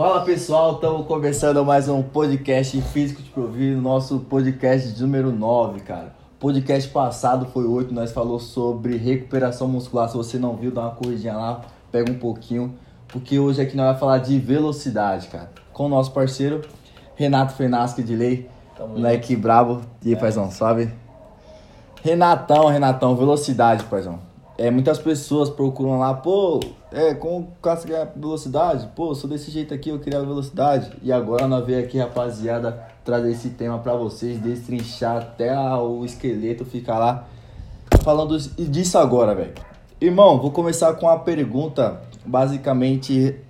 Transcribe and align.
Fala 0.00 0.22
pessoal, 0.22 0.76
estamos 0.76 1.06
começando 1.06 1.62
mais 1.62 1.86
um 1.86 2.02
podcast 2.02 2.80
Físico 2.80 3.20
de 3.20 3.28
Provido, 3.28 3.82
nosso 3.82 4.20
podcast 4.20 4.98
número 4.98 5.30
9, 5.30 5.80
cara. 5.80 6.14
Podcast 6.38 6.88
passado 6.90 7.44
foi 7.52 7.66
8, 7.66 7.92
nós 7.92 8.10
falou 8.10 8.38
sobre 8.38 8.96
recuperação 8.96 9.68
muscular. 9.68 10.08
Se 10.08 10.16
você 10.16 10.38
não 10.38 10.56
viu, 10.56 10.70
dá 10.70 10.84
uma 10.84 10.92
corridinha 10.92 11.36
lá, 11.36 11.60
pega 11.92 12.10
um 12.10 12.18
pouquinho, 12.18 12.78
porque 13.08 13.38
hoje 13.38 13.60
aqui 13.60 13.76
nós 13.76 13.88
vamos 13.88 14.00
falar 14.00 14.18
de 14.20 14.38
velocidade, 14.38 15.28
cara. 15.28 15.50
Com 15.70 15.84
o 15.84 15.88
nosso 15.90 16.12
parceiro 16.12 16.62
Renato 17.14 17.52
Fenasque 17.52 18.02
de 18.02 18.16
Lei, 18.16 18.48
Tamo 18.78 18.94
moleque 18.94 19.36
brabo. 19.36 19.82
E 20.02 20.14
aí, 20.14 20.16
paizão, 20.18 20.50
suave? 20.50 20.90
Renatão, 22.02 22.68
Renatão, 22.68 23.14
velocidade, 23.14 23.84
paizão. 23.84 24.29
É, 24.60 24.70
muitas 24.70 24.98
pessoas 24.98 25.48
procuram 25.48 25.98
lá, 25.98 26.12
pô, 26.12 26.60
é, 26.92 27.14
como 27.14 27.38
o 27.38 27.62
cara 27.62 27.80
ganha 27.82 28.04
velocidade? 28.14 28.90
Pô, 28.94 29.14
sou 29.14 29.30
desse 29.30 29.50
jeito 29.50 29.72
aqui, 29.72 29.88
eu 29.88 29.98
queria 29.98 30.20
velocidade. 30.20 30.92
E 31.02 31.10
agora 31.10 31.48
nós 31.48 31.64
veio 31.64 31.82
aqui, 31.82 31.96
rapaziada, 31.96 32.72
trazer 33.02 33.30
esse 33.30 33.48
tema 33.48 33.78
pra 33.78 33.94
vocês, 33.94 34.38
destrinchar 34.38 35.16
até 35.16 35.58
o 35.58 36.04
esqueleto 36.04 36.66
ficar 36.66 36.98
lá 36.98 37.26
falando 38.04 38.38
disso 38.38 38.98
agora, 38.98 39.34
velho. 39.34 39.54
Irmão, 39.98 40.38
vou 40.38 40.50
começar 40.50 40.92
com 40.92 41.06
uma 41.06 41.18
pergunta, 41.20 41.98
basicamente 42.26 43.40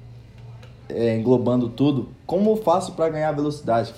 é, 0.88 1.16
englobando 1.16 1.68
tudo. 1.70 2.10
Como 2.24 2.50
eu 2.50 2.56
faço 2.56 2.92
pra 2.92 3.08
ganhar 3.08 3.32
velocidade? 3.32 3.92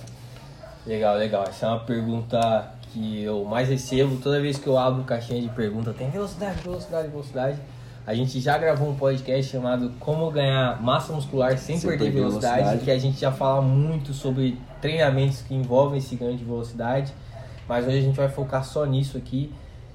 Legal, 0.86 1.18
legal. 1.18 1.44
Essa 1.46 1.66
é 1.66 1.68
uma 1.68 1.80
pergunta 1.80 2.72
que 2.92 3.22
eu 3.22 3.44
mais 3.44 3.68
recebo 3.68 4.16
toda 4.16 4.40
vez 4.40 4.58
que 4.58 4.66
eu 4.66 4.76
abro 4.76 5.02
caixinha 5.04 5.40
de 5.40 5.48
pergunta. 5.48 5.92
Tem 5.92 6.10
velocidade, 6.10 6.60
velocidade, 6.62 7.08
velocidade. 7.08 7.58
A 8.06 8.14
gente 8.14 8.40
já 8.40 8.58
gravou 8.58 8.88
um 8.88 8.96
podcast 8.96 9.50
chamado 9.50 9.92
Como 10.00 10.30
Ganhar 10.30 10.82
Massa 10.82 11.12
Muscular 11.12 11.56
Sem, 11.56 11.78
Sem 11.78 11.88
perder, 11.88 12.10
velocidade, 12.10 12.56
velocidade. 12.56 12.84
que 12.84 12.90
a 12.90 12.98
gente 12.98 13.20
já 13.20 13.30
fala 13.30 13.62
muito 13.62 14.12
sobre 14.12 14.58
treinamentos 14.80 15.40
que 15.42 15.54
envolvem 15.54 15.98
esse 15.98 16.16
ganho 16.16 16.36
de 16.36 16.44
velocidade. 16.44 17.12
Mas 17.68 17.86
hoje 17.86 17.98
a 17.98 18.02
gente 18.02 18.16
vai 18.16 18.28
focar 18.28 18.64
só 18.64 18.84
nisso 18.84 19.16
aqui. 19.16 19.52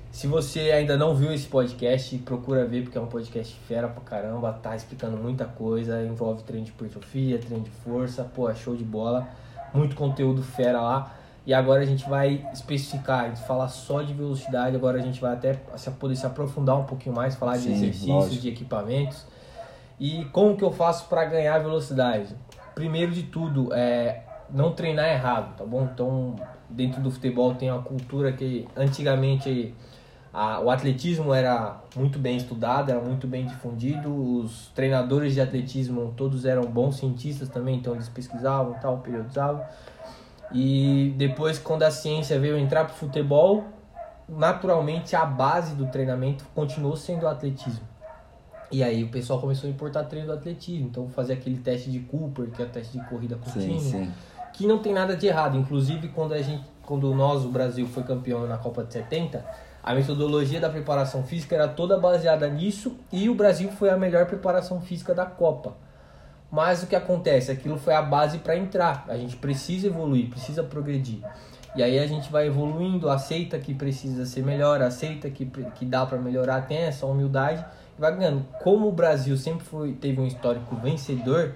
Se 0.09 0.25
você 0.25 0.71
ainda 0.71 0.97
não 0.97 1.13
viu 1.13 1.31
esse 1.33 1.47
podcast, 1.47 2.17
procura 2.19 2.65
ver 2.65 2.83
porque 2.83 2.97
é 2.97 3.01
um 3.01 3.07
podcast 3.07 3.53
fera 3.67 3.87
pra 3.89 4.01
caramba, 4.01 4.53
tá 4.53 4.75
explicando 4.75 5.17
muita 5.17 5.45
coisa, 5.45 6.01
envolve 6.01 6.41
treino 6.43 6.65
de 6.65 6.71
hipertrofia, 6.71 7.37
treino 7.37 7.63
de 7.63 7.69
força, 7.69 8.23
pô, 8.23 8.49
é 8.49 8.55
show 8.55 8.75
de 8.75 8.85
bola, 8.85 9.27
muito 9.73 9.95
conteúdo 9.95 10.41
fera 10.41 10.81
lá. 10.81 11.16
E 11.47 11.53
agora 11.53 11.81
a 11.81 11.85
gente 11.85 12.07
vai 12.09 12.45
especificar, 12.51 13.23
a 13.23 13.27
gente 13.29 13.39
falar 13.43 13.69
só 13.69 14.01
de 14.01 14.13
velocidade, 14.13 14.75
agora 14.75 14.97
a 14.99 15.01
gente 15.01 15.21
vai 15.21 15.31
até 15.31 15.57
se- 15.77 15.89
poder 15.91 16.17
se 16.17 16.25
aprofundar 16.25 16.77
um 16.77 16.83
pouquinho 16.83 17.15
mais, 17.15 17.35
falar 17.35 17.55
de 17.55 17.63
Sim, 17.63 17.71
exercícios, 17.71 18.09
lógico. 18.13 18.41
de 18.41 18.49
equipamentos. 18.49 19.25
E 19.97 20.25
como 20.33 20.57
que 20.57 20.63
eu 20.65 20.73
faço 20.73 21.07
para 21.07 21.23
ganhar 21.23 21.57
velocidade? 21.59 22.35
Primeiro 22.75 23.13
de 23.13 23.23
tudo, 23.23 23.73
é 23.73 24.23
não 24.49 24.73
treinar 24.73 25.07
errado, 25.07 25.55
tá 25.55 25.63
bom? 25.63 25.87
Então, 25.93 26.35
dentro 26.69 26.99
do 27.01 27.09
futebol 27.09 27.55
tem 27.55 27.71
uma 27.71 27.81
cultura 27.81 28.33
que 28.33 28.67
antigamente 28.75 29.73
a- 30.33 30.59
o 30.59 30.69
atletismo 30.69 31.33
era 31.33 31.77
muito 31.95 32.19
bem 32.19 32.35
estudado, 32.35 32.91
era 32.91 32.99
muito 32.99 33.25
bem 33.25 33.45
difundido, 33.45 34.13
os 34.13 34.67
treinadores 34.75 35.33
de 35.33 35.39
atletismo 35.39 36.13
todos 36.17 36.43
eram 36.43 36.63
bons 36.63 36.97
cientistas 36.97 37.47
também, 37.47 37.77
então 37.77 37.93
eles 37.93 38.09
pesquisavam, 38.09 38.73
tal, 38.81 38.97
periodizavam. 38.97 39.63
E 40.51 41.13
depois, 41.17 41.59
quando 41.59 41.83
a 41.83 41.91
ciência 41.91 42.39
veio 42.39 42.57
entrar 42.57 42.85
pro 42.85 42.95
futebol, 42.95 43.65
naturalmente 44.27 45.15
a 45.15 45.25
base 45.25 45.75
do 45.75 45.87
treinamento 45.87 46.45
continuou 46.55 46.95
sendo 46.95 47.23
o 47.23 47.27
atletismo. 47.27 47.85
E 48.71 48.83
aí 48.83 49.03
o 49.03 49.09
pessoal 49.09 49.39
começou 49.39 49.69
a 49.69 49.71
importar 49.71 50.03
treino 50.05 50.27
do 50.27 50.33
atletismo, 50.33 50.87
então 50.87 51.07
fazer 51.09 51.33
aquele 51.33 51.57
teste 51.57 51.89
de 51.89 51.99
Cooper, 51.99 52.49
que 52.51 52.61
é 52.61 52.65
o 52.65 52.69
teste 52.69 52.97
de 52.97 53.05
corrida 53.05 53.37
contínua, 53.37 53.79
Sim, 53.79 53.91
sim. 54.05 54.13
que 54.53 54.67
não 54.67 54.79
tem 54.79 54.93
nada 54.93 55.15
de 55.15 55.25
errado. 55.25 55.57
Inclusive, 55.57 56.09
quando 56.09 56.33
a 56.33 56.41
gente, 56.41 56.65
quando 56.85 57.13
nós, 57.15 57.45
o 57.45 57.49
Brasil, 57.49 57.87
foi 57.87 58.03
campeão 58.03 58.45
na 58.45 58.57
Copa 58.57 58.83
de 58.83 58.91
70, 58.91 59.45
a 59.81 59.93
metodologia 59.93 60.59
da 60.59 60.69
preparação 60.69 61.23
física 61.23 61.55
era 61.55 61.67
toda 61.69 61.97
baseada 61.97 62.49
nisso 62.49 62.97
e 63.09 63.29
o 63.29 63.35
Brasil 63.35 63.69
foi 63.71 63.89
a 63.89 63.95
melhor 63.95 64.25
preparação 64.25 64.81
física 64.81 65.13
da 65.15 65.25
Copa. 65.25 65.77
Mas 66.51 66.83
o 66.83 66.87
que 66.87 66.95
acontece? 66.95 67.51
Aquilo 67.51 67.77
foi 67.77 67.93
a 67.93 68.01
base 68.01 68.37
para 68.39 68.57
entrar. 68.57 69.05
A 69.07 69.17
gente 69.17 69.35
precisa 69.35 69.87
evoluir, 69.87 70.29
precisa 70.29 70.63
progredir. 70.63 71.19
E 71.75 71.83
aí 71.83 71.99
a 71.99 72.07
gente 72.07 72.31
vai 72.31 72.47
evoluindo, 72.47 73.09
aceita 73.09 73.59
que 73.59 73.73
precisa 73.73 74.25
ser 74.25 74.43
melhor, 74.43 74.81
aceita 74.81 75.29
que, 75.29 75.45
que 75.45 75.85
dá 75.85 76.05
para 76.05 76.17
melhorar, 76.17 76.61
tem 76.61 76.77
essa 76.77 77.05
humildade 77.05 77.63
e 77.97 78.01
vai 78.01 78.15
ganhando. 78.15 78.45
Como 78.63 78.87
o 78.87 78.91
Brasil 78.91 79.37
sempre 79.37 79.65
foi, 79.65 79.93
teve 79.93 80.19
um 80.19 80.25
histórico 80.25 80.75
vencedor, 80.77 81.53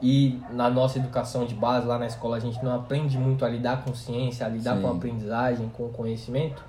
e 0.00 0.40
na 0.52 0.70
nossa 0.70 0.98
educação 0.98 1.44
de 1.44 1.54
base, 1.54 1.86
lá 1.86 1.98
na 1.98 2.06
escola, 2.06 2.36
a 2.36 2.40
gente 2.40 2.62
não 2.64 2.74
aprende 2.74 3.18
muito 3.18 3.44
a 3.44 3.48
lidar 3.48 3.84
com 3.84 3.92
ciência, 3.94 4.46
a 4.46 4.48
lidar 4.48 4.76
Sim. 4.76 4.82
com 4.82 4.88
a 4.88 4.92
aprendizagem, 4.92 5.68
com 5.70 5.86
o 5.86 5.88
conhecimento, 5.88 6.62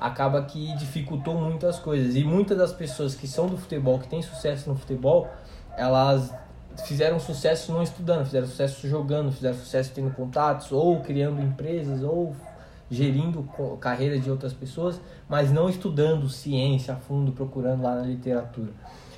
acaba 0.00 0.42
que 0.42 0.74
dificultou 0.76 1.34
muitas 1.34 1.78
coisas. 1.78 2.16
E 2.16 2.24
muitas 2.24 2.56
das 2.56 2.72
pessoas 2.72 3.14
que 3.14 3.28
são 3.28 3.48
do 3.48 3.58
futebol, 3.58 3.98
que 3.98 4.08
têm 4.08 4.22
sucesso 4.22 4.70
no 4.70 4.76
futebol, 4.76 5.28
elas 5.76 6.32
fizeram 6.86 7.18
sucesso 7.18 7.72
não 7.72 7.82
estudando, 7.82 8.24
fizeram 8.24 8.46
sucesso 8.46 8.88
jogando, 8.88 9.32
fizeram 9.32 9.56
sucesso 9.56 9.92
tendo 9.94 10.10
contatos, 10.14 10.72
ou 10.72 11.00
criando 11.00 11.40
empresas, 11.42 12.02
ou 12.02 12.34
gerindo 12.90 13.48
carreiras 13.80 14.22
de 14.22 14.30
outras 14.30 14.52
pessoas, 14.52 15.00
mas 15.28 15.52
não 15.52 15.68
estudando 15.68 16.28
ciência 16.28 16.94
a 16.94 16.96
fundo, 16.96 17.32
procurando 17.32 17.82
lá 17.82 17.94
na 17.94 18.02
literatura. 18.02 18.72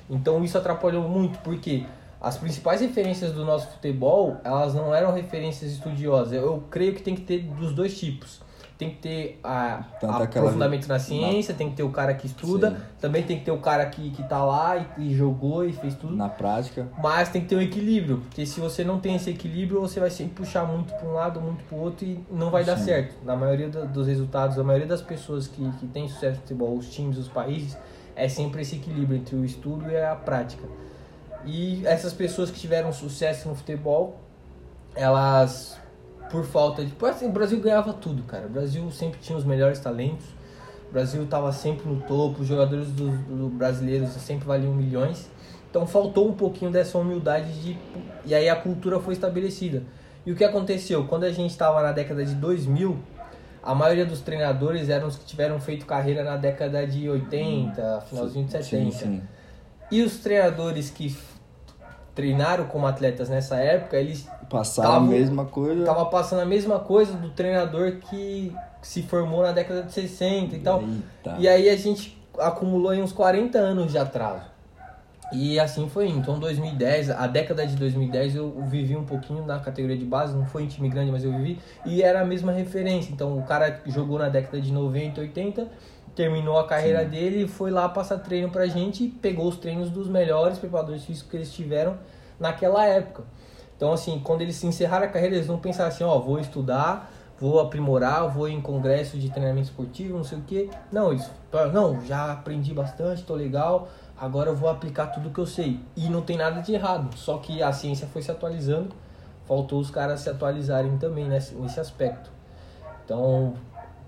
Então 0.09 0.43
isso 0.43 0.57
atrapalhou 0.57 1.07
muito, 1.07 1.39
porque 1.39 1.85
as 2.21 2.37
principais 2.37 2.81
referências 2.81 3.31
do 3.33 3.43
nosso 3.43 3.67
futebol, 3.67 4.37
elas 4.43 4.73
não 4.73 4.93
eram 4.93 5.11
referências 5.11 5.71
estudiosas. 5.71 6.33
Eu 6.33 6.63
creio 6.69 6.93
que 6.93 7.01
tem 7.01 7.15
que 7.15 7.21
ter 7.21 7.39
dos 7.39 7.73
dois 7.73 7.99
tipos. 7.99 8.41
Tem 8.83 8.91
que 8.91 8.97
ter 8.97 9.39
a, 9.43 9.85
aprofundamento 10.01 10.87
na 10.87 10.99
ciência, 10.99 11.53
tem 11.53 11.69
que 11.69 11.75
ter 11.77 11.83
o 11.83 11.89
cara 11.89 12.13
que 12.13 12.27
estuda, 12.27 12.71
Sim. 12.71 12.77
também 12.99 13.23
tem 13.23 13.39
que 13.39 13.45
ter 13.45 13.51
o 13.51 13.59
cara 13.59 13.85
que, 13.85 14.09
que 14.11 14.23
tá 14.23 14.43
lá 14.43 14.77
e, 14.97 15.09
e 15.09 15.15
jogou 15.15 15.65
e 15.65 15.71
fez 15.71 15.95
tudo. 15.95 16.15
Na 16.15 16.27
prática, 16.27 16.87
Mas 17.01 17.29
tem 17.29 17.41
que 17.41 17.47
ter 17.47 17.55
um 17.55 17.61
equilíbrio, 17.61 18.17
porque 18.17 18.45
se 18.45 18.59
você 18.59 18.83
não 18.83 18.99
tem 18.99 19.15
esse 19.15 19.29
equilíbrio, 19.29 19.79
você 19.79 19.99
vai 19.99 20.09
sempre 20.09 20.33
puxar 20.33 20.65
muito 20.65 20.93
para 20.93 21.07
um 21.07 21.13
lado, 21.13 21.39
muito 21.39 21.63
para 21.63 21.77
o 21.77 21.81
outro 21.81 22.05
e 22.05 22.19
não 22.29 22.49
vai 22.49 22.63
dar 22.65 22.77
Sim. 22.77 22.85
certo. 22.85 23.15
Na 23.23 23.35
maioria 23.35 23.69
dos 23.69 24.05
resultados, 24.07 24.59
a 24.59 24.63
maioria 24.63 24.87
das 24.87 25.01
pessoas 25.01 25.47
que, 25.47 25.71
que 25.79 25.87
tem 25.87 26.07
sucesso 26.07 26.35
no 26.35 26.41
futebol, 26.41 26.77
os 26.77 26.93
times, 26.93 27.17
os 27.17 27.29
países, 27.29 27.77
é 28.15 28.27
sempre 28.27 28.61
esse 28.61 28.75
equilíbrio 28.75 29.17
entre 29.17 29.35
o 29.35 29.45
estudo 29.45 29.89
e 29.89 29.97
a 29.97 30.15
prática. 30.15 30.63
E 31.45 31.85
essas 31.85 32.13
pessoas 32.13 32.49
que 32.49 32.59
tiveram 32.59 32.91
sucesso 32.93 33.49
no 33.49 33.55
futebol, 33.55 34.19
elas, 34.95 35.77
por 36.33 36.43
falta 36.43 36.83
de. 36.83 36.91
Assim, 37.05 37.27
o 37.27 37.31
Brasil 37.31 37.59
ganhava 37.59 37.93
tudo, 37.93 38.23
cara. 38.23 38.47
O 38.47 38.49
Brasil 38.49 38.89
sempre 38.89 39.19
tinha 39.19 39.37
os 39.37 39.45
melhores 39.45 39.79
talentos. 39.79 40.25
O 40.89 40.91
Brasil 40.91 41.23
estava 41.23 41.51
sempre 41.51 41.87
no 41.87 42.01
topo, 42.01 42.41
os 42.41 42.47
jogadores 42.47 42.87
do, 42.87 43.11
do 43.11 43.49
brasileiros 43.49 44.09
sempre 44.13 44.47
valiam 44.47 44.73
milhões. 44.73 45.29
Então 45.69 45.85
faltou 45.85 46.27
um 46.27 46.33
pouquinho 46.33 46.71
dessa 46.71 46.97
humildade 46.97 47.51
de 47.61 47.77
e 48.25 48.33
aí 48.33 48.49
a 48.49 48.55
cultura 48.55 48.99
foi 48.99 49.13
estabelecida. 49.13 49.83
E 50.25 50.31
o 50.31 50.35
que 50.35 50.43
aconteceu? 50.43 51.05
Quando 51.05 51.25
a 51.25 51.31
gente 51.31 51.51
estava 51.51 51.83
na 51.83 51.91
década 51.91 52.25
de 52.25 52.33
2000, 52.33 52.97
a 53.61 53.75
maioria 53.75 54.05
dos 54.05 54.21
treinadores 54.21 54.89
eram 54.89 55.07
os 55.07 55.15
que 55.15 55.25
tiveram 55.25 55.59
feito 55.59 55.85
carreira 55.85 56.23
na 56.23 56.35
década 56.35 56.85
de 56.87 57.07
80, 57.09 58.01
finalzinho 58.09 58.45
de 58.45 58.51
70. 58.51 58.91
sim, 58.91 58.91
sim. 58.91 59.21
E 59.91 60.01
os 60.01 60.17
treinadores 60.17 60.89
que 60.89 61.15
treinaram 62.15 62.65
como 62.65 62.85
atletas 62.87 63.29
nessa 63.29 63.55
época, 63.57 63.97
eles 63.97 64.27
Passaram 64.49 64.89
Tava- 64.91 65.05
a 65.05 65.09
mesma 65.09 65.45
coisa. 65.45 65.83
tava 65.83 66.05
passando 66.05 66.41
a 66.41 66.45
mesma 66.45 66.77
coisa 66.79 67.13
do 67.13 67.29
treinador 67.31 67.93
que 68.09 68.53
se 68.83 69.01
formou 69.01 69.41
na 69.41 69.51
década 69.51 69.81
de 69.83 69.91
60 69.91 70.55
e 70.55 70.59
tal. 70.59 70.81
Eita. 70.83 71.35
E 71.39 71.47
aí 71.47 71.69
a 71.69 71.75
gente 71.75 72.15
acumulou 72.37 72.91
aí 72.91 73.01
uns 73.01 73.11
40 73.11 73.57
anos 73.57 73.91
de 73.91 73.97
atraso. 73.97 74.43
E 75.31 75.59
assim 75.59 75.89
foi. 75.89 76.07
Então 76.09 76.37
2010, 76.37 77.09
a 77.09 77.25
década 77.25 77.65
de 77.65 77.75
2010 77.77 78.35
eu 78.35 78.51
vivi 78.67 78.95
um 78.95 79.05
pouquinho 79.05 79.43
na 79.45 79.57
categoria 79.59 79.97
de 79.97 80.05
base, 80.05 80.35
não 80.35 80.45
foi 80.45 80.63
em 80.63 80.67
time 80.67 80.87
grande, 80.89 81.11
mas 81.11 81.23
eu 81.23 81.31
vivi. 81.31 81.59
E 81.85 82.03
era 82.03 82.21
a 82.21 82.25
mesma 82.25 82.51
referência. 82.51 83.11
Então 83.11 83.35
o 83.39 83.41
cara 83.43 83.81
jogou 83.87 84.19
na 84.19 84.29
década 84.29 84.61
de 84.61 84.71
90, 84.71 85.19
80, 85.21 85.67
terminou 86.15 86.59
a 86.59 86.67
carreira 86.67 87.03
dele, 87.03 87.47
foi 87.47 87.71
lá 87.71 87.89
passar 87.89 88.19
treino 88.19 88.49
pra 88.49 88.67
gente 88.67 89.05
e 89.05 89.09
pegou 89.09 89.47
os 89.47 89.57
treinos 89.57 89.89
dos 89.89 90.07
melhores 90.07 90.59
preparadores 90.59 91.03
físicos 91.03 91.29
que 91.29 91.37
eles 91.37 91.51
tiveram 91.51 91.97
naquela 92.39 92.85
época. 92.85 93.23
Então, 93.75 93.91
assim, 93.91 94.19
quando 94.19 94.41
eles 94.41 94.55
se 94.55 94.67
encerraram 94.67 95.05
a 95.05 95.09
carreira, 95.09 95.35
eles 95.35 95.47
não 95.47 95.57
pensaram 95.57 95.89
assim, 95.89 96.03
ó, 96.03 96.17
vou 96.19 96.39
estudar, 96.39 97.11
vou 97.39 97.59
aprimorar, 97.59 98.29
vou 98.29 98.47
em 98.47 98.61
congresso 98.61 99.17
de 99.17 99.29
treinamento 99.29 99.67
esportivo, 99.67 100.17
não 100.17 100.23
sei 100.23 100.37
o 100.37 100.41
quê. 100.41 100.69
Não, 100.91 101.17
falaram, 101.51 101.71
não, 101.71 102.05
já 102.05 102.31
aprendi 102.31 102.73
bastante, 102.73 103.23
tô 103.23 103.33
legal, 103.33 103.89
agora 104.17 104.51
eu 104.51 104.55
vou 104.55 104.69
aplicar 104.69 105.07
tudo 105.07 105.31
que 105.31 105.39
eu 105.39 105.45
sei. 105.45 105.79
E 105.97 106.09
não 106.09 106.21
tem 106.21 106.37
nada 106.37 106.61
de 106.61 106.73
errado, 106.73 107.17
só 107.17 107.37
que 107.39 107.61
a 107.61 107.73
ciência 107.73 108.07
foi 108.07 108.21
se 108.21 108.31
atualizando, 108.31 108.95
faltou 109.45 109.79
os 109.79 109.89
caras 109.89 110.21
se 110.21 110.29
atualizarem 110.29 110.97
também 110.97 111.27
nesse, 111.27 111.55
nesse 111.55 111.79
aspecto. 111.79 112.31
Então, 113.03 113.55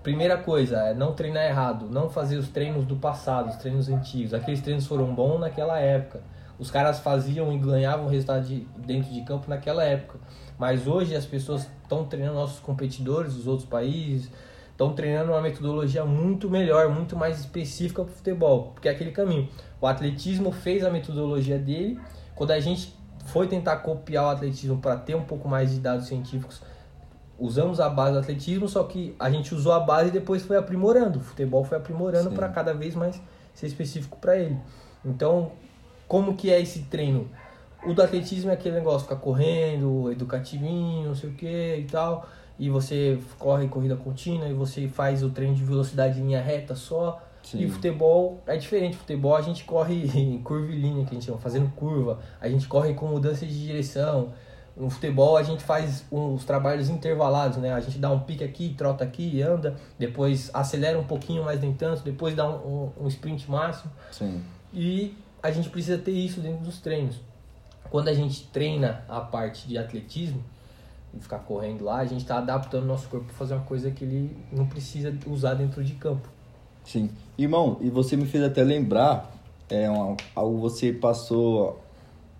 primeira 0.06 0.36
coisa 0.36 0.76
é 0.82 0.94
não 0.94 1.14
treinar 1.14 1.46
errado, 1.46 1.88
não 1.90 2.08
fazer 2.08 2.36
os 2.36 2.46
treinos 2.46 2.86
do 2.86 2.94
passado, 2.94 3.48
os 3.48 3.56
treinos 3.56 3.88
antigos. 3.88 4.32
Aqueles 4.32 4.60
treinos 4.60 4.86
foram 4.86 5.12
bons 5.12 5.40
naquela 5.40 5.80
época. 5.80 6.22
os 6.60 6.70
caras 6.70 7.00
faziam 7.00 7.52
e 7.52 7.58
ganhavam 7.58 8.06
resultado 8.06 8.46
de, 8.46 8.60
dentro 8.78 9.12
de 9.12 9.22
campo 9.22 9.50
naquela 9.50 9.82
época. 9.82 10.20
Mas 10.56 10.86
hoje 10.86 11.16
as 11.16 11.26
pessoas 11.26 11.68
estão 11.82 12.04
treinando 12.04 12.36
nossos 12.36 12.60
competidores 12.60 13.34
dos 13.34 13.48
outros 13.48 13.68
países, 13.68 14.30
estão 14.70 14.92
treinando 14.92 15.32
uma 15.32 15.40
metodologia 15.40 16.04
muito 16.04 16.48
melhor, 16.48 16.88
muito 16.88 17.16
mais 17.16 17.40
específica 17.40 18.04
para 18.04 18.12
o 18.12 18.14
futebol, 18.14 18.70
porque 18.74 18.88
é 18.88 18.92
aquele 18.92 19.10
caminho. 19.10 19.48
O 19.80 19.88
atletismo 19.88 20.52
fez 20.52 20.84
a 20.84 20.90
metodologia 20.90 21.58
dele, 21.58 21.98
quando 22.36 22.52
a 22.52 22.60
gente 22.60 22.94
foi 23.24 23.48
tentar 23.48 23.78
copiar 23.78 24.26
o 24.26 24.28
atletismo 24.28 24.78
para 24.78 24.96
ter 24.96 25.16
um 25.16 25.24
pouco 25.24 25.48
mais 25.48 25.72
de 25.72 25.80
dados 25.80 26.06
científicos, 26.06 26.62
usamos 27.38 27.80
a 27.80 27.88
base 27.88 28.12
do 28.12 28.18
atletismo, 28.18 28.68
só 28.68 28.84
que 28.84 29.14
a 29.18 29.30
gente 29.30 29.54
usou 29.54 29.72
a 29.72 29.80
base 29.80 30.08
e 30.08 30.12
depois 30.12 30.42
foi 30.42 30.56
aprimorando. 30.56 31.18
O 31.18 31.22
futebol 31.22 31.64
foi 31.64 31.78
aprimorando 31.78 32.30
para 32.32 32.48
cada 32.48 32.72
vez 32.72 32.94
mais 32.94 33.20
ser 33.54 33.66
específico 33.66 34.18
para 34.18 34.36
ele. 34.36 34.56
Então, 35.04 35.52
como 36.08 36.34
que 36.34 36.50
é 36.50 36.60
esse 36.60 36.82
treino? 36.82 37.28
O 37.84 37.92
do 37.92 38.02
atletismo 38.02 38.50
é 38.50 38.54
aquele 38.54 38.76
negócio, 38.76 39.02
ficar 39.02 39.16
correndo, 39.16 40.10
educativinho, 40.10 41.08
não 41.08 41.14
sei 41.14 41.30
o 41.30 41.32
que 41.34 41.76
e 41.76 41.86
tal. 41.90 42.26
E 42.58 42.70
você 42.70 43.18
corre 43.38 43.68
corrida 43.68 43.96
contínua 43.96 44.48
e 44.48 44.54
você 44.54 44.88
faz 44.88 45.22
o 45.22 45.30
treino 45.30 45.54
de 45.54 45.62
velocidade 45.62 46.18
em 46.18 46.24
linha 46.24 46.40
reta 46.40 46.74
só. 46.74 47.22
Sim. 47.42 47.60
E 47.60 47.68
futebol 47.68 48.42
é 48.46 48.56
diferente. 48.56 48.96
Futebol 48.96 49.36
a 49.36 49.42
gente 49.42 49.64
corre 49.64 50.10
em 50.18 50.42
curvilínea, 50.42 51.04
que 51.04 51.10
a 51.10 51.14
gente 51.14 51.26
chama, 51.26 51.38
fazendo 51.38 51.70
curva. 51.76 52.18
A 52.40 52.48
gente 52.48 52.66
corre 52.66 52.94
com 52.94 53.06
mudança 53.06 53.46
de 53.46 53.66
direção. 53.66 54.32
No 54.76 54.90
futebol 54.90 55.36
a 55.36 55.42
gente 55.42 55.64
faz 55.64 56.04
os 56.10 56.44
trabalhos 56.44 56.90
intervalados, 56.90 57.56
né? 57.56 57.72
A 57.72 57.80
gente 57.80 57.98
dá 57.98 58.10
um 58.10 58.20
pique 58.20 58.44
aqui, 58.44 58.74
trota 58.76 59.04
aqui, 59.04 59.40
anda, 59.40 59.76
depois 59.98 60.50
acelera 60.52 60.98
um 60.98 61.04
pouquinho, 61.04 61.44
mas 61.44 61.60
nem 61.60 61.72
tanto, 61.72 62.02
depois 62.02 62.34
dá 62.34 62.46
um, 62.48 62.92
um, 62.98 63.04
um 63.04 63.08
sprint 63.08 63.50
máximo. 63.50 63.90
Sim. 64.12 64.42
E 64.74 65.16
a 65.42 65.50
gente 65.50 65.70
precisa 65.70 65.96
ter 65.96 66.12
isso 66.12 66.40
dentro 66.40 66.62
dos 66.62 66.78
treinos. 66.80 67.16
Quando 67.88 68.08
a 68.08 68.14
gente 68.14 68.46
treina 68.48 69.04
a 69.08 69.20
parte 69.20 69.66
de 69.66 69.78
atletismo, 69.78 70.44
e 71.16 71.20
ficar 71.20 71.38
correndo 71.38 71.84
lá, 71.84 71.98
a 71.98 72.04
gente 72.04 72.22
está 72.22 72.38
adaptando 72.38 72.84
o 72.84 72.86
nosso 72.86 73.08
corpo 73.08 73.26
para 73.26 73.34
fazer 73.34 73.54
uma 73.54 73.64
coisa 73.64 73.90
que 73.90 74.04
ele 74.04 74.36
não 74.52 74.66
precisa 74.66 75.16
usar 75.26 75.54
dentro 75.54 75.82
de 75.82 75.94
campo. 75.94 76.28
Sim. 76.84 77.10
Irmão, 77.38 77.78
e 77.80 77.90
você 77.90 78.16
me 78.16 78.26
fez 78.26 78.44
até 78.44 78.62
lembrar, 78.62 79.32
é, 79.68 79.88
uma, 79.90 80.16
algo 80.34 80.58
você 80.58 80.92
passou 80.92 81.80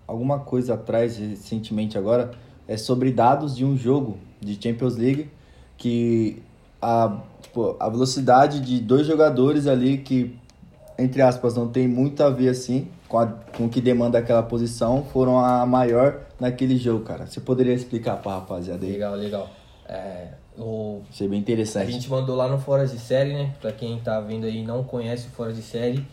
alguma 0.07 0.39
coisa 0.39 0.75
atrás 0.75 1.17
recentemente 1.17 1.97
agora, 1.97 2.31
é 2.67 2.77
sobre 2.77 3.11
dados 3.11 3.55
de 3.55 3.65
um 3.65 3.77
jogo 3.77 4.17
de 4.41 4.57
Champions 4.61 4.95
League 4.95 5.29
que 5.77 6.41
a, 6.81 7.21
tipo, 7.41 7.75
a 7.79 7.89
velocidade 7.89 8.59
de 8.61 8.79
dois 8.79 9.05
jogadores 9.05 9.67
ali 9.67 9.97
que, 9.97 10.35
entre 10.97 11.21
aspas, 11.21 11.55
não 11.55 11.67
tem 11.67 11.87
muito 11.87 12.23
a 12.23 12.29
ver 12.29 12.49
assim 12.49 12.87
com, 13.07 13.19
a, 13.19 13.27
com 13.27 13.65
o 13.65 13.69
que 13.69 13.81
demanda 13.81 14.17
aquela 14.17 14.43
posição, 14.43 15.03
foram 15.11 15.39
a 15.39 15.65
maior 15.65 16.21
naquele 16.39 16.77
jogo, 16.77 17.03
cara. 17.03 17.25
Você 17.25 17.39
poderia 17.39 17.73
explicar 17.73 18.17
pra 18.17 18.33
rapaziada 18.35 18.85
aí? 18.85 18.93
Legal, 18.93 19.15
legal. 19.15 19.49
É, 19.87 20.29
o... 20.57 21.01
Achei 21.09 21.27
bem 21.27 21.39
interessante. 21.39 21.87
A 21.87 21.91
gente 21.91 22.09
mandou 22.09 22.35
lá 22.35 22.47
no 22.47 22.59
Fora 22.59 22.85
de 22.85 22.99
Série, 22.99 23.33
né? 23.33 23.53
Pra 23.61 23.71
quem 23.71 23.99
tá 23.99 24.19
vendo 24.19 24.45
aí 24.45 24.57
e 24.57 24.63
não 24.63 24.83
conhece 24.83 25.27
o 25.27 25.31
Fora 25.31 25.53
de 25.53 25.61
Série, 25.61 26.05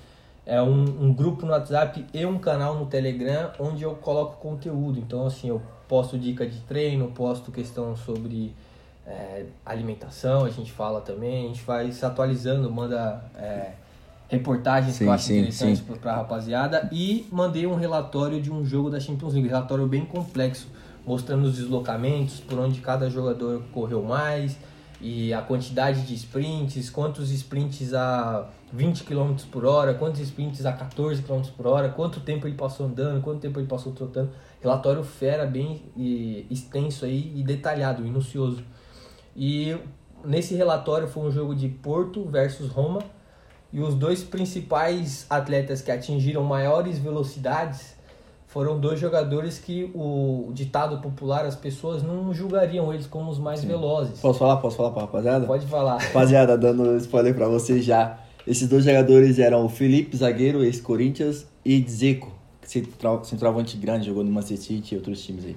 é 0.47 0.61
um, 0.61 1.07
um, 1.07 1.13
grupo 1.13 1.47
no 1.47 1.53
WhatsApp 1.53 2.05
e 2.13 2.27
um 2.27 2.39
canal 2.39 2.77
no 2.79 2.87
Telegram 2.87 3.51
onde 3.59 3.83
eu 3.83 3.95
coloco 3.95 4.37
conteúdo. 4.37 4.99
Então, 4.99 5.27
assim, 5.27 5.49
eu 5.49 5.63
posto 5.89 6.19
dica 6.19 6.47
de 6.47 6.61
treino, 6.61 7.09
posto 7.13 7.51
questão 7.51 7.97
sobre 7.97 8.55
é, 9.07 9.47
alimentação, 9.65 10.45
a 10.45 10.51
gente 10.51 10.73
fala 10.73 11.01
também, 11.01 11.47
a 11.47 11.49
gente 11.49 11.63
vai 11.63 11.91
se 11.93 12.05
atualizando, 12.05 12.71
manda 12.71 13.25
é, 13.37 13.73
reportagens 14.29 14.95
sim, 14.95 15.05
que 15.05 15.09
eu 15.09 15.13
acho 15.13 15.25
sim, 15.25 15.39
interessantes 15.39 15.81
para 15.81 16.13
a 16.13 16.17
rapaziada. 16.17 16.89
E 16.93 17.27
mandei 17.31 17.67
um 17.67 17.75
relatório 17.75 18.41
de 18.41 18.51
um 18.51 18.65
jogo 18.65 18.91
da 18.91 19.01
Champions 19.01 19.35
League, 19.35 19.49
relatório 19.49 19.87
bem 19.87 20.05
complexo, 20.05 20.69
mostrando 21.07 21.45
os 21.45 21.57
deslocamentos, 21.57 22.41
por 22.41 22.59
onde 22.59 22.81
cada 22.81 23.09
jogador 23.09 23.63
correu 23.73 24.03
mais 24.03 24.57
e 25.01 25.33
a 25.35 25.43
quantidade 25.43 26.03
de 26.03 26.15
sprints, 26.15 26.89
quantos 26.91 27.31
sprints 27.31 27.93
a 27.93 28.49
20 28.73 29.05
km 29.05 29.35
por 29.51 29.65
hora, 29.65 29.95
quantos 29.95 30.21
sprints 30.21 30.65
a 30.65 30.73
14 30.73 31.23
km 31.23 31.43
por 31.57 31.67
hora, 31.67 31.89
quanto 31.91 32.21
tempo 32.21 32.47
ele 32.47 32.57
passou 32.57 32.87
andando, 32.87 33.21
quanto 33.21 33.41
tempo 33.41 33.59
ele 33.59 33.67
passou 33.67 33.93
trotando. 33.93 34.31
Relatório 34.61 35.05
fera, 35.05 35.45
bem 35.47 35.83
extenso 36.51 37.05
aí 37.05 37.33
e 37.37 37.43
detalhado, 37.43 38.03
minucioso. 38.03 38.63
E 39.37 39.77
nesse 40.25 40.55
relatório 40.55 41.07
foi 41.07 41.25
um 41.25 41.31
jogo 41.31 41.55
de 41.55 41.69
Porto 41.69 42.25
versus 42.25 42.69
Roma 42.71 43.03
e 43.73 43.81
os 43.81 43.95
dois 43.95 44.23
principais 44.23 45.27
atletas 45.29 45.83
que 45.83 45.91
atingiram 45.91 46.45
maiores 46.45 46.99
velocidades 46.99 47.94
foram 48.55 48.79
dois 48.79 49.01
jogadores 49.01 49.59
que 49.59 49.91
o 49.93 50.53
ditado 50.55 50.99
popular, 50.99 51.45
as 51.45 51.57
pessoas 51.57 52.05
não 52.05 52.33
julgariam 52.33 52.95
eles 52.95 53.05
como 53.05 53.29
os 53.29 53.39
mais 53.41 53.59
Sim. 53.59 53.67
velozes. 53.67 54.21
Posso 54.21 54.39
falar? 54.39 54.59
Posso 54.59 54.77
falar 54.77 54.93
pra 54.93 55.03
rapaziada? 55.03 55.45
Pode 55.45 55.67
falar. 55.67 55.99
Rapaziada, 55.99 56.57
dando 56.57 56.97
spoiler 56.99 57.35
pra 57.35 57.49
você 57.49 57.83
já. 57.83 58.17
Esses 58.47 58.69
dois 58.69 58.85
jogadores 58.85 59.41
eram 59.41 59.67
o 59.67 59.69
Felipe 59.69 60.17
Zagueiro, 60.17 60.63
ex-Corinthians, 60.63 61.47
e 61.65 61.81
Dzeko, 61.81 62.31
centroavante 63.25 63.77
grande, 63.77 64.07
jogou 64.07 64.23
no 64.23 64.31
Manchester 64.31 64.59
City 64.59 64.95
e 64.95 64.99
outros 64.99 65.21
times 65.21 65.47
aí. 65.47 65.57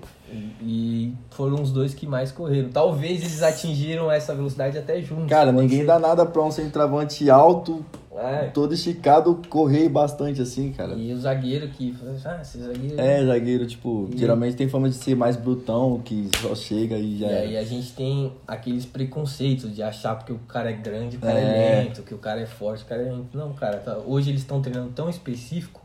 E 0.64 1.14
foram 1.30 1.62
os 1.62 1.72
dois 1.72 1.94
que 1.94 2.08
mais 2.08 2.32
correram. 2.32 2.70
Talvez 2.70 3.22
eles 3.22 3.44
atingiram 3.44 4.12
essa 4.12 4.34
velocidade 4.34 4.76
até 4.76 5.00
juntos. 5.04 5.28
Cara, 5.28 5.52
ninguém 5.52 5.82
ser. 5.82 5.86
dá 5.86 6.00
nada 6.00 6.26
pra 6.26 6.42
um 6.42 6.50
centroavante 6.50 7.30
alto, 7.30 7.86
é. 8.18 8.48
todo 8.48 8.74
esticado, 8.74 9.42
correr 9.50 9.88
bastante 9.90 10.42
assim, 10.42 10.72
cara. 10.72 10.94
E 10.94 11.14
o 11.14 11.18
zagueiro 11.18 11.68
que. 11.70 11.96
Ah, 12.26 12.40
esse 12.42 12.58
zagueiro. 12.60 13.00
É, 13.00 13.26
zagueiro, 13.26 13.68
tipo, 13.68 14.10
e... 14.12 14.18
geralmente 14.18 14.56
tem 14.56 14.68
fama 14.68 14.90
de 14.90 14.96
ser 14.96 15.16
mais 15.16 15.36
brutão, 15.36 16.02
que 16.04 16.30
só 16.42 16.56
chega 16.56 16.98
e 16.98 17.20
já. 17.20 17.28
E 17.28 17.38
aí 17.38 17.58
a 17.58 17.64
gente 17.64 17.94
tem 17.94 18.34
aqueles 18.48 18.86
preconceitos 18.86 19.74
de 19.76 19.84
achar 19.84 20.16
porque 20.16 20.34
o 20.34 20.40
cara 20.40 20.70
é 20.70 20.74
grande, 20.74 21.18
o 21.18 21.20
cara 21.20 21.40
é, 21.40 21.44
é 21.44 21.84
lento, 21.84 22.02
que 22.04 22.14
o 22.14 22.18
cara 22.18 22.42
é 22.42 22.46
forte, 22.46 22.84
o 22.84 22.88
cara 22.88 23.02
é 23.04 23.12
lento. 23.12 23.38
Não, 23.38 23.54
cara, 23.54 23.78
tá... 23.78 23.98
hoje 23.98 24.30
eles 24.30 24.42
estão 24.42 24.62
treinando 24.62 24.92
tão 24.92 25.10
específico 25.10 25.82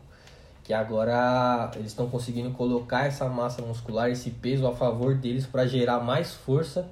que 0.63 0.73
agora 0.73 1.69
eles 1.75 1.87
estão 1.87 2.09
conseguindo 2.09 2.51
colocar 2.51 3.05
essa 3.05 3.27
massa 3.27 3.61
muscular, 3.61 4.09
esse 4.09 4.29
peso 4.29 4.65
a 4.65 4.73
favor 4.73 5.15
deles 5.15 5.45
para 5.45 5.67
gerar 5.67 5.99
mais 5.99 6.33
força 6.33 6.87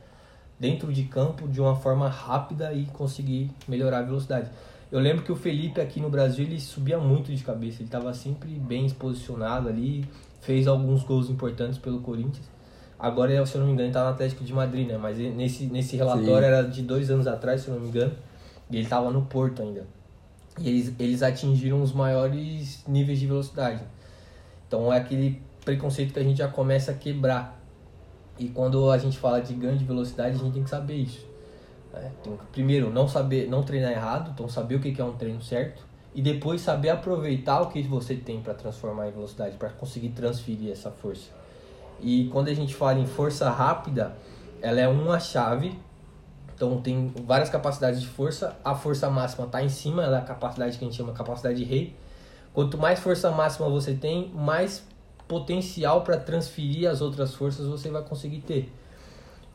dentro 0.59 0.91
de 0.93 1.03
campo 1.03 1.47
de 1.47 1.59
uma 1.59 1.75
forma 1.75 2.07
rápida 2.07 2.73
e 2.73 2.85
conseguir 2.85 3.49
melhorar 3.67 3.99
a 3.99 4.03
velocidade. 4.03 4.49
Eu 4.91 4.99
lembro 4.99 5.23
que 5.23 5.31
o 5.31 5.35
Felipe 5.35 5.79
aqui 5.79 6.01
no 6.01 6.09
Brasil 6.09 6.45
ele 6.45 6.59
subia 6.59 6.99
muito 6.99 7.33
de 7.33 7.41
cabeça, 7.43 7.77
ele 7.77 7.85
estava 7.85 8.13
sempre 8.13 8.51
bem 8.51 8.89
posicionado 8.89 9.69
ali, 9.69 10.05
fez 10.41 10.67
alguns 10.67 11.03
gols 11.03 11.29
importantes 11.29 11.79
pelo 11.79 12.01
Corinthians. 12.01 12.45
Agora, 12.99 13.45
se 13.45 13.55
eu 13.55 13.61
não 13.61 13.67
me 13.67 13.73
engano, 13.73 13.87
ele 13.87 13.93
tá 13.93 14.03
no 14.03 14.09
Atlético 14.09 14.43
de 14.43 14.53
Madrid, 14.53 14.87
né? 14.87 14.97
Mas 14.97 15.17
nesse, 15.17 15.65
nesse 15.67 15.95
relatório 15.95 16.39
Sim. 16.39 16.43
era 16.43 16.61
de 16.61 16.81
dois 16.81 17.09
anos 17.09 17.25
atrás, 17.25 17.61
se 17.61 17.69
eu 17.69 17.75
não 17.75 17.81
me 17.81 17.87
engano, 17.87 18.11
e 18.69 18.75
ele 18.75 18.83
estava 18.83 19.09
no 19.09 19.21
Porto 19.23 19.61
ainda. 19.61 19.87
E 20.59 20.67
eles, 20.67 20.93
eles 20.99 21.23
atingiram 21.23 21.81
os 21.81 21.93
maiores 21.93 22.83
níveis 22.85 23.19
de 23.19 23.25
velocidade. 23.25 23.81
Então 24.67 24.91
é 24.91 24.97
aquele 24.97 25.41
preconceito 25.63 26.13
que 26.13 26.19
a 26.19 26.23
gente 26.23 26.37
já 26.37 26.49
começa 26.49 26.91
a 26.91 26.93
quebrar. 26.93 27.59
E 28.37 28.49
quando 28.49 28.91
a 28.91 28.97
gente 28.97 29.17
fala 29.17 29.41
de 29.41 29.53
ganho 29.53 29.77
de 29.77 29.85
velocidade, 29.85 30.35
a 30.35 30.39
gente 30.39 30.53
tem 30.53 30.63
que 30.63 30.69
saber 30.69 30.95
isso. 30.95 31.30
Né? 31.93 32.11
Tem 32.23 32.35
que, 32.35 32.45
primeiro, 32.51 32.89
não 32.89 33.07
saber, 33.07 33.49
não 33.49 33.63
treinar 33.63 33.91
errado, 33.91 34.31
então 34.33 34.47
saber 34.47 34.75
o 34.75 34.79
que 34.79 34.99
é 34.99 35.03
um 35.03 35.13
treino 35.13 35.41
certo. 35.41 35.83
E 36.13 36.21
depois 36.21 36.61
saber 36.61 36.89
aproveitar 36.89 37.61
o 37.61 37.67
que 37.67 37.81
você 37.83 38.15
tem 38.15 38.41
para 38.41 38.53
transformar 38.53 39.07
em 39.07 39.11
velocidade, 39.11 39.55
para 39.57 39.69
conseguir 39.69 40.09
transferir 40.09 40.71
essa 40.71 40.91
força. 40.91 41.29
E 42.01 42.27
quando 42.31 42.49
a 42.49 42.53
gente 42.53 42.75
fala 42.75 42.99
em 42.99 43.05
força 43.05 43.49
rápida, 43.49 44.15
ela 44.61 44.81
é 44.81 44.87
uma 44.87 45.19
chave 45.19 45.79
então 46.61 46.79
tem 46.79 47.11
várias 47.25 47.49
capacidades 47.49 47.99
de 47.99 48.07
força. 48.07 48.55
A 48.63 48.75
força 48.75 49.09
máxima 49.09 49.47
está 49.47 49.63
em 49.63 49.69
cima 49.69 50.07
da 50.07 50.21
capacidade 50.21 50.77
que 50.77 50.85
a 50.85 50.87
gente 50.87 50.95
chama 50.95 51.11
capacidade 51.11 51.57
de 51.57 51.63
rei. 51.63 51.95
Quanto 52.53 52.77
mais 52.77 52.99
força 52.99 53.31
máxima 53.31 53.67
você 53.67 53.95
tem, 53.95 54.29
mais 54.29 54.83
potencial 55.27 56.03
para 56.03 56.17
transferir 56.17 56.87
as 56.87 57.01
outras 57.01 57.33
forças 57.33 57.65
você 57.65 57.89
vai 57.89 58.03
conseguir 58.03 58.41
ter. 58.41 58.71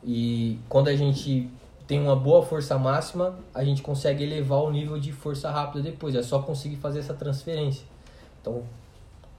E 0.03 0.59
quando 0.67 0.89
a 0.89 0.97
gente 0.97 1.49
tem 1.87 2.01
uma 2.01 2.15
boa 2.15 2.45
força 2.45 2.77
máxima, 2.77 3.39
a 3.53 3.63
gente 3.63 3.81
consegue 3.81 4.21
elevar 4.23 4.59
o 4.59 4.69
nível 4.69 4.99
de 4.99 5.13
força 5.13 5.49
rápida 5.49 5.81
depois. 5.81 6.13
É 6.13 6.21
só 6.21 6.39
conseguir 6.39 6.75
fazer 6.75 6.99
essa 6.99 7.13
transferência. 7.13 7.85
Então, 8.41 8.63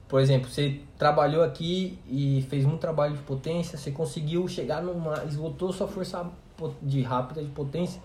por 0.07 0.19
exemplo, 0.19 0.49
você 0.49 0.81
trabalhou 0.97 1.43
aqui 1.43 1.99
e 2.09 2.43
fez 2.49 2.65
muito 2.65 2.79
trabalho 2.79 3.15
de 3.15 3.21
potência, 3.21 3.77
você 3.77 3.91
conseguiu 3.91 4.47
chegar 4.47 4.81
numa. 4.81 5.23
esgotou 5.25 5.71
sua 5.71 5.87
força 5.87 6.25
de 6.81 7.03
rápida, 7.03 7.43
de 7.43 7.49
potência, 7.49 8.01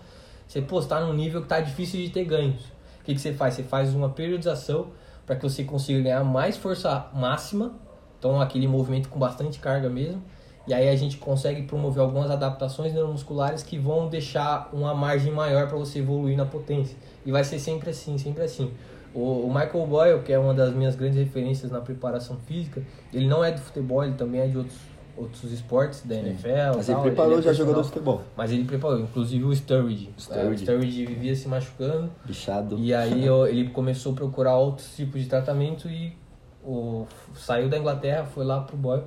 você 0.47 0.61
postar 0.61 1.01
num 1.01 1.13
nível 1.13 1.41
que 1.41 1.47
tá 1.47 1.59
difícil 1.59 1.99
de 1.99 2.11
ter 2.11 2.23
ganhos. 2.23 2.61
O 3.01 3.05
que, 3.05 3.15
que 3.15 3.19
você 3.19 3.33
faz? 3.33 3.55
Você 3.55 3.63
faz 3.63 3.95
uma 3.95 4.09
periodização 4.09 4.87
para 5.25 5.35
que 5.35 5.41
você 5.41 5.63
consiga 5.63 6.01
ganhar 6.01 6.23
mais 6.23 6.55
força 6.55 7.07
máxima, 7.13 7.73
então 8.19 8.39
aquele 8.39 8.67
movimento 8.67 9.09
com 9.09 9.17
bastante 9.17 9.59
carga 9.59 9.89
mesmo, 9.89 10.21
e 10.67 10.73
aí 10.73 10.89
a 10.89 10.95
gente 10.95 11.17
consegue 11.17 11.63
promover 11.63 12.01
algumas 12.01 12.31
adaptações 12.31 12.91
neuromusculares 12.91 13.61
que 13.61 13.77
vão 13.77 14.07
deixar 14.07 14.69
uma 14.73 14.93
margem 14.93 15.31
maior 15.31 15.67
para 15.67 15.77
você 15.77 15.99
evoluir 15.99 16.35
na 16.35 16.45
potência. 16.45 16.97
E 17.25 17.31
vai 17.31 17.43
ser 17.43 17.59
sempre 17.59 17.91
assim, 17.91 18.17
sempre 18.17 18.43
assim. 18.43 18.71
O, 19.13 19.47
Michael 19.47 19.87
Boyle, 19.87 20.21
que 20.23 20.33
é 20.33 20.39
uma 20.39 20.53
das 20.53 20.73
minhas 20.73 20.95
grandes 20.95 21.17
referências 21.17 21.71
na 21.71 21.79
preparação 21.79 22.37
física, 22.45 22.81
ele 23.13 23.27
não 23.27 23.45
é 23.45 23.51
do 23.51 23.61
futebol, 23.61 24.03
ele 24.03 24.15
também 24.15 24.41
é 24.41 24.47
de 24.47 24.57
outros, 24.57 24.77
outros 25.15 25.51
esportes, 25.53 26.01
da 26.01 26.15
NFL. 26.15 26.75
Mas 26.75 26.89
ele 26.89 26.95
tal, 26.95 27.03
preparou 27.03 27.31
ele 27.33 27.39
é 27.39 27.43
já 27.43 27.53
jogador 27.53 27.81
de 27.81 27.87
futebol. 27.87 28.21
Mas 28.35 28.51
ele 28.51 28.65
preparou, 28.65 28.99
inclusive 28.99 29.45
o 29.45 29.55
Sturridge. 29.55 30.09
Sturridge. 30.17 30.47
É, 30.47 30.49
o 30.49 30.57
Sturridge 30.57 31.05
vivia 31.05 31.35
se 31.35 31.47
machucando. 31.47 32.11
Bichado. 32.25 32.77
E 32.77 32.93
aí 32.93 33.25
ele 33.47 33.69
começou 33.69 34.11
a 34.11 34.15
procurar 34.15 34.57
outros 34.57 34.93
tipos 34.95 35.21
de 35.21 35.29
tratamento 35.29 35.87
e 35.87 36.13
o, 36.61 37.05
saiu 37.35 37.69
da 37.69 37.77
Inglaterra, 37.77 38.25
foi 38.25 38.43
lá 38.43 38.61
pro 38.61 38.75
Boyle 38.75 39.03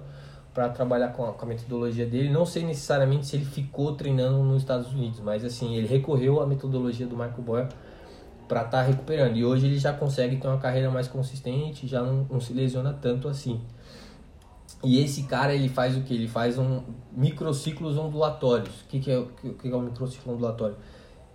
para 0.58 0.70
trabalhar 0.70 1.10
com 1.12 1.24
a, 1.24 1.32
com 1.32 1.44
a 1.44 1.48
metodologia 1.48 2.04
dele. 2.04 2.30
Não 2.30 2.44
sei 2.44 2.64
necessariamente 2.64 3.28
se 3.28 3.36
ele 3.36 3.44
ficou 3.44 3.94
treinando 3.94 4.42
nos 4.42 4.62
Estados 4.62 4.92
Unidos, 4.92 5.20
mas 5.20 5.44
assim, 5.44 5.76
ele 5.76 5.86
recorreu 5.86 6.40
à 6.40 6.46
metodologia 6.48 7.06
do 7.06 7.16
Michael 7.16 7.42
Boyle 7.42 7.68
para 8.48 8.62
estar 8.62 8.82
recuperando. 8.82 9.36
E 9.36 9.44
hoje 9.44 9.66
ele 9.66 9.78
já 9.78 9.92
consegue 9.92 10.36
ter 10.36 10.48
uma 10.48 10.58
carreira 10.58 10.90
mais 10.90 11.06
consistente, 11.06 11.86
já 11.86 12.02
não, 12.02 12.26
não 12.28 12.40
se 12.40 12.52
lesiona 12.52 12.92
tanto 12.92 13.28
assim. 13.28 13.60
E 14.82 14.98
esse 14.98 15.22
cara, 15.28 15.54
ele 15.54 15.68
faz 15.68 15.96
o 15.96 16.00
que? 16.00 16.12
Ele 16.12 16.26
faz 16.26 16.58
um 16.58 16.82
microciclos 17.12 17.96
ondulatórios. 17.96 18.80
O 18.80 18.88
que, 18.88 18.98
que, 18.98 19.12
é, 19.12 19.24
que 19.40 19.50
que 19.50 19.68
é 19.68 19.76
o 19.76 19.80
microciclo 19.80 20.32
ondulatório? 20.32 20.74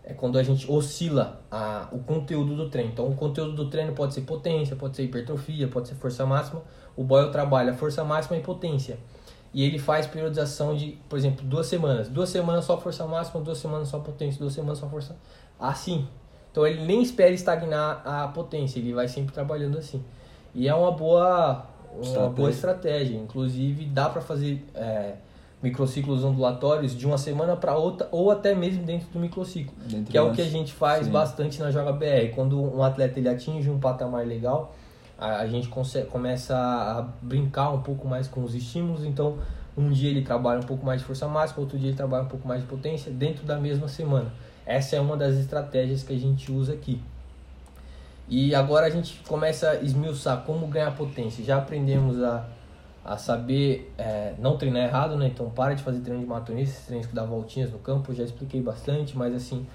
É 0.05 0.13
quando 0.13 0.37
a 0.37 0.43
gente 0.43 0.69
oscila 0.69 1.41
a, 1.49 1.87
o 1.91 1.99
conteúdo 1.99 2.55
do 2.55 2.69
treino. 2.69 2.91
Então, 2.91 3.07
o 3.07 3.15
conteúdo 3.15 3.53
do 3.53 3.69
treino 3.69 3.93
pode 3.93 4.13
ser 4.13 4.21
potência, 4.21 4.75
pode 4.75 4.97
ser 4.97 5.03
hipertrofia, 5.03 5.67
pode 5.67 5.87
ser 5.87 5.95
força 5.95 6.25
máxima. 6.25 6.61
O 6.95 7.03
Boyle 7.03 7.31
trabalha 7.31 7.73
força 7.73 8.03
máxima 8.03 8.37
e 8.37 8.41
potência. 8.41 8.97
E 9.53 9.63
ele 9.63 9.79
faz 9.79 10.05
periodização 10.05 10.75
de, 10.75 10.97
por 11.07 11.17
exemplo, 11.17 11.45
duas 11.45 11.67
semanas. 11.67 12.09
Duas 12.09 12.29
semanas 12.29 12.65
só 12.65 12.77
força 12.77 13.05
máxima, 13.05 13.39
duas 13.39 13.57
semanas 13.59 13.87
só 13.87 13.99
potência, 13.99 14.39
duas 14.39 14.53
semanas 14.53 14.79
só 14.79 14.89
força... 14.89 15.15
Assim. 15.59 16.07
Então, 16.51 16.67
ele 16.67 16.83
nem 16.85 17.01
espera 17.01 17.31
estagnar 17.31 18.01
a 18.05 18.27
potência, 18.27 18.79
ele 18.79 18.93
vai 18.93 19.07
sempre 19.07 19.33
trabalhando 19.33 19.77
assim. 19.77 20.03
E 20.53 20.67
é 20.67 20.75
uma 20.75 20.91
boa, 20.91 21.65
uma 21.93 22.01
Estratégia. 22.01 22.29
boa 22.29 22.49
estratégia. 22.49 23.17
Inclusive, 23.17 23.85
dá 23.85 24.09
para 24.09 24.21
fazer 24.21 24.65
é, 24.75 25.15
microciclos 25.63 26.25
ondulatórios 26.25 26.95
de 26.95 27.07
uma 27.07 27.17
semana 27.17 27.55
para 27.55 27.77
outra, 27.77 28.09
ou 28.11 28.29
até 28.29 28.53
mesmo 28.53 28.83
dentro 28.83 29.07
do 29.07 29.17
microciclo. 29.17 29.73
Dentro 29.87 30.11
Que 30.11 30.17
é 30.17 30.21
o 30.21 30.33
que 30.33 30.41
a 30.41 30.45
gente 30.45 30.73
faz 30.73 31.05
Sim. 31.05 31.11
bastante 31.11 31.59
na 31.61 31.71
Joga 31.71 31.93
BR. 31.93 32.35
Quando 32.35 32.61
um 32.61 32.83
atleta 32.83 33.17
ele 33.17 33.29
atinge 33.29 33.69
um 33.69 33.79
patamar 33.79 34.27
legal, 34.27 34.75
a, 35.17 35.37
a 35.37 35.47
gente 35.47 35.69
começa 36.11 36.53
a 36.55 37.07
brincar 37.21 37.71
um 37.71 37.81
pouco 37.81 38.05
mais 38.05 38.27
com 38.27 38.43
os 38.43 38.53
estímulos. 38.53 39.05
Então, 39.05 39.37
um 39.77 39.89
dia 39.89 40.09
ele 40.09 40.21
trabalha 40.21 40.59
um 40.59 40.63
pouco 40.63 40.85
mais 40.85 40.99
de 40.99 41.07
força 41.07 41.27
máxima, 41.29 41.61
outro 41.61 41.79
dia 41.79 41.87
ele 41.89 41.97
trabalha 41.97 42.23
um 42.23 42.27
pouco 42.27 42.45
mais 42.45 42.61
de 42.61 42.67
potência, 42.67 43.09
dentro 43.09 43.45
da 43.45 43.57
mesma 43.57 43.87
semana. 43.87 44.33
Essa 44.65 44.97
é 44.97 44.99
uma 44.99 45.15
das 45.15 45.35
estratégias 45.35 46.03
que 46.03 46.13
a 46.13 46.19
gente 46.19 46.51
usa 46.51 46.73
aqui. 46.73 47.01
E 48.27 48.53
agora 48.53 48.85
a 48.85 48.89
gente 48.89 49.21
começa 49.27 49.69
a 49.69 49.75
esmiuçar 49.75 50.41
como 50.41 50.67
ganhar 50.67 50.91
potência. 50.91 51.43
Já 51.43 51.57
aprendemos 51.57 52.21
a, 52.21 52.45
a 53.03 53.17
saber 53.17 53.93
é, 53.97 54.33
não 54.39 54.57
treinar 54.57 54.83
errado, 54.83 55.17
né? 55.17 55.27
Então 55.27 55.49
para 55.49 55.73
de 55.73 55.83
fazer 55.83 55.99
treino 55.99 56.21
de 56.21 56.25
maratonista, 56.25 56.83
treinos 56.87 57.07
que 57.07 57.13
dá 57.13 57.25
voltinhas 57.25 57.71
no 57.71 57.79
campo, 57.79 58.13
já 58.13 58.23
expliquei 58.23 58.61
bastante, 58.61 59.17
mas 59.17 59.35
assim, 59.35 59.67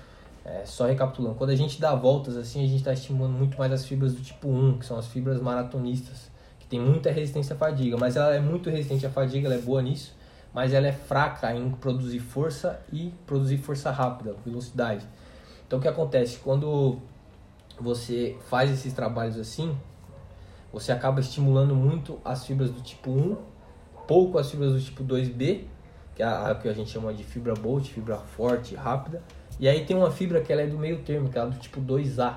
é, 0.44 0.64
só 0.64 0.87
recapitulando. 0.87 1.35
Quando 1.35 1.50
a 1.50 1.56
gente 1.56 1.80
dá 1.80 1.94
voltas 1.94 2.37
assim, 2.37 2.64
a 2.64 2.66
gente 2.66 2.78
está 2.78 2.92
estimulando 2.92 3.35
muito 3.35 3.58
mais 3.58 3.70
as 3.70 3.85
fibras 3.85 4.14
do 4.14 4.23
tipo 4.23 4.49
1, 4.49 4.78
que 4.78 4.87
são 4.87 4.99
as 4.99 5.06
fibras 5.06 5.40
maratonistas, 5.40 6.30
que 6.58 6.66
tem 6.66 6.80
muita 6.80 7.11
resistência 7.11 7.54
à 7.54 7.58
fadiga, 7.58 7.99
mas 7.99 8.16
ela 8.16 8.35
é 8.35 8.40
muito 8.40 8.70
resistente 8.70 9.04
à 9.06 9.11
fadiga, 9.11 9.47
ela 9.47 9.56
é 9.56 9.61
boa 9.61 9.82
nisso, 9.82 10.16
mas 10.54 10.73
ela 10.73 10.87
é 10.87 10.92
fraca 10.92 11.54
em 11.54 11.70
produzir 11.73 12.20
força 12.20 12.80
e 12.90 13.12
produzir 13.26 13.58
força 13.58 13.90
rápida, 13.90 14.35
velocidade. 14.44 15.06
Então 15.66 15.78
o 15.78 15.82
que 15.82 15.88
acontece? 15.88 16.38
Quando 16.38 16.99
você 17.78 18.37
faz 18.49 18.70
esses 18.70 18.94
trabalhos 18.94 19.38
assim, 19.38 19.76
você 20.72 20.92
acaba 20.92 21.20
estimulando 21.20 21.75
muito 21.75 22.20
as 22.25 22.46
fibras 22.46 22.70
do 22.70 22.80
tipo 22.80 23.10
1, 23.10 23.37
pouco 24.06 24.38
as 24.38 24.50
fibras 24.50 24.72
do 24.72 24.80
tipo 24.80 25.02
2B, 25.04 25.64
que 26.14 26.22
é 26.22 26.26
a, 26.26 26.54
que 26.54 26.68
a 26.68 26.72
gente 26.72 26.90
chama 26.90 27.12
de 27.12 27.25
fibra 27.25 27.54
bolt, 27.54 27.87
fibra 27.88 28.16
forte, 28.16 28.75
rápida. 28.75 29.22
E 29.58 29.68
aí 29.68 29.84
tem 29.84 29.96
uma 29.96 30.10
fibra 30.10 30.40
que 30.40 30.52
ela 30.52 30.62
é 30.62 30.66
do 30.66 30.78
meio 30.78 30.98
termo, 31.02 31.28
que 31.28 31.38
é 31.38 31.46
do 31.46 31.58
tipo 31.58 31.80
2A. 31.80 32.37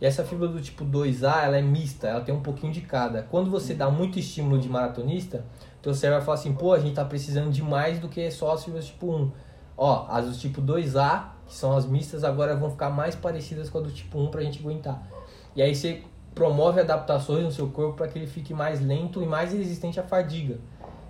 E 0.00 0.06
essa 0.06 0.24
fibra 0.24 0.46
do 0.48 0.60
tipo 0.60 0.84
2A, 0.84 1.44
ela 1.44 1.58
é 1.58 1.62
mista, 1.62 2.06
ela 2.06 2.20
tem 2.20 2.34
um 2.34 2.40
pouquinho 2.40 2.72
de 2.72 2.82
cada. 2.82 3.22
Quando 3.22 3.50
você 3.50 3.74
dá 3.74 3.90
muito 3.90 4.18
estímulo 4.18 4.58
de 4.58 4.68
maratonista, 4.68 5.44
teu 5.82 5.92
cérebro 5.92 6.18
vai 6.20 6.26
falar 6.26 6.38
assim, 6.38 6.54
pô, 6.54 6.72
a 6.72 6.78
gente 6.78 6.94
tá 6.94 7.04
precisando 7.04 7.50
de 7.50 7.62
mais 7.62 7.98
do 7.98 8.08
que 8.08 8.30
só 8.30 8.52
as 8.52 8.64
fibras 8.64 8.86
tipo 8.86 9.12
1. 9.12 9.32
Ó, 9.76 10.06
as 10.08 10.26
do 10.26 10.36
tipo 10.36 10.62
2A, 10.62 11.28
que 11.46 11.54
são 11.54 11.76
as 11.76 11.86
mistas, 11.86 12.24
agora 12.24 12.54
vão 12.56 12.70
ficar 12.70 12.90
mais 12.90 13.14
parecidas 13.14 13.70
com 13.70 13.78
a 13.78 13.80
do 13.80 13.90
tipo 13.90 14.18
1 14.18 14.28
pra 14.28 14.42
gente 14.42 14.60
aguentar. 14.60 15.02
E 15.56 15.62
aí 15.62 15.74
você 15.74 16.02
promove 16.38 16.80
adaptações 16.80 17.42
no 17.42 17.50
seu 17.50 17.66
corpo 17.68 17.96
para 17.96 18.06
que 18.08 18.16
ele 18.16 18.26
fique 18.28 18.54
mais 18.54 18.80
lento 18.80 19.20
e 19.20 19.26
mais 19.26 19.52
resistente 19.52 19.98
à 19.98 20.04
fadiga. 20.04 20.58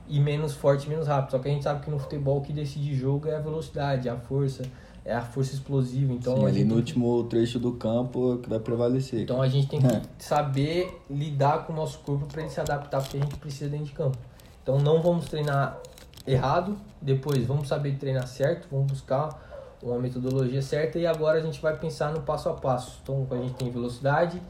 E 0.08 0.18
menos 0.18 0.54
forte 0.54 0.88
menos 0.88 1.06
rápido. 1.06 1.32
Só 1.32 1.38
que 1.38 1.49
a 1.49 1.50
gente 1.50 1.62
sabe 1.64 1.85
que 1.85 1.90
no 1.90 1.99
futebol 1.99 2.38
o 2.38 2.40
que 2.40 2.50
decide 2.52 2.94
jogo 2.94 3.28
é 3.28 3.37
a 3.37 3.40
velocidade, 3.40 4.08
é 4.08 4.11
a 4.11 4.16
força, 4.16 4.62
é 5.04 5.14
a 5.14 5.20
força 5.20 5.52
explosiva. 5.52 6.12
Então 6.14 6.35
Sim, 6.38 6.47
ali 6.47 6.64
no 6.64 6.76
último 6.76 7.23
trecho 7.25 7.58
do 7.58 7.73
campo 7.73 8.38
que 8.42 8.49
vai 8.49 8.58
prevalecer. 8.58 9.20
então 9.20 9.42
a 9.42 9.49
gente 9.49 9.68
tem 9.68 9.80
que 9.82 9.87
É. 9.87 10.00
saber 10.18 10.99
lidar 11.11 11.66
com 11.66 11.75
o 11.75 11.76
nosso 11.76 11.99
corpo 11.99 12.25
para 12.26 12.40
ele 12.40 12.50
se 12.50 12.58
adaptar 12.58 13.02
porque 13.02 13.18
a 13.18 13.20
gente 13.20 13.37
precisa 13.37 13.68
dentro 13.68 13.87
de 13.87 13.92
campo. 13.92 14.16
Então 14.62 14.78
não 14.78 15.02
vamos 15.02 15.26
treinar 15.26 15.78
errado, 16.26 16.76
depois 17.02 17.44
vamos 17.47 17.68
saber 17.68 17.97
treinar 17.99 18.26
certo, 18.26 18.66
vamos 18.70 18.87
buscar 18.92 19.47
uma 19.82 19.99
metodologia 19.99 20.61
certa 20.62 20.99
e 20.99 21.06
agora 21.06 21.38
a 21.38 21.42
gente 21.42 21.61
vai 21.61 21.76
pensar 21.76 22.12
no 22.12 22.20
passo 22.23 22.49
a 22.49 22.54
passo. 22.54 22.99
Então 23.02 23.26
a 23.30 23.37
gente 23.37 23.54
tem 23.54 23.70
velocidade, 23.70 24.40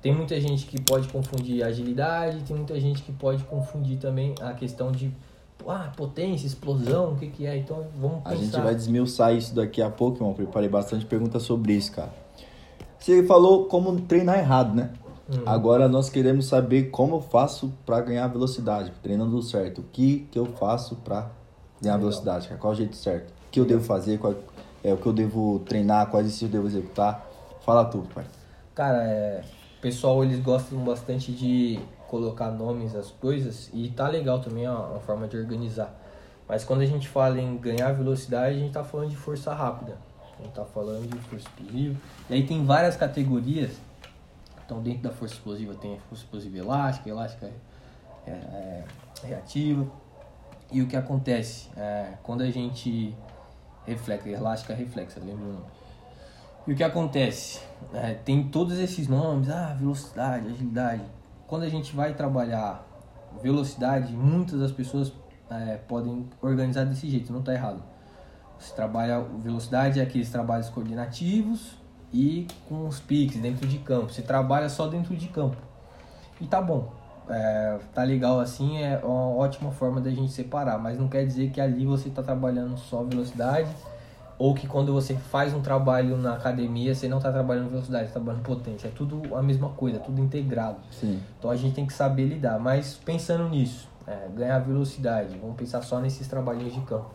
tem 0.00 0.14
muita 0.14 0.40
gente 0.40 0.66
que 0.66 0.80
pode 0.80 1.08
confundir 1.08 1.62
agilidade, 1.62 2.42
tem 2.42 2.56
muita 2.56 2.78
gente 2.78 3.02
que 3.02 3.12
pode 3.12 3.42
confundir 3.44 3.98
também 3.98 4.34
a 4.40 4.52
questão 4.52 4.92
de 4.92 5.12
ah, 5.66 5.90
potência, 5.96 6.46
explosão, 6.46 7.12
o 7.12 7.16
que 7.16 7.28
que 7.28 7.46
é. 7.46 7.56
Então 7.56 7.86
vamos 8.00 8.22
pensar. 8.22 8.30
A 8.30 8.36
gente 8.36 8.60
vai 8.60 8.74
desmiuçar 8.74 9.34
isso 9.34 9.54
daqui 9.54 9.82
a 9.82 9.90
pouco, 9.90 10.18
irmão. 10.18 10.34
Preparei 10.34 10.68
bastante 10.68 11.04
perguntas 11.04 11.42
sobre 11.42 11.72
isso, 11.72 11.92
cara. 11.92 12.12
Você 12.98 13.22
falou 13.24 13.66
como 13.66 14.00
treinar 14.02 14.38
errado, 14.38 14.74
né? 14.74 14.90
Hum. 15.30 15.42
Agora 15.44 15.88
nós 15.88 16.08
queremos 16.08 16.46
saber 16.46 16.90
como 16.90 17.16
eu 17.16 17.20
faço 17.20 17.72
pra 17.84 18.00
ganhar 18.00 18.26
velocidade, 18.28 18.92
treinando 19.02 19.42
certo. 19.42 19.80
O 19.80 19.84
que 19.92 20.26
que 20.30 20.38
eu 20.38 20.46
faço 20.46 20.96
pra 20.96 21.30
ganhar 21.80 21.96
Legal. 21.96 21.98
velocidade? 22.10 22.48
Qual 22.58 22.72
é 22.72 22.74
o 22.74 22.78
jeito 22.78 22.96
certo? 22.96 23.30
O 23.30 23.50
que 23.50 23.60
eu 23.60 23.64
devo 23.64 23.84
fazer? 23.84 24.18
Qual 24.18 24.34
é 24.82 24.92
o 24.92 24.96
que 24.96 25.06
eu 25.06 25.12
devo 25.12 25.60
treinar? 25.60 26.06
Quais 26.06 26.26
exercícios 26.26 26.54
eu 26.54 26.62
devo 26.62 26.66
executar? 26.66 27.26
Fala 27.60 27.84
tudo, 27.84 28.08
pai. 28.14 28.24
Cara, 28.74 29.02
é, 29.04 29.42
o 29.78 29.80
pessoal 29.80 30.24
eles 30.24 30.40
gostam 30.40 30.78
bastante 30.80 31.30
de 31.30 31.78
colocar 32.08 32.50
nomes 32.50 32.96
às 32.96 33.12
coisas 33.12 33.70
e 33.72 33.88
tá 33.90 34.08
legal 34.08 34.40
também 34.40 34.64
é 34.64 34.70
uma, 34.70 34.98
forma 34.98 35.28
de 35.28 35.36
organizar. 35.36 35.94
Mas 36.48 36.64
quando 36.64 36.80
a 36.80 36.86
gente 36.86 37.06
fala 37.06 37.40
em 37.40 37.56
ganhar 37.56 37.92
velocidade, 37.92 38.56
a 38.56 38.58
gente 38.58 38.72
tá 38.72 38.82
falando 38.82 39.10
de 39.10 39.16
força 39.16 39.54
rápida. 39.54 39.96
A 40.36 40.42
gente 40.42 40.52
tá 40.52 40.64
falando 40.64 41.08
de 41.08 41.18
força 41.28 41.46
explosiva. 41.46 41.96
E 42.28 42.34
aí 42.34 42.44
tem 42.44 42.64
várias 42.64 42.96
categorias. 42.96 43.70
Então 44.64 44.82
dentro 44.82 45.02
da 45.02 45.10
força 45.10 45.34
explosiva 45.34 45.74
tem 45.74 45.94
a 45.94 46.00
força 46.00 46.24
explosiva 46.24 46.58
elástica, 46.58 47.08
elástica 47.08 47.52
é, 48.26 48.30
é, 48.30 48.84
reativa. 49.22 49.86
E 50.72 50.82
o 50.82 50.88
que 50.88 50.96
acontece? 50.96 51.68
É, 51.76 52.14
quando 52.24 52.42
a 52.42 52.50
gente 52.50 53.14
reflexa, 53.86 54.28
elástica 54.28 54.74
reflexa, 54.74 55.20
lembra 55.20 55.44
o 55.44 55.52
nome? 55.52 55.77
E 56.68 56.72
o 56.72 56.76
que 56.76 56.84
acontece? 56.84 57.60
É, 57.94 58.12
tem 58.12 58.44
todos 58.44 58.78
esses 58.78 59.08
nomes, 59.08 59.48
ah, 59.48 59.74
velocidade, 59.78 60.48
agilidade. 60.48 61.02
Quando 61.46 61.62
a 61.62 61.68
gente 61.70 61.96
vai 61.96 62.12
trabalhar 62.12 62.86
velocidade, 63.42 64.12
muitas 64.12 64.60
das 64.60 64.70
pessoas 64.70 65.10
é, 65.48 65.78
podem 65.88 66.28
organizar 66.42 66.84
desse 66.84 67.08
jeito, 67.08 67.32
não 67.32 67.40
está 67.40 67.54
errado. 67.54 67.82
Você 68.58 68.74
trabalha 68.74 69.18
velocidade, 69.42 69.98
é 69.98 70.02
aqueles 70.02 70.28
trabalhos 70.28 70.68
coordenativos 70.68 71.72
e 72.12 72.46
com 72.68 72.86
os 72.86 73.00
piques 73.00 73.40
dentro 73.40 73.66
de 73.66 73.78
campo. 73.78 74.12
Você 74.12 74.20
trabalha 74.20 74.68
só 74.68 74.88
dentro 74.88 75.16
de 75.16 75.28
campo. 75.28 75.56
E 76.38 76.46
tá 76.46 76.60
bom. 76.60 76.92
É, 77.30 77.78
tá 77.94 78.02
legal 78.02 78.40
assim, 78.40 78.76
é 78.76 78.98
uma 79.02 79.30
ótima 79.30 79.72
forma 79.72 80.02
da 80.02 80.10
gente 80.10 80.32
separar, 80.32 80.78
mas 80.78 80.98
não 80.98 81.08
quer 81.08 81.24
dizer 81.24 81.48
que 81.50 81.62
ali 81.62 81.86
você 81.86 82.10
tá 82.10 82.22
trabalhando 82.22 82.76
só 82.76 83.02
velocidade 83.02 83.70
ou 84.38 84.54
que 84.54 84.68
quando 84.68 84.92
você 84.92 85.14
faz 85.14 85.52
um 85.52 85.60
trabalho 85.60 86.16
na 86.16 86.34
academia 86.34 86.94
você 86.94 87.08
não 87.08 87.16
está 87.16 87.32
trabalhando 87.32 87.70
velocidade, 87.70 88.04
está 88.04 88.20
trabalhando 88.20 88.42
potência. 88.42 88.88
É 88.88 88.90
tudo 88.90 89.34
a 89.34 89.42
mesma 89.42 89.70
coisa, 89.70 89.98
tudo 89.98 90.20
integrado. 90.20 90.78
Sim. 90.90 91.20
Então 91.38 91.50
a 91.50 91.56
gente 91.56 91.74
tem 91.74 91.86
que 91.86 91.92
saber 91.92 92.26
lidar. 92.26 92.58
Mas 92.60 92.94
pensando 93.04 93.48
nisso, 93.48 93.88
é, 94.06 94.28
ganhar 94.34 94.58
velocidade, 94.60 95.36
vamos 95.38 95.56
pensar 95.56 95.82
só 95.82 95.98
nesses 95.98 96.28
trabalhinhos 96.28 96.72
de 96.72 96.80
campo. 96.82 97.10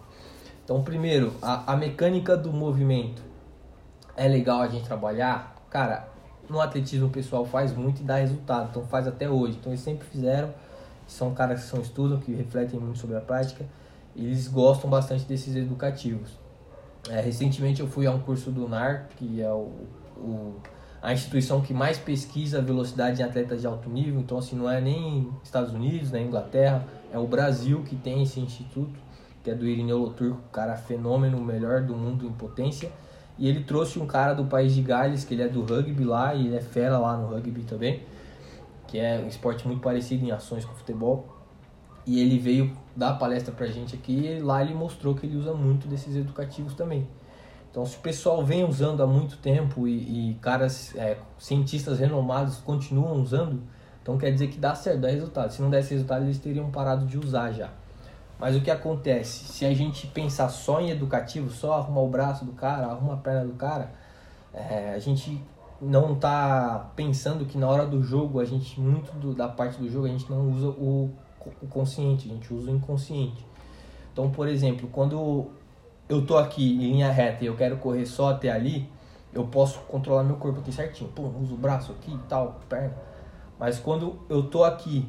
Então, 0.63 0.82
primeiro, 0.82 1.34
a, 1.42 1.74
a 1.74 1.75
mecânica 1.75 2.38
do 2.38 2.51
movimento 2.53 3.22
é 4.15 4.27
legal 4.27 4.62
a 4.62 4.68
gente 4.68 4.86
trabalhar. 4.86 5.56
Cara, 5.70 6.08
no 6.50 6.60
atletismo 6.60 7.08
o 7.08 7.10
pessoal 7.10 7.46
faz 7.46 7.75
muito 7.75 8.01
e 8.01 8.03
dá 8.03 8.18
resultado, 8.18 8.70
então 8.70 8.86
faz 8.86 9.08
até 9.08 9.30
hoje. 9.30 9.58
Então 9.60 9.72
eles 9.72 9.82
sempre 9.82 10.06
fizeram. 10.06 10.53
São 11.08 11.34
caras 11.34 11.63
que 11.63 11.68
são 11.68 11.82
estudam, 11.82 12.20
que 12.20 12.34
refletem 12.34 12.80
muito 12.80 13.00
sobre 13.00 13.18
a 13.18 13.22
prática. 13.22 13.65
Eles 14.15 14.48
gostam 14.48 14.89
bastante 14.89 15.25
desses 15.25 15.56
educativos. 15.56 16.42
É, 17.10 17.19
recentemente 17.19 17.81
eu 17.81 17.88
fui 17.88 18.07
a 18.07 18.12
um 18.12 18.19
curso 18.19 18.50
do 18.51 18.67
NAR, 18.67 19.10
que 19.17 19.41
é 19.41 19.51
o, 19.51 19.72
o- 20.17 20.55
a 21.01 21.12
instituição 21.12 21.60
que 21.62 21.74
mais 21.74 21.98
pesquisa 21.98 22.62
velocidade 22.62 23.22
em 23.22 23.25
atletas 23.25 23.60
de 23.60 23.67
alto 23.67 23.89
nível. 23.89 24.22
Então, 24.22 24.38
assim, 24.38 24.55
não 24.55 24.69
é 24.69 24.79
nem 24.79 25.29
Estados 25.43 25.74
Unidos, 25.74 26.12
nem 26.12 26.27
Inglaterra, 26.27 26.86
é 27.12 27.19
o 27.19 27.27
Brasil 27.27 27.83
que 27.83 27.95
tem 27.98 28.24
esse 28.24 28.39
instituto, 28.39 28.98
que 29.43 29.51
é 29.51 29.55
do 29.55 29.67
Irineu 29.67 29.98
Loturco, 29.98 30.39
cara 30.51 30.77
fenômeno, 30.77 31.43
melhor 31.43 31.81
do 31.81 31.93
mundo 31.93 32.25
em 32.25 32.31
potência. 32.31 32.89
E 33.38 33.50
ele 33.50 33.63
trouxe 33.65 34.00
um 34.00 34.05
cara 34.07 34.33
do 34.33 34.45
país 34.45 34.74
de 34.74 34.81
Gales, 34.81 35.25
que 35.25 35.33
ele 35.33 35.41
é 35.43 35.50
do 35.50 35.62
rugby 35.65 36.05
lá, 36.05 36.33
e 36.33 36.48
ele 36.48 36.55
é 36.55 36.62
fera 36.62 36.98
lá 36.98 37.17
no 37.17 37.27
rugby 37.27 37.63
também, 37.63 38.03
que 38.88 38.98
é 38.98 39.19
um 39.19 39.27
esporte 39.27 39.67
muito 39.67 39.81
parecido 39.81 40.24
em 40.24 40.31
ações 40.31 40.63
com 40.63 40.74
futebol. 40.74 41.27
E 42.05 42.19
ele 42.19 42.38
veio 42.38 42.75
dar 42.95 43.13
palestra 43.13 43.53
pra 43.53 43.65
gente 43.67 43.95
aqui 43.95 44.27
e 44.27 44.39
lá 44.39 44.62
ele 44.62 44.74
mostrou 44.74 45.15
que 45.15 45.25
ele 45.25 45.38
usa 45.38 45.53
muito 45.53 45.88
desses 45.88 46.15
educativos 46.15 46.74
também. 46.74 47.07
Então, 47.72 47.86
se 47.86 47.98
o 47.98 48.00
pessoal 48.01 48.45
vem 48.45 48.63
usando 48.63 49.01
há 49.01 49.07
muito 49.07 49.38
tempo 49.38 49.88
e, 49.88 50.31
e 50.31 50.33
caras, 50.36 50.95
é, 50.95 51.17
cientistas 51.39 51.98
renomados 51.98 52.57
continuam 52.57 53.19
usando, 53.19 53.63
então 54.01 54.17
quer 54.17 54.31
dizer 54.31 54.50
que 54.50 54.60
dá 54.60 54.75
certo, 54.75 55.00
dá 55.00 55.07
resultado. 55.07 55.50
Se 55.51 55.62
não 55.62 55.69
desse 55.69 55.91
resultado, 55.93 56.24
eles 56.24 56.38
teriam 56.38 56.69
parado 56.69 57.05
de 57.05 57.17
usar 57.17 57.51
já. 57.51 57.72
Mas 58.39 58.55
o 58.55 58.62
que 58.62 58.69
acontece? 58.69 59.45
Se 59.45 59.65
a 59.65 59.74
gente 59.74 60.05
pensar 60.07 60.50
só 60.50 60.81
em 60.81 60.91
educativo, 60.91 61.50
só 61.50 61.74
arrumar 61.74 62.01
o 62.01 62.10
braço 62.10 62.45
do 62.45 62.51
cara, 62.51 62.88
arrumar 62.88 63.13
a 63.13 63.17
perna 63.17 63.45
do 63.45 63.53
cara, 63.53 63.91
é, 64.53 64.93
a 64.93 65.00
gente 65.00 65.41
não 65.81 66.13
tá 66.15 66.91
pensando 66.95 67.45
que 67.45 67.57
na 67.57 67.67
hora 67.67 67.86
do 67.86 68.03
jogo, 68.03 68.39
a 68.39 68.45
gente, 68.45 68.79
muito 68.79 69.12
do, 69.17 69.33
da 69.33 69.48
parte 69.48 69.79
do 69.79 69.89
jogo, 69.89 70.05
a 70.05 70.10
gente 70.10 70.29
não 70.29 70.51
usa 70.51 70.67
o, 70.67 71.12
consciente, 71.69 72.29
a 72.29 72.33
gente 72.33 72.53
usa 72.53 72.71
o 72.71 72.75
inconsciente. 72.75 73.45
Então, 74.12 74.29
por 74.29 74.47
exemplo, 74.47 74.88
quando 74.91 75.51
eu 76.07 76.25
tô 76.25 76.38
aqui 76.38 76.75
em 76.75 76.91
linha 76.91 77.12
reta 77.12 77.43
e 77.43 77.47
eu 77.47 77.55
quero 77.55 77.77
correr 77.77 78.05
só 78.05 78.29
até 78.29 78.51
ali, 78.51 78.89
eu 79.33 79.45
posso 79.45 79.79
controlar 79.81 80.23
meu 80.23 80.35
corpo 80.35 80.59
aqui 80.59 80.71
certinho. 80.71 81.09
Pum, 81.09 81.31
uso 81.41 81.55
o 81.55 81.57
braço 81.57 81.91
aqui 81.91 82.13
e 82.13 82.27
tal, 82.29 82.59
perna. 82.69 82.93
Mas 83.59 83.79
quando 83.79 84.19
eu 84.29 84.43
tô 84.43 84.63
aqui 84.63 85.07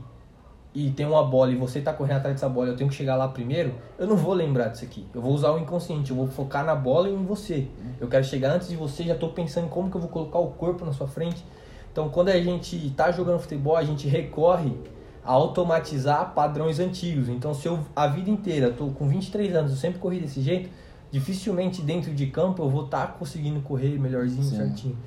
e 0.75 0.91
tem 0.91 1.07
uma 1.07 1.23
bola 1.23 1.53
e 1.53 1.57
você 1.57 1.81
tá 1.81 1.93
correndo 1.93 2.17
atrás 2.17 2.35
dessa 2.35 2.49
bola, 2.49 2.69
eu 2.69 2.77
tenho 2.77 2.91
que 2.91 2.97
chegar 2.97 3.15
lá 3.15 3.29
primeiro, 3.29 3.75
eu 3.99 4.07
não 4.07 4.17
vou 4.17 4.33
lembrar 4.33 4.69
disso 4.69 4.85
aqui. 4.85 5.07
Eu 5.15 5.21
vou 5.21 5.33
usar 5.33 5.53
o 5.53 5.59
inconsciente, 5.59 6.11
eu 6.11 6.17
vou 6.17 6.27
focar 6.27 6.65
na 6.65 6.75
bola 6.75 7.09
e 7.09 7.15
em 7.15 7.25
você. 7.25 7.69
Eu 8.01 8.09
quero 8.09 8.25
chegar 8.25 8.53
antes 8.53 8.69
de 8.69 8.77
você, 8.77 9.05
já 9.05 9.15
tô 9.15 9.29
pensando 9.29 9.67
em 9.67 9.69
como 9.69 9.91
que 9.91 9.97
eu 9.97 10.01
vou 10.01 10.11
colocar 10.11 10.39
o 10.39 10.49
corpo 10.53 10.85
na 10.85 10.93
sua 10.93 11.07
frente. 11.07 11.45
Então, 11.93 12.09
quando 12.09 12.31
a 12.31 12.41
gente 12.41 12.91
tá 12.91 13.13
jogando 13.13 13.39
futebol, 13.39 13.77
a 13.77 13.85
gente 13.85 14.09
recorre 14.09 14.77
a 15.25 15.33
automatizar 15.33 16.35
padrões 16.35 16.79
antigos. 16.79 17.29
Então, 17.29 17.55
se 17.55 17.67
eu 17.67 17.81
a 17.97 18.07
vida 18.07 18.29
inteira, 18.29 18.71
tô 18.71 18.89
com 18.89 19.09
23 19.09 19.55
anos, 19.55 19.71
eu 19.73 19.77
sempre 19.77 19.99
corri 19.99 20.21
desse 20.21 20.43
jeito, 20.43 20.69
dificilmente 21.11 21.81
dentro 21.81 22.13
de 22.13 22.27
campo 22.27 22.63
eu 22.63 22.69
vou 22.69 22.85
estar 22.85 23.07
tá 23.07 23.13
conseguindo 23.15 23.61
correr 23.61 23.99
melhorzinho, 23.99 24.45
Sim. 24.45 24.57
certinho. 24.57 24.99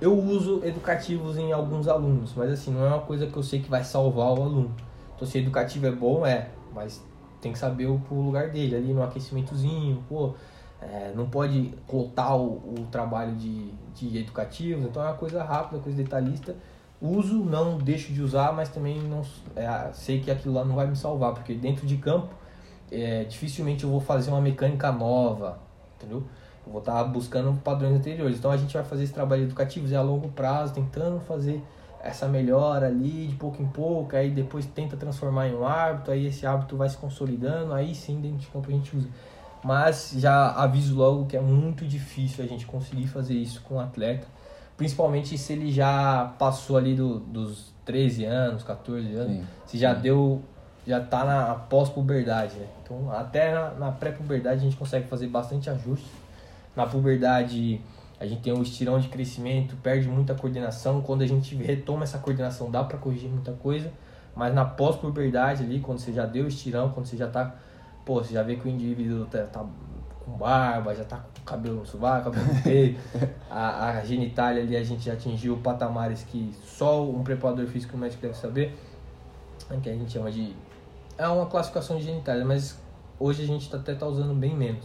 Eu 0.00 0.18
uso 0.18 0.60
educativos 0.64 1.38
em 1.38 1.52
alguns 1.52 1.88
alunos, 1.88 2.34
mas 2.34 2.50
assim, 2.50 2.70
não 2.70 2.84
é 2.84 2.88
uma 2.88 3.00
coisa 3.00 3.26
que 3.26 3.36
eu 3.36 3.42
sei 3.42 3.60
que 3.60 3.70
vai 3.70 3.84
salvar 3.84 4.26
o 4.26 4.42
aluno. 4.42 4.74
Então, 5.14 5.26
se 5.26 5.38
educativo 5.38 5.86
é 5.86 5.92
bom, 5.92 6.26
é, 6.26 6.50
mas 6.74 7.02
tem 7.40 7.52
que 7.52 7.58
saber 7.58 7.86
o, 7.86 8.00
o 8.10 8.20
lugar 8.20 8.50
dele, 8.50 8.76
ali 8.76 8.92
no 8.92 9.02
aquecimentozinho, 9.02 10.02
pô, 10.08 10.34
é, 10.80 11.12
não 11.14 11.28
pode 11.28 11.72
lotar 11.90 12.36
o, 12.36 12.56
o 12.78 12.86
trabalho 12.90 13.34
de, 13.36 13.70
de 13.94 14.18
educativos, 14.18 14.84
então 14.84 15.02
é 15.02 15.06
uma 15.06 15.14
coisa 15.14 15.42
rápida, 15.42 15.80
coisa 15.80 15.96
detalhista. 15.96 16.54
Uso, 17.00 17.44
não 17.44 17.76
deixo 17.76 18.12
de 18.12 18.22
usar, 18.22 18.52
mas 18.52 18.68
também 18.68 18.98
não 19.02 19.22
é, 19.54 19.90
sei 19.92 20.20
que 20.20 20.30
aquilo 20.30 20.54
lá 20.54 20.64
não 20.64 20.74
vai 20.74 20.86
me 20.86 20.96
salvar, 20.96 21.34
porque 21.34 21.54
dentro 21.54 21.86
de 21.86 21.96
campo 21.98 22.34
é, 22.90 23.24
dificilmente 23.24 23.84
eu 23.84 23.90
vou 23.90 24.00
fazer 24.00 24.30
uma 24.30 24.40
mecânica 24.40 24.90
nova, 24.90 25.58
entendeu? 25.96 26.24
Eu 26.66 26.72
vou 26.72 26.80
estar 26.80 26.94
tá 26.94 27.04
buscando 27.04 27.52
padrões 27.60 27.94
anteriores. 27.96 28.38
Então 28.38 28.50
a 28.50 28.56
gente 28.56 28.72
vai 28.72 28.84
fazer 28.84 29.04
esse 29.04 29.12
trabalho 29.12 29.42
educativo 29.42 29.94
a 29.94 30.02
longo 30.02 30.28
prazo, 30.28 30.74
tentando 30.74 31.20
fazer 31.20 31.62
essa 32.00 32.28
melhora 32.28 32.86
ali 32.86 33.26
de 33.26 33.34
pouco 33.34 33.62
em 33.62 33.66
pouco, 33.66 34.16
aí 34.16 34.30
depois 34.30 34.64
tenta 34.66 34.96
transformar 34.96 35.48
em 35.48 35.54
um 35.54 35.66
hábito, 35.66 36.10
aí 36.10 36.26
esse 36.26 36.46
hábito 36.46 36.76
vai 36.76 36.88
se 36.88 36.96
consolidando, 36.96 37.72
aí 37.72 37.94
sim 37.94 38.20
dentro 38.20 38.38
de 38.38 38.46
campo 38.46 38.68
a 38.68 38.72
gente 38.72 38.96
usa. 38.96 39.08
Mas 39.64 40.14
já 40.16 40.52
aviso 40.52 40.94
logo 40.94 41.26
que 41.26 41.36
é 41.36 41.40
muito 41.40 41.84
difícil 41.84 42.44
a 42.44 42.46
gente 42.46 42.66
conseguir 42.66 43.08
fazer 43.08 43.34
isso 43.34 43.60
com 43.62 43.76
um 43.76 43.80
atleta, 43.80 44.26
principalmente 44.76 45.36
se 45.38 45.52
ele 45.52 45.72
já 45.72 46.34
passou 46.38 46.76
ali 46.76 46.94
do, 46.94 47.18
dos 47.20 47.72
13 47.84 48.24
anos, 48.24 48.62
14 48.62 49.14
anos, 49.14 49.36
sim, 49.36 49.46
se 49.66 49.78
já 49.78 49.94
sim. 49.94 50.02
deu 50.02 50.42
já 50.86 50.98
está 50.98 51.24
na 51.24 51.54
pós-puberdade, 51.54 52.54
né? 52.56 52.66
Então, 52.82 53.10
até 53.10 53.52
na, 53.52 53.70
na 53.72 53.90
pré-puberdade 53.90 54.60
a 54.60 54.62
gente 54.62 54.76
consegue 54.76 55.08
fazer 55.08 55.26
bastante 55.26 55.68
ajustes. 55.68 56.08
Na 56.76 56.86
puberdade 56.86 57.80
a 58.20 58.26
gente 58.26 58.40
tem 58.40 58.52
um 58.52 58.62
estirão 58.62 58.98
de 58.98 59.08
crescimento, 59.08 59.76
perde 59.82 60.08
muita 60.08 60.34
coordenação. 60.34 61.02
Quando 61.02 61.22
a 61.22 61.26
gente 61.26 61.56
retoma 61.56 62.04
essa 62.04 62.18
coordenação, 62.18 62.70
dá 62.70 62.84
para 62.84 62.98
corrigir 62.98 63.28
muita 63.28 63.52
coisa. 63.52 63.92
Mas 64.34 64.54
na 64.54 64.64
pós-puberdade 64.64 65.64
ali, 65.64 65.80
quando 65.80 65.98
você 65.98 66.12
já 66.12 66.24
deu 66.24 66.44
o 66.44 66.48
estirão, 66.48 66.90
quando 66.90 67.06
você 67.06 67.16
já 67.16 67.26
tá, 67.26 67.56
pô, 68.04 68.22
você 68.22 68.34
já 68.34 68.42
vê 68.42 68.56
que 68.56 68.68
o 68.68 68.70
indivíduo 68.70 69.26
tá, 69.26 69.42
tá 69.44 69.66
com 70.26 70.32
barba, 70.32 70.92
já 70.94 71.04
tá 71.04 71.18
com 71.18 71.44
cabelo 71.44 71.76
no 71.76 71.86
sovaco, 71.86 72.30
cabelo 72.30 72.52
no 72.52 72.62
peito, 72.62 73.00
a, 73.48 73.90
a 73.90 74.04
genitália 74.04 74.62
ali 74.62 74.76
a 74.76 74.82
gente 74.82 75.04
já 75.04 75.12
atingiu 75.12 75.56
patamares 75.58 76.24
que 76.24 76.52
só 76.64 77.02
um 77.08 77.22
preparador 77.22 77.66
físico 77.68 77.96
médico 77.96 78.20
deve 78.20 78.34
saber, 78.34 78.76
né, 79.70 79.78
que 79.80 79.88
a 79.88 79.94
gente 79.94 80.12
chama 80.12 80.30
de 80.30 80.54
é 81.16 81.26
uma 81.28 81.46
classificação 81.46 81.96
de 81.96 82.02
genitália, 82.02 82.44
mas 82.44 82.78
hoje 83.18 83.42
a 83.42 83.46
gente 83.46 83.70
tá, 83.70 83.78
até 83.78 83.92
está 83.92 84.06
usando 84.06 84.34
bem 84.34 84.54
menos. 84.54 84.84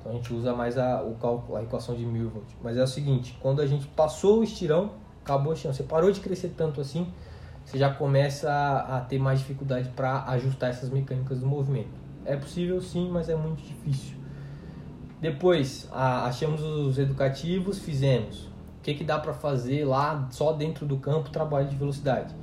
Então 0.00 0.12
a 0.12 0.14
gente 0.16 0.34
usa 0.34 0.52
mais 0.52 0.76
a, 0.76 1.02
o 1.02 1.14
cálculo, 1.14 1.56
a 1.56 1.62
equação 1.62 1.94
de 1.94 2.04
Milvold. 2.04 2.46
Mas 2.62 2.76
é 2.76 2.82
o 2.82 2.86
seguinte, 2.86 3.38
quando 3.40 3.62
a 3.62 3.66
gente 3.66 3.86
passou 3.86 4.40
o 4.40 4.44
estirão, 4.44 4.90
acabou 5.22 5.52
o 5.52 5.54
estirão, 5.54 5.72
você 5.72 5.84
parou 5.84 6.10
de 6.10 6.20
crescer 6.20 6.52
tanto 6.56 6.80
assim, 6.80 7.06
você 7.64 7.78
já 7.78 7.94
começa 7.94 8.50
a, 8.50 8.98
a 8.98 9.00
ter 9.00 9.18
mais 9.18 9.38
dificuldade 9.38 9.88
para 9.90 10.24
ajustar 10.24 10.70
essas 10.70 10.90
mecânicas 10.90 11.40
do 11.40 11.46
movimento. 11.46 12.02
É 12.24 12.36
possível 12.36 12.80
sim, 12.80 13.08
mas 13.10 13.28
é 13.28 13.36
muito 13.36 13.62
difícil. 13.62 14.21
Depois, 15.22 15.88
a, 15.90 16.26
achamos 16.26 16.60
os 16.60 16.98
educativos, 16.98 17.78
fizemos. 17.78 18.46
O 18.46 18.82
que, 18.82 18.92
que 18.92 19.04
dá 19.04 19.18
para 19.18 19.32
fazer 19.32 19.84
lá 19.86 20.28
só 20.32 20.52
dentro 20.52 20.84
do 20.84 20.98
campo 20.98 21.30
trabalho 21.30 21.68
de 21.68 21.76
velocidade? 21.76 22.34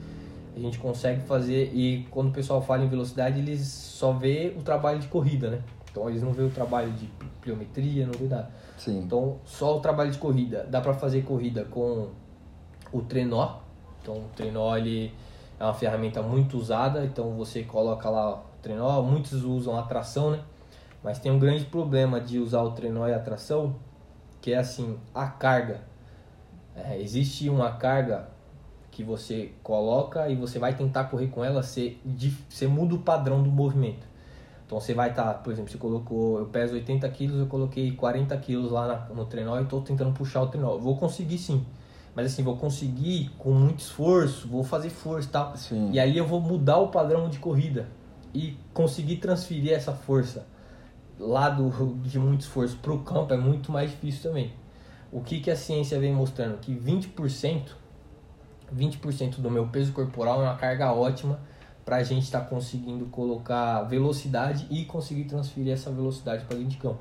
a 0.56 0.60
gente 0.60 0.78
consegue 0.80 1.22
fazer 1.22 1.72
e 1.74 2.06
quando 2.12 2.30
o 2.30 2.32
pessoal 2.32 2.62
fala 2.62 2.84
em 2.84 2.90
velocidade 2.90 3.40
eles 3.40 3.66
só 3.66 4.12
vê 4.12 4.54
o 4.58 4.62
trabalho 4.62 5.00
de 5.00 5.08
corrida, 5.08 5.50
né? 5.50 5.62
Então 5.90 6.10
eles 6.10 6.22
não 6.22 6.34
vê 6.34 6.44
o 6.44 6.50
trabalho 6.50 6.92
de 6.92 7.10
pliometria, 7.42 8.06
não 8.06 8.14
vê 8.14 8.26
nada. 8.26 8.50
Sim. 8.78 9.00
Então 9.00 9.38
só 9.46 9.78
o 9.78 9.80
trabalho 9.80 10.12
de 10.12 10.18
corrida. 10.18 10.68
Dá 10.70 10.82
para 10.82 10.94
fazer 10.94 11.22
corrida 11.24 11.66
com 11.66 12.10
o 12.92 13.02
trenó. 13.02 13.60
Então 14.02 14.16
o 14.16 14.30
trenó 14.36 14.76
ele 14.76 15.14
é 15.60 15.64
uma 15.64 15.74
ferramenta 15.74 16.22
muito 16.22 16.58
usada, 16.58 17.06
então 17.06 17.32
você 17.36 17.64
coloca 17.64 18.10
lá 18.10 18.36
o 18.36 18.44
trenó, 18.62 19.02
muitos 19.02 19.44
usam 19.44 19.78
a 19.78 19.84
tração, 19.84 20.32
né? 20.32 20.40
Mas 21.04 21.20
tem 21.20 21.32
um 21.32 21.40
grande 21.40 21.66
problema 21.66 22.20
de 22.20 22.40
usar 22.40 22.62
o 22.62 22.72
trenó 22.72 23.08
e 23.08 23.14
a 23.14 23.20
tração, 23.20 23.76
que 24.42 24.52
é 24.54 24.58
assim, 24.58 24.98
a 25.14 25.28
carga. 25.28 25.82
É, 26.76 27.02
existe 27.02 27.50
uma 27.50 27.72
carga 27.72 28.28
que 28.92 29.04
você 29.04 29.54
coloca 29.64 30.28
e 30.30 30.36
você 30.36 30.60
vai 30.60 30.76
tentar 30.76 31.06
correr 31.06 31.28
com 31.28 31.44
ela, 31.44 31.64
você, 31.64 31.98
você 32.50 32.68
muda 32.68 32.96
o 32.96 33.00
padrão 33.00 33.42
do 33.42 33.50
movimento. 33.50 34.08
Então 34.66 34.80
você 34.80 34.94
vai 34.94 35.10
estar, 35.10 35.24
tá, 35.24 35.34
por 35.34 35.52
exemplo, 35.52 35.72
você 35.72 35.78
colocou, 35.78 36.38
eu 36.38 36.46
peso 36.46 36.74
80 36.74 37.10
quilos, 37.10 37.40
eu 37.40 37.48
coloquei 37.48 37.92
40 37.92 38.38
quilos 38.38 38.72
lá 38.72 38.88
na, 38.88 39.16
no 39.16 39.26
trenó 39.26 39.58
e 39.58 39.64
estou 39.64 39.82
tentando 39.82 40.14
puxar 40.14 40.42
o 40.42 40.48
trenó. 40.48 40.78
Vou 40.78 40.96
conseguir 40.96 41.38
sim, 41.38 41.66
mas 42.14 42.28
assim, 42.28 42.44
vou 42.44 42.58
conseguir 42.58 43.32
com 43.38 43.52
muito 43.52 43.80
esforço, 43.80 44.48
vou 44.48 44.64
fazer 44.64 44.90
força 44.90 45.28
e 45.28 45.32
tal. 45.32 45.58
Sim. 45.58 45.92
E 45.92 46.00
aí 46.00 46.18
eu 46.18 46.28
vou 46.28 46.40
mudar 46.40 46.78
o 46.78 46.90
padrão 46.90 47.30
de 47.30 47.40
corrida 47.40 47.88
e 48.34 48.58
conseguir 48.74 49.16
transferir 49.16 49.74
essa 49.74 49.92
força 49.92 50.46
lá 51.20 51.50
do, 51.50 51.96
de 51.98 52.18
muito 52.18 52.42
esforço 52.42 52.78
para 52.78 52.94
o 52.94 53.00
campo 53.00 53.34
é 53.34 53.38
muito 53.38 53.72
mais 53.72 53.92
difícil 53.92 54.24
também. 54.24 54.54
O 55.12 55.22
que, 55.22 55.40
que 55.40 55.52
a 55.52 55.56
ciência 55.56 56.00
vem 56.00 56.14
mostrando? 56.14 56.60
Que 56.60 56.74
20% 56.74 57.80
20% 58.76 59.40
do 59.40 59.50
meu 59.50 59.68
peso 59.68 59.92
corporal 59.92 60.42
é 60.42 60.46
uma 60.46 60.56
carga 60.56 60.92
ótima 60.94 61.40
para 61.84 61.98
a 61.98 62.04
gente 62.04 62.24
estar 62.24 62.42
tá 62.42 62.46
conseguindo 62.46 63.06
colocar 63.06 63.82
velocidade 63.84 64.68
e 64.70 64.86
conseguir 64.86 65.26
transferir 65.26 65.74
essa 65.74 65.90
velocidade 65.90 66.46
para 66.46 66.56
dentro 66.56 66.72
de 66.72 66.78
campo. 66.78 67.00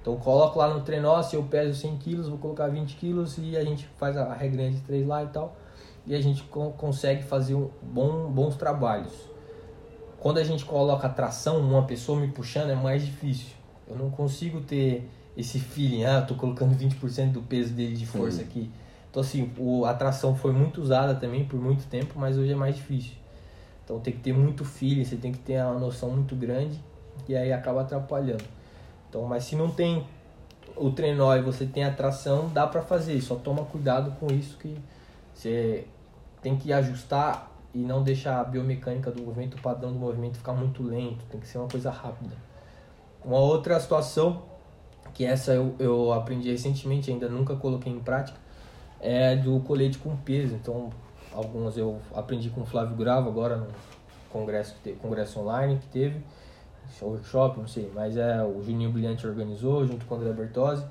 Então 0.00 0.16
coloco 0.16 0.58
lá 0.58 0.72
no 0.72 0.80
trenó, 0.80 1.22
se 1.22 1.36
eu 1.36 1.42
peso 1.42 1.78
100 1.78 1.98
kg, 1.98 2.22
vou 2.22 2.38
colocar 2.38 2.68
20 2.68 2.96
kg 2.96 3.24
e 3.42 3.56
a 3.56 3.64
gente 3.64 3.86
faz 3.98 4.16
a 4.16 4.32
regrinha 4.32 4.70
de 4.70 4.80
3 4.80 5.06
lá 5.06 5.22
e 5.22 5.26
tal. 5.26 5.56
E 6.06 6.14
a 6.14 6.20
gente 6.20 6.42
consegue 6.44 7.22
fazer 7.22 7.54
um 7.54 7.68
bom, 7.82 8.30
bons 8.30 8.56
trabalhos. 8.56 9.12
Quando 10.18 10.38
a 10.38 10.44
gente 10.44 10.64
coloca 10.64 11.08
tração, 11.10 11.58
uma 11.58 11.82
pessoa 11.82 12.18
me 12.18 12.28
puxando 12.28 12.70
é 12.70 12.74
mais 12.74 13.04
difícil. 13.04 13.59
Eu 13.90 13.96
não 13.96 14.10
consigo 14.10 14.60
ter 14.60 15.08
esse 15.36 15.58
feeling, 15.58 16.04
ah, 16.04 16.22
tô 16.22 16.34
colocando 16.34 16.76
20% 16.76 17.32
do 17.32 17.42
peso 17.42 17.72
dele 17.74 17.96
de 17.96 18.06
força 18.06 18.38
Sim. 18.38 18.42
aqui. 18.44 18.70
Então, 19.10 19.20
assim, 19.20 19.50
o, 19.58 19.84
a 19.84 19.92
tração 19.92 20.34
foi 20.36 20.52
muito 20.52 20.80
usada 20.80 21.14
também 21.14 21.44
por 21.44 21.60
muito 21.60 21.86
tempo, 21.88 22.14
mas 22.16 22.38
hoje 22.38 22.52
é 22.52 22.54
mais 22.54 22.76
difícil. 22.76 23.14
Então, 23.84 23.98
tem 23.98 24.14
que 24.14 24.20
ter 24.20 24.32
muito 24.32 24.64
feeling, 24.64 25.04
você 25.04 25.16
tem 25.16 25.32
que 25.32 25.38
ter 25.38 25.60
uma 25.62 25.80
noção 25.80 26.10
muito 26.10 26.36
grande 26.36 26.78
e 27.28 27.34
aí 27.34 27.52
acaba 27.52 27.82
atrapalhando. 27.82 28.44
Então, 29.08 29.24
mas 29.24 29.44
se 29.44 29.56
não 29.56 29.68
tem 29.68 30.06
o 30.76 30.90
trenó 30.92 31.34
e 31.34 31.42
você 31.42 31.66
tem 31.66 31.84
a 31.84 31.92
tração, 31.92 32.48
dá 32.48 32.66
pra 32.66 32.82
fazer. 32.82 33.20
Só 33.20 33.34
toma 33.34 33.64
cuidado 33.64 34.12
com 34.20 34.32
isso 34.32 34.56
que 34.58 34.76
você 35.34 35.84
tem 36.40 36.56
que 36.56 36.72
ajustar 36.72 37.50
e 37.74 37.78
não 37.78 38.02
deixar 38.02 38.40
a 38.40 38.44
biomecânica 38.44 39.10
do 39.10 39.22
movimento, 39.22 39.56
o 39.56 39.60
padrão 39.60 39.92
do 39.92 39.98
movimento 39.98 40.38
ficar 40.38 40.52
muito 40.52 40.82
lento. 40.82 41.24
Tem 41.30 41.40
que 41.40 41.48
ser 41.48 41.58
uma 41.58 41.68
coisa 41.68 41.90
rápida. 41.90 42.36
Uma 43.24 43.38
outra 43.38 43.78
situação, 43.78 44.42
que 45.12 45.24
essa 45.24 45.52
eu, 45.52 45.74
eu 45.78 46.12
aprendi 46.12 46.50
recentemente, 46.50 47.10
ainda 47.10 47.28
nunca 47.28 47.54
coloquei 47.56 47.92
em 47.92 48.00
prática, 48.00 48.38
é 49.00 49.36
do 49.36 49.60
colete 49.60 49.98
com 49.98 50.16
peso. 50.16 50.54
Então, 50.54 50.90
algumas 51.32 51.76
eu 51.76 52.00
aprendi 52.14 52.50
com 52.50 52.62
o 52.62 52.66
Flávio 52.66 52.96
Grava 52.96 53.28
agora 53.28 53.56
no 53.56 53.66
congresso, 54.30 54.74
congresso 55.00 55.40
online 55.40 55.78
que 55.78 55.88
teve, 55.88 56.20
workshop, 57.02 57.58
não 57.58 57.66
sei, 57.66 57.90
mas 57.94 58.16
é 58.16 58.42
o 58.42 58.62
Juninho 58.62 58.90
Brilhante 58.90 59.26
organizou 59.26 59.86
junto 59.86 60.04
com 60.06 60.14
o 60.14 60.18
André 60.18 60.32
Bertozzi 60.32 60.84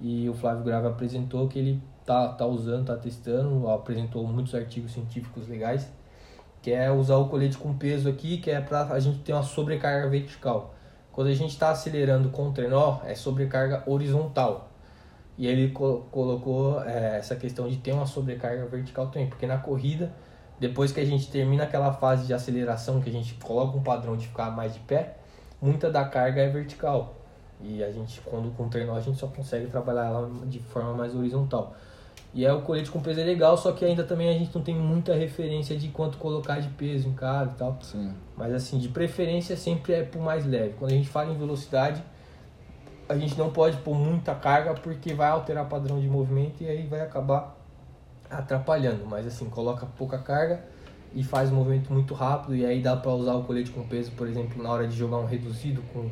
e 0.00 0.28
o 0.28 0.34
Flávio 0.34 0.64
Grava 0.64 0.88
apresentou 0.88 1.48
que 1.48 1.58
ele 1.58 1.82
tá, 2.04 2.28
tá 2.28 2.46
usando, 2.46 2.86
tá 2.86 2.96
testando, 2.96 3.68
apresentou 3.68 4.26
muitos 4.26 4.54
artigos 4.54 4.92
científicos 4.92 5.48
legais, 5.48 5.88
que 6.60 6.70
é 6.70 6.90
usar 6.90 7.16
o 7.16 7.28
colete 7.28 7.56
com 7.56 7.74
peso 7.74 8.08
aqui, 8.08 8.38
que 8.38 8.50
é 8.50 8.60
para 8.60 8.82
a 8.84 9.00
gente 9.00 9.18
ter 9.20 9.32
uma 9.32 9.42
sobrecarga 9.42 10.08
vertical. 10.08 10.74
Quando 11.12 11.28
a 11.28 11.34
gente 11.34 11.50
está 11.50 11.70
acelerando 11.70 12.30
com 12.30 12.48
o 12.48 12.52
trenó, 12.52 13.00
é 13.04 13.14
sobrecarga 13.14 13.82
horizontal. 13.86 14.70
E 15.36 15.46
ele 15.46 15.70
co 15.70 16.06
colocou 16.10 16.82
é, 16.82 17.18
essa 17.18 17.36
questão 17.36 17.68
de 17.68 17.76
ter 17.76 17.92
uma 17.92 18.06
sobrecarga 18.06 18.64
vertical 18.66 19.08
também, 19.08 19.28
porque 19.28 19.46
na 19.46 19.58
corrida, 19.58 20.10
depois 20.58 20.90
que 20.90 21.00
a 21.00 21.04
gente 21.04 21.30
termina 21.30 21.64
aquela 21.64 21.92
fase 21.92 22.26
de 22.26 22.32
aceleração, 22.32 23.00
que 23.00 23.10
a 23.10 23.12
gente 23.12 23.34
coloca 23.34 23.76
um 23.76 23.82
padrão 23.82 24.16
de 24.16 24.26
ficar 24.26 24.50
mais 24.50 24.72
de 24.72 24.80
pé, 24.80 25.16
muita 25.60 25.90
da 25.90 26.04
carga 26.04 26.40
é 26.40 26.48
vertical. 26.48 27.14
E 27.60 27.84
a 27.84 27.92
gente, 27.92 28.20
quando 28.22 28.50
com 28.56 28.64
o 28.64 28.68
trenó, 28.68 28.96
a 28.96 29.00
gente 29.00 29.18
só 29.18 29.28
consegue 29.28 29.66
trabalhar 29.66 30.06
ela 30.06 30.30
de 30.46 30.58
forma 30.58 30.94
mais 30.94 31.14
horizontal. 31.14 31.74
E 32.34 32.46
é 32.46 32.52
o 32.52 32.62
colete 32.62 32.90
com 32.90 33.00
peso 33.00 33.20
é 33.20 33.24
legal, 33.24 33.56
só 33.58 33.72
que 33.72 33.84
ainda 33.84 34.04
também 34.04 34.30
a 34.30 34.32
gente 34.32 34.54
não 34.54 34.62
tem 34.62 34.74
muita 34.74 35.14
referência 35.14 35.76
de 35.76 35.88
quanto 35.88 36.16
colocar 36.16 36.60
de 36.60 36.68
peso 36.68 37.06
em 37.08 37.12
cada 37.12 37.50
e 37.50 37.54
tal. 37.54 37.78
Sim. 37.82 38.14
Mas 38.36 38.54
assim, 38.54 38.78
de 38.78 38.88
preferência 38.88 39.54
sempre 39.54 39.92
é 39.92 40.02
por 40.02 40.22
mais 40.22 40.46
leve. 40.46 40.74
Quando 40.78 40.92
a 40.92 40.94
gente 40.94 41.08
fala 41.08 41.30
em 41.30 41.36
velocidade, 41.36 42.02
a 43.06 43.18
gente 43.18 43.36
não 43.36 43.50
pode 43.50 43.76
pôr 43.78 43.94
muita 43.94 44.34
carga 44.34 44.72
porque 44.72 45.12
vai 45.12 45.28
alterar 45.28 45.64
o 45.64 45.68
padrão 45.68 46.00
de 46.00 46.08
movimento 46.08 46.62
e 46.62 46.68
aí 46.68 46.86
vai 46.86 47.02
acabar 47.02 47.54
atrapalhando. 48.30 49.04
Mas 49.04 49.26
assim, 49.26 49.50
coloca 49.50 49.84
pouca 49.98 50.16
carga 50.16 50.64
e 51.14 51.22
faz 51.22 51.50
o 51.50 51.54
movimento 51.54 51.92
muito 51.92 52.14
rápido 52.14 52.56
e 52.56 52.64
aí 52.64 52.80
dá 52.80 52.96
para 52.96 53.12
usar 53.12 53.34
o 53.34 53.44
colete 53.44 53.70
com 53.70 53.82
peso, 53.82 54.10
por 54.12 54.26
exemplo, 54.26 54.62
na 54.62 54.70
hora 54.70 54.88
de 54.88 54.96
jogar 54.96 55.18
um 55.18 55.26
reduzido 55.26 55.82
com, 55.92 56.08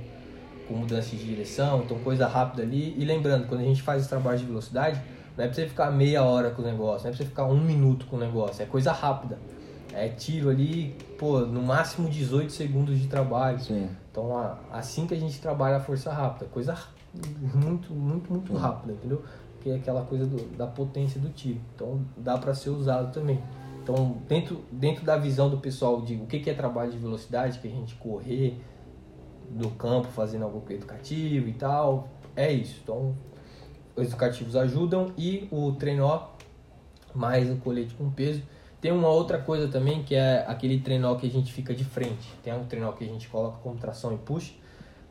com 0.69 0.75
mudança 0.75 1.17
de 1.17 1.25
direção, 1.25 1.81
então 1.83 1.99
coisa 2.01 2.29
rápida 2.29 2.63
ali. 2.63 2.95
E 2.99 3.05
lembrando, 3.07 3.47
quando 3.49 3.63
a 3.63 3.65
gente 3.65 3.81
faz 3.81 4.03
esse 4.03 4.11
trabalho 4.11 4.39
de 4.39 4.45
velocidade, 4.45 5.01
não 5.40 5.46
é 5.46 5.48
pra 5.48 5.55
você 5.55 5.66
ficar 5.66 5.90
meia 5.90 6.22
hora 6.22 6.50
com 6.50 6.61
o 6.61 6.64
negócio, 6.64 7.05
não 7.05 7.14
é 7.14 7.16
pra 7.16 7.24
você 7.24 7.24
ficar 7.24 7.46
um 7.46 7.59
minuto 7.59 8.05
com 8.07 8.16
o 8.16 8.18
negócio, 8.18 8.62
é 8.62 8.66
coisa 8.66 8.92
rápida. 8.92 9.38
É 9.92 10.09
tiro 10.09 10.50
ali, 10.50 10.94
pô, 11.18 11.40
no 11.40 11.62
máximo 11.62 12.09
18 12.09 12.53
segundos 12.53 12.98
de 12.98 13.09
trabalho. 13.09 13.59
Sim. 13.59 13.88
Então, 14.11 14.31
assim 14.70 15.07
que 15.07 15.14
a 15.14 15.16
gente 15.18 15.40
trabalha 15.40 15.76
a 15.76 15.81
força 15.81 16.12
rápida, 16.12 16.44
coisa 16.44 16.76
muito, 17.55 17.92
muito, 17.92 18.31
muito 18.31 18.53
Sim. 18.53 18.59
rápida, 18.59 18.92
entendeu? 18.92 19.22
Que 19.62 19.70
é 19.70 19.76
aquela 19.76 20.03
coisa 20.03 20.26
do, 20.26 20.57
da 20.57 20.66
potência 20.66 21.18
do 21.18 21.31
tiro. 21.31 21.59
Então, 21.74 22.03
dá 22.16 22.37
para 22.37 22.55
ser 22.55 22.70
usado 22.70 23.12
também. 23.12 23.42
Então, 23.83 24.18
dentro, 24.29 24.61
dentro 24.70 25.05
da 25.05 25.16
visão 25.16 25.48
do 25.48 25.57
pessoal 25.57 26.03
de 26.03 26.16
o 26.16 26.26
que, 26.26 26.38
que 26.38 26.50
é 26.50 26.55
trabalho 26.55 26.92
de 26.92 26.98
velocidade, 26.98 27.59
que 27.59 27.66
a 27.66 27.70
gente 27.70 27.94
correr 27.94 28.61
do 29.50 29.70
campo 29.70 30.09
fazendo 30.09 30.44
algo 30.44 30.62
educativo 30.68 31.48
e 31.48 31.55
tal, 31.55 32.09
é 32.37 32.53
isso. 32.53 32.79
Então, 32.85 33.16
os 33.96 34.07
educativos 34.09 34.57
ajudam 34.57 35.12
e 35.16 35.48
o 35.50 35.72
trenó 35.72 36.29
mais 37.14 37.50
o 37.50 37.57
colete 37.57 37.94
com 37.94 38.11
peso. 38.11 38.42
Tem 38.81 38.92
uma 38.92 39.09
outra 39.09 39.38
coisa 39.38 39.68
também 39.68 40.03
que 40.03 40.14
é 40.14 40.44
aquele 40.48 40.81
trenó 40.81 41.14
que 41.16 41.26
a 41.26 41.31
gente 41.31 41.53
fica 41.53 41.74
de 41.74 41.85
frente. 41.85 42.33
Tem 42.42 42.53
um 42.55 42.64
trenó 42.64 42.92
que 42.92 43.05
a 43.05 43.07
gente 43.07 43.29
coloca 43.29 43.59
como 43.62 43.76
tração 43.76 44.14
e 44.14 44.16
push, 44.18 44.55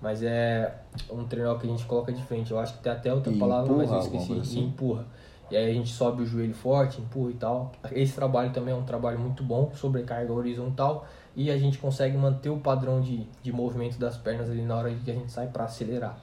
mas 0.01 0.23
é 0.23 0.75
um 1.11 1.23
trenó 1.25 1.55
que 1.55 1.67
a 1.67 1.69
gente 1.69 1.85
coloca 1.85 2.11
de 2.11 2.23
frente. 2.23 2.49
Eu 2.51 2.59
acho 2.59 2.73
que 2.77 2.83
tem 2.83 2.91
até 2.91 3.13
outra 3.13 3.31
E 3.31 3.37
palavra, 3.37 3.71
mas 3.73 3.91
eu 3.91 3.97
empurra, 3.97 4.03
esqueci. 4.05 4.27
coisa 4.27 4.41
E 4.41 4.45
assim? 4.47 4.65
empurra. 4.65 5.05
E 5.51 5.57
aí 5.57 5.69
a 5.69 5.73
gente 5.73 5.91
sobe 5.91 6.23
o 6.23 6.25
joelho 6.25 6.53
forte, 6.53 7.01
empurra 7.01 7.31
e 7.31 7.33
tal. 7.35 7.71
Esse 7.91 8.13
trabalho 8.13 8.51
também 8.51 8.73
é 8.73 8.77
um 8.77 8.83
trabalho 8.83 9.19
muito 9.19 9.43
bom, 9.43 9.71
sobrecarga 9.75 10.31
horizontal. 10.31 11.05
E 11.35 11.51
a 11.51 11.57
gente 11.57 11.77
consegue 11.77 12.17
manter 12.17 12.49
o 12.49 12.57
padrão 12.57 13.01
de, 13.01 13.27
de 13.41 13.51
movimento 13.51 13.99
das 13.99 14.17
pernas 14.17 14.49
ali 14.49 14.61
na 14.63 14.75
hora 14.75 14.91
que 14.93 15.09
a 15.11 15.13
gente 15.13 15.31
sai 15.31 15.47
para 15.47 15.65
acelerar. 15.65 16.17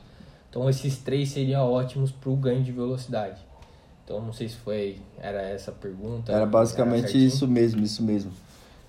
Então 0.57 0.71
esses 0.71 0.97
três 0.97 1.29
seriam 1.29 1.71
ótimos 1.71 2.11
para 2.11 2.31
o 2.31 2.37
ganho 2.37 2.65
de 2.65 2.73
velocidade. 2.73 3.39
Então 4.03 4.23
não 4.23 4.33
sei 4.33 4.49
se 4.49 4.57
foi 4.57 4.97
era 5.19 5.43
essa 5.43 5.71
a 5.71 5.75
pergunta. 5.75 6.33
Era 6.33 6.47
basicamente 6.47 7.03
certinho? 7.03 7.27
isso 7.27 7.47
mesmo, 7.47 7.83
isso 7.83 8.03
mesmo. 8.03 8.33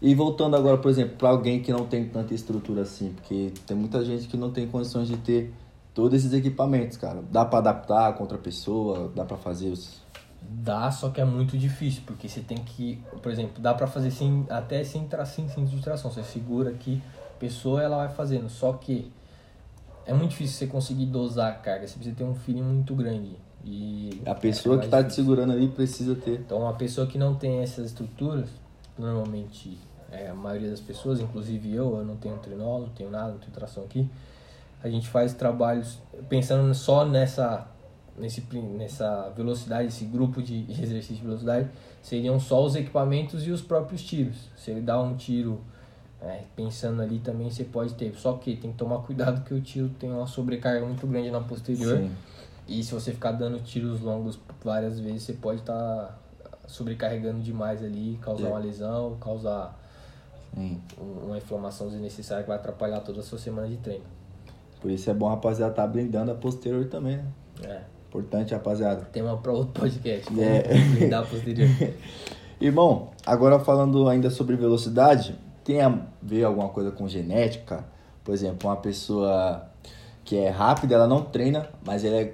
E 0.02 0.16
voltando 0.16 0.56
agora, 0.56 0.78
por 0.78 0.90
exemplo, 0.90 1.18
para 1.18 1.28
alguém 1.28 1.62
que 1.62 1.70
não 1.74 1.86
tem 1.86 2.08
tanta 2.08 2.34
estrutura 2.34 2.84
assim, 2.84 3.12
porque 3.12 3.52
tem 3.66 3.76
muita 3.76 4.06
gente 4.06 4.30
que 4.30 4.38
não 4.38 4.50
tem 4.50 4.66
condições 4.66 5.10
de 5.10 5.18
ter 5.18 5.54
todos 5.94 6.18
esses 6.18 6.32
equipamentos, 6.32 6.96
cara. 6.96 7.22
Dá 7.30 7.44
para 7.44 7.60
adaptar 7.60 8.14
com 8.14 8.24
outra 8.24 8.38
pessoa, 8.38 9.12
dá 9.14 9.26
para 9.26 9.36
fazer 9.36 9.70
os 9.70 10.02
Dá, 10.50 10.90
só 10.90 11.10
que 11.10 11.20
é 11.20 11.26
muito 11.26 11.58
difícil, 11.58 12.04
porque 12.06 12.30
você 12.30 12.40
tem 12.40 12.60
que, 12.60 13.04
por 13.22 13.30
exemplo, 13.30 13.62
dá 13.62 13.74
pra 13.74 13.88
fazer 13.88 14.12
sem, 14.12 14.46
até 14.50 14.86
sem, 14.86 15.06
tra, 15.06 15.26
sem 15.26 15.50
cinto 15.50 15.72
de 15.72 15.82
tração. 15.82 16.10
Você 16.10 16.24
segura 16.24 16.70
aqui, 16.70 17.04
a 17.36 17.40
pessoa 17.40 17.84
ela 17.84 17.98
vai 17.98 18.08
fazendo, 18.08 18.48
só 18.48 18.72
que 18.72 19.12
é 20.08 20.14
muito 20.14 20.32
difícil 20.32 20.58
você 20.58 20.68
conseguir 20.68 21.06
dosar 21.06 21.52
a 21.52 21.56
carga, 21.56 21.86
você 21.86 21.96
precisa 21.96 22.16
ter 22.16 22.24
um 22.24 22.34
feeling 22.34 22.64
muito 22.64 22.96
grande. 22.96 23.36
E 23.66 24.22
a 24.26 24.34
pessoa 24.34 24.78
que 24.78 24.88
mais 24.88 25.04
tá 25.04 25.04
te 25.04 25.14
segurando 25.14 25.52
ali 25.52 25.68
precisa 25.68 26.16
ter. 26.16 26.40
Então, 26.40 26.60
uma 26.60 26.74
pessoa 26.74 27.06
que 27.06 27.18
não 27.18 27.36
tem 27.36 27.60
essas 27.60 27.88
estruturas, 27.88 28.50
normalmente 28.98 29.78
é, 30.10 30.30
a 30.30 30.34
maioria 30.34 30.70
das 30.70 30.80
pessoas, 30.80 31.20
inclusive 31.20 31.76
eu, 31.76 31.98
eu 31.98 32.06
não 32.06 32.16
tenho 32.16 32.38
trenó, 32.38 32.80
não 32.80 32.90
tenho 32.90 33.12
nada, 33.12 33.34
não 33.34 33.40
tenho 33.40 33.52
tração 33.52 33.84
aqui. 33.84 34.10
A 34.82 34.90
gente 34.90 35.10
faz 35.10 35.34
trabalhos 35.34 36.00
pensando 36.30 36.74
só 36.74 37.04
nessa, 37.04 37.68
nesse, 38.18 38.42
nessa 38.78 39.30
velocidade, 39.36 39.90
esse 39.90 40.06
grupo 40.06 40.42
de 40.42 40.66
exercício 40.70 41.18
de 41.18 41.24
velocidade, 41.24 41.70
seriam 42.02 42.40
só 42.40 42.64
os 42.64 42.76
equipamentos 42.76 43.46
e 43.46 43.52
os 43.52 43.62
próprios 43.62 44.02
tiros. 44.02 44.50
Se 44.56 44.72
ele 44.72 44.82
dá 44.82 45.02
um 45.02 45.18
tiro 45.18 45.60
é, 46.22 46.42
pensando 46.56 47.02
ali 47.02 47.20
também 47.20 47.50
você 47.50 47.64
pode 47.64 47.94
ter, 47.94 48.14
só 48.16 48.34
que 48.34 48.56
tem 48.56 48.72
que 48.72 48.78
tomar 48.78 49.00
cuidado 49.00 49.44
que 49.44 49.54
o 49.54 49.62
tiro 49.62 49.90
tem 50.00 50.12
uma 50.12 50.26
sobrecarga 50.28 50.86
muito 50.86 51.06
grande 51.08 51.30
na 51.30 51.40
posterior. 51.42 51.98
Sim. 51.98 52.12
E 52.68 52.84
se 52.84 52.94
você 52.94 53.12
ficar 53.12 53.32
dando 53.34 53.60
tiros 53.60 54.02
longos 54.02 54.38
várias 54.64 55.00
vezes, 55.00 55.24
você 55.24 55.34
pode 55.34 55.60
estar 55.62 56.20
sobrecarregando 56.68 57.40
demais 57.42 57.82
ali, 57.84 58.18
causar 58.22 58.48
É. 58.48 58.50
uma 58.50 58.60
lesão, 58.60 59.16
causar 59.22 59.80
Sim. 60.54 60.82
um- 61.00 61.28
uma 61.28 61.38
inflamação 61.38 61.88
desnecessária 61.90 62.44
que 62.44 62.50
vai 62.50 62.58
atrapalhar 62.58 63.00
toda 63.02 63.22
a 63.22 63.24
sua 63.24 63.38
semana 63.40 63.68
de 63.68 63.78
treino. 63.78 64.04
Por 64.82 64.92
isso 64.92 65.10
é 65.10 65.14
bom, 65.14 65.28
rapaziada, 65.30 65.74
tá 65.74 65.88
blindando 65.88 66.32
a 66.32 66.36
posterior 66.36 66.86
também, 66.88 67.18
né? 67.18 67.26
É. 67.64 67.82
Importante, 68.10 68.54
rapaziada. 68.54 69.02
Tema 69.12 69.38
para 69.38 69.52
outro 69.52 69.80
podcast. 69.82 70.28
É. 70.40 70.64
blindar 70.96 71.24
a 71.24 71.26
posterior. 71.26 71.70
Irmão, 72.60 73.10
agora 73.26 73.60
falando 73.60 74.08
ainda 74.10 74.30
sobre 74.30 74.56
velocidade, 74.56 75.36
tem 75.68 75.82
a 75.82 75.94
ver 76.22 76.46
alguma 76.46 76.70
coisa 76.70 76.92
com 76.92 77.10
genética? 77.10 77.84
Por 78.24 78.34
exemplo, 78.34 78.70
uma 78.70 78.78
pessoa 78.78 79.70
que 80.24 80.38
é 80.38 80.48
rápida, 80.48 80.96
ela 80.96 81.08
não 81.08 81.22
treina, 81.22 81.70
mas 81.86 82.06
ela 82.06 82.16
é 82.16 82.34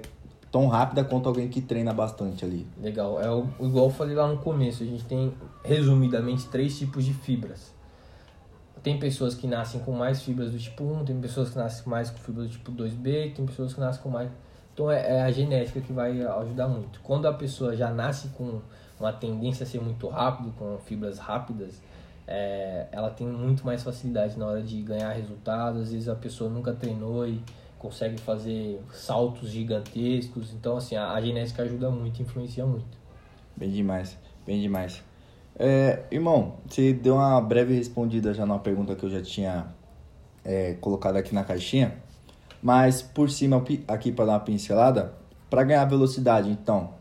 tão 0.52 0.68
rápida 0.68 1.02
quanto 1.02 1.28
alguém 1.28 1.48
que 1.48 1.60
treina 1.60 1.92
bastante 1.92 2.44
ali. 2.44 2.64
Legal. 2.80 3.20
É 3.20 3.28
o, 3.28 3.48
igual 3.58 3.86
eu 3.86 3.90
falei 3.90 4.14
lá 4.14 4.28
no 4.28 4.38
começo, 4.38 4.84
a 4.84 4.86
gente 4.86 5.04
tem 5.04 5.34
resumidamente 5.64 6.46
três 6.46 6.78
tipos 6.78 7.04
de 7.04 7.12
fibras. 7.12 7.74
Tem 8.84 9.00
pessoas 9.00 9.34
que 9.34 9.48
nascem 9.48 9.80
com 9.80 9.90
mais 9.90 10.22
fibras 10.22 10.52
do 10.52 10.58
tipo 10.58 10.84
1, 10.84 11.04
tem 11.04 11.20
pessoas 11.20 11.50
que 11.50 11.58
nascem 11.58 11.88
mais 11.88 12.10
com 12.10 12.18
fibras 12.18 12.46
do 12.46 12.52
tipo 12.52 12.70
2B, 12.70 13.34
tem 13.34 13.44
pessoas 13.44 13.74
que 13.74 13.80
nascem 13.80 14.00
com 14.00 14.10
mais. 14.10 14.30
Então 14.72 14.88
é, 14.88 15.16
é 15.16 15.22
a 15.22 15.30
genética 15.32 15.80
que 15.80 15.92
vai 15.92 16.22
ajudar 16.22 16.68
muito. 16.68 17.00
Quando 17.02 17.26
a 17.26 17.32
pessoa 17.32 17.74
já 17.74 17.90
nasce 17.90 18.28
com 18.28 18.60
uma 19.00 19.12
tendência 19.12 19.64
a 19.64 19.66
ser 19.66 19.80
muito 19.80 20.06
rápido, 20.06 20.52
com 20.56 20.78
fibras 20.78 21.18
rápidas, 21.18 21.82
é, 22.26 22.86
ela 22.90 23.10
tem 23.10 23.26
muito 23.26 23.64
mais 23.64 23.82
facilidade 23.82 24.38
na 24.38 24.46
hora 24.46 24.62
de 24.62 24.80
ganhar 24.82 25.12
resultados. 25.12 25.82
Às 25.82 25.92
vezes 25.92 26.08
a 26.08 26.14
pessoa 26.14 26.50
nunca 26.50 26.72
treinou 26.72 27.26
e 27.26 27.40
consegue 27.78 28.18
fazer 28.20 28.80
saltos 28.92 29.50
gigantescos. 29.50 30.52
Então, 30.52 30.76
assim, 30.76 30.96
a, 30.96 31.12
a 31.12 31.20
genética 31.20 31.62
ajuda 31.62 31.90
muito, 31.90 32.20
influencia 32.22 32.64
muito. 32.64 32.96
Bem 33.56 33.70
demais, 33.70 34.16
bem 34.46 34.60
demais. 34.60 35.02
É, 35.56 36.02
irmão, 36.10 36.56
você 36.66 36.92
deu 36.92 37.14
uma 37.14 37.40
breve 37.40 37.74
respondida 37.74 38.34
já 38.34 38.44
numa 38.44 38.58
pergunta 38.58 38.96
que 38.96 39.04
eu 39.04 39.10
já 39.10 39.22
tinha 39.22 39.66
é, 40.44 40.74
colocado 40.74 41.16
aqui 41.16 41.32
na 41.34 41.44
caixinha, 41.44 41.94
mas 42.60 43.02
por 43.02 43.30
cima 43.30 43.62
aqui 43.86 44.10
para 44.10 44.24
dar 44.24 44.32
uma 44.32 44.40
pincelada, 44.40 45.12
para 45.48 45.62
ganhar 45.62 45.84
velocidade, 45.84 46.50
então, 46.50 46.94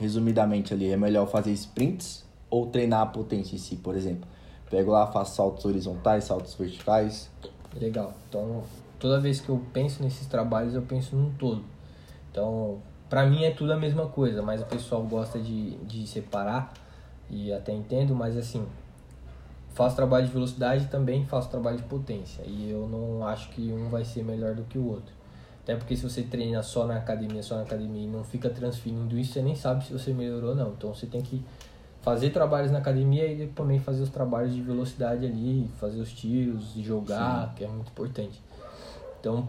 resumidamente 0.00 0.74
ali, 0.74 0.90
é 0.90 0.96
melhor 0.96 1.26
fazer 1.28 1.52
sprints 1.52 2.24
ou 2.48 2.66
treinar 2.66 3.02
a 3.02 3.06
potência 3.06 3.54
em 3.54 3.58
si, 3.58 3.76
por 3.76 3.94
exemplo. 3.94 4.28
Pego 4.70 4.92
lá, 4.92 5.06
faço 5.06 5.36
saltos 5.36 5.64
horizontais, 5.64 6.24
saltos 6.24 6.54
verticais. 6.54 7.28
Legal. 7.78 8.14
Então, 8.28 8.62
toda 8.98 9.20
vez 9.20 9.40
que 9.40 9.48
eu 9.48 9.60
penso 9.72 10.02
nesses 10.02 10.26
trabalhos, 10.26 10.74
eu 10.74 10.82
penso 10.82 11.16
num 11.16 11.30
todo. 11.32 11.62
Então, 12.30 12.80
Pra 13.10 13.26
mim 13.26 13.42
é 13.42 13.50
tudo 13.50 13.72
a 13.72 13.76
mesma 13.76 14.06
coisa, 14.06 14.40
mas 14.40 14.62
o 14.62 14.66
pessoal 14.66 15.02
gosta 15.02 15.36
de, 15.36 15.72
de 15.78 16.06
separar 16.06 16.72
e 17.28 17.52
até 17.52 17.72
entendo, 17.72 18.14
mas 18.14 18.36
assim, 18.36 18.64
faço 19.74 19.96
trabalho 19.96 20.28
de 20.28 20.32
velocidade 20.32 20.84
e 20.84 20.86
também 20.86 21.26
faço 21.26 21.50
trabalho 21.50 21.78
de 21.78 21.82
potência. 21.82 22.44
E 22.46 22.70
eu 22.70 22.88
não 22.88 23.26
acho 23.26 23.50
que 23.50 23.72
um 23.72 23.88
vai 23.88 24.04
ser 24.04 24.22
melhor 24.22 24.54
do 24.54 24.62
que 24.62 24.78
o 24.78 24.86
outro. 24.86 25.12
Até 25.60 25.74
porque 25.74 25.96
se 25.96 26.04
você 26.04 26.22
treina 26.22 26.62
só 26.62 26.86
na 26.86 26.98
academia, 26.98 27.42
só 27.42 27.56
na 27.56 27.62
academia 27.62 28.04
e 28.04 28.06
não 28.06 28.22
fica 28.22 28.48
transferindo 28.48 29.18
isso, 29.18 29.32
você 29.32 29.42
nem 29.42 29.56
sabe 29.56 29.84
se 29.84 29.92
você 29.92 30.12
melhorou 30.12 30.50
ou 30.50 30.56
não. 30.56 30.68
Então 30.68 30.94
você 30.94 31.06
tem 31.06 31.20
que 31.20 31.42
fazer 32.02 32.30
trabalhos 32.30 32.70
na 32.70 32.78
academia 32.78 33.26
e 33.26 33.46
também 33.48 33.78
fazer 33.78 34.02
os 34.02 34.08
trabalhos 34.08 34.54
de 34.54 34.62
velocidade 34.62 35.26
ali, 35.26 35.70
fazer 35.78 36.00
os 36.00 36.12
tiros, 36.12 36.72
jogar, 36.76 37.48
Sim. 37.48 37.54
que 37.56 37.64
é 37.64 37.68
muito 37.68 37.88
importante. 37.88 38.42
Então, 39.20 39.48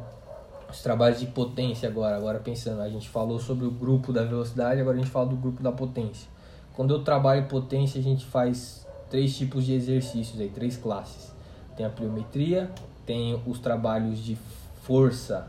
os 0.70 0.82
trabalhos 0.82 1.20
de 1.20 1.28
potência 1.28 1.88
agora, 1.88 2.16
agora 2.16 2.40
pensando, 2.40 2.82
a 2.82 2.90
gente 2.90 3.10
falou 3.10 3.40
sobre 3.40 3.66
o 3.66 3.72
grupo 3.72 4.12
da 4.12 4.24
velocidade, 4.24 4.82
agora 4.82 4.98
a 4.98 5.00
gente 5.00 5.12
fala 5.12 5.28
do 5.28 5.36
grupo 5.36 5.62
da 5.62 5.72
potência. 5.72 6.30
Quando 6.74 6.94
eu 6.94 7.04
trabalho 7.04 7.46
potência, 7.48 8.00
a 8.00 8.04
gente 8.04 8.26
faz 8.26 8.88
três 9.10 9.38
tipos 9.38 9.66
de 9.66 9.74
exercícios 9.74 10.40
aí, 10.40 10.50
três 10.50 10.78
classes. 10.78 11.34
Tem 11.76 11.86
a 11.86 11.90
pliometria, 11.90 12.72
tem 13.06 13.42
os 13.46 13.60
trabalhos 13.60 14.20
de 14.20 14.38
força, 14.84 15.48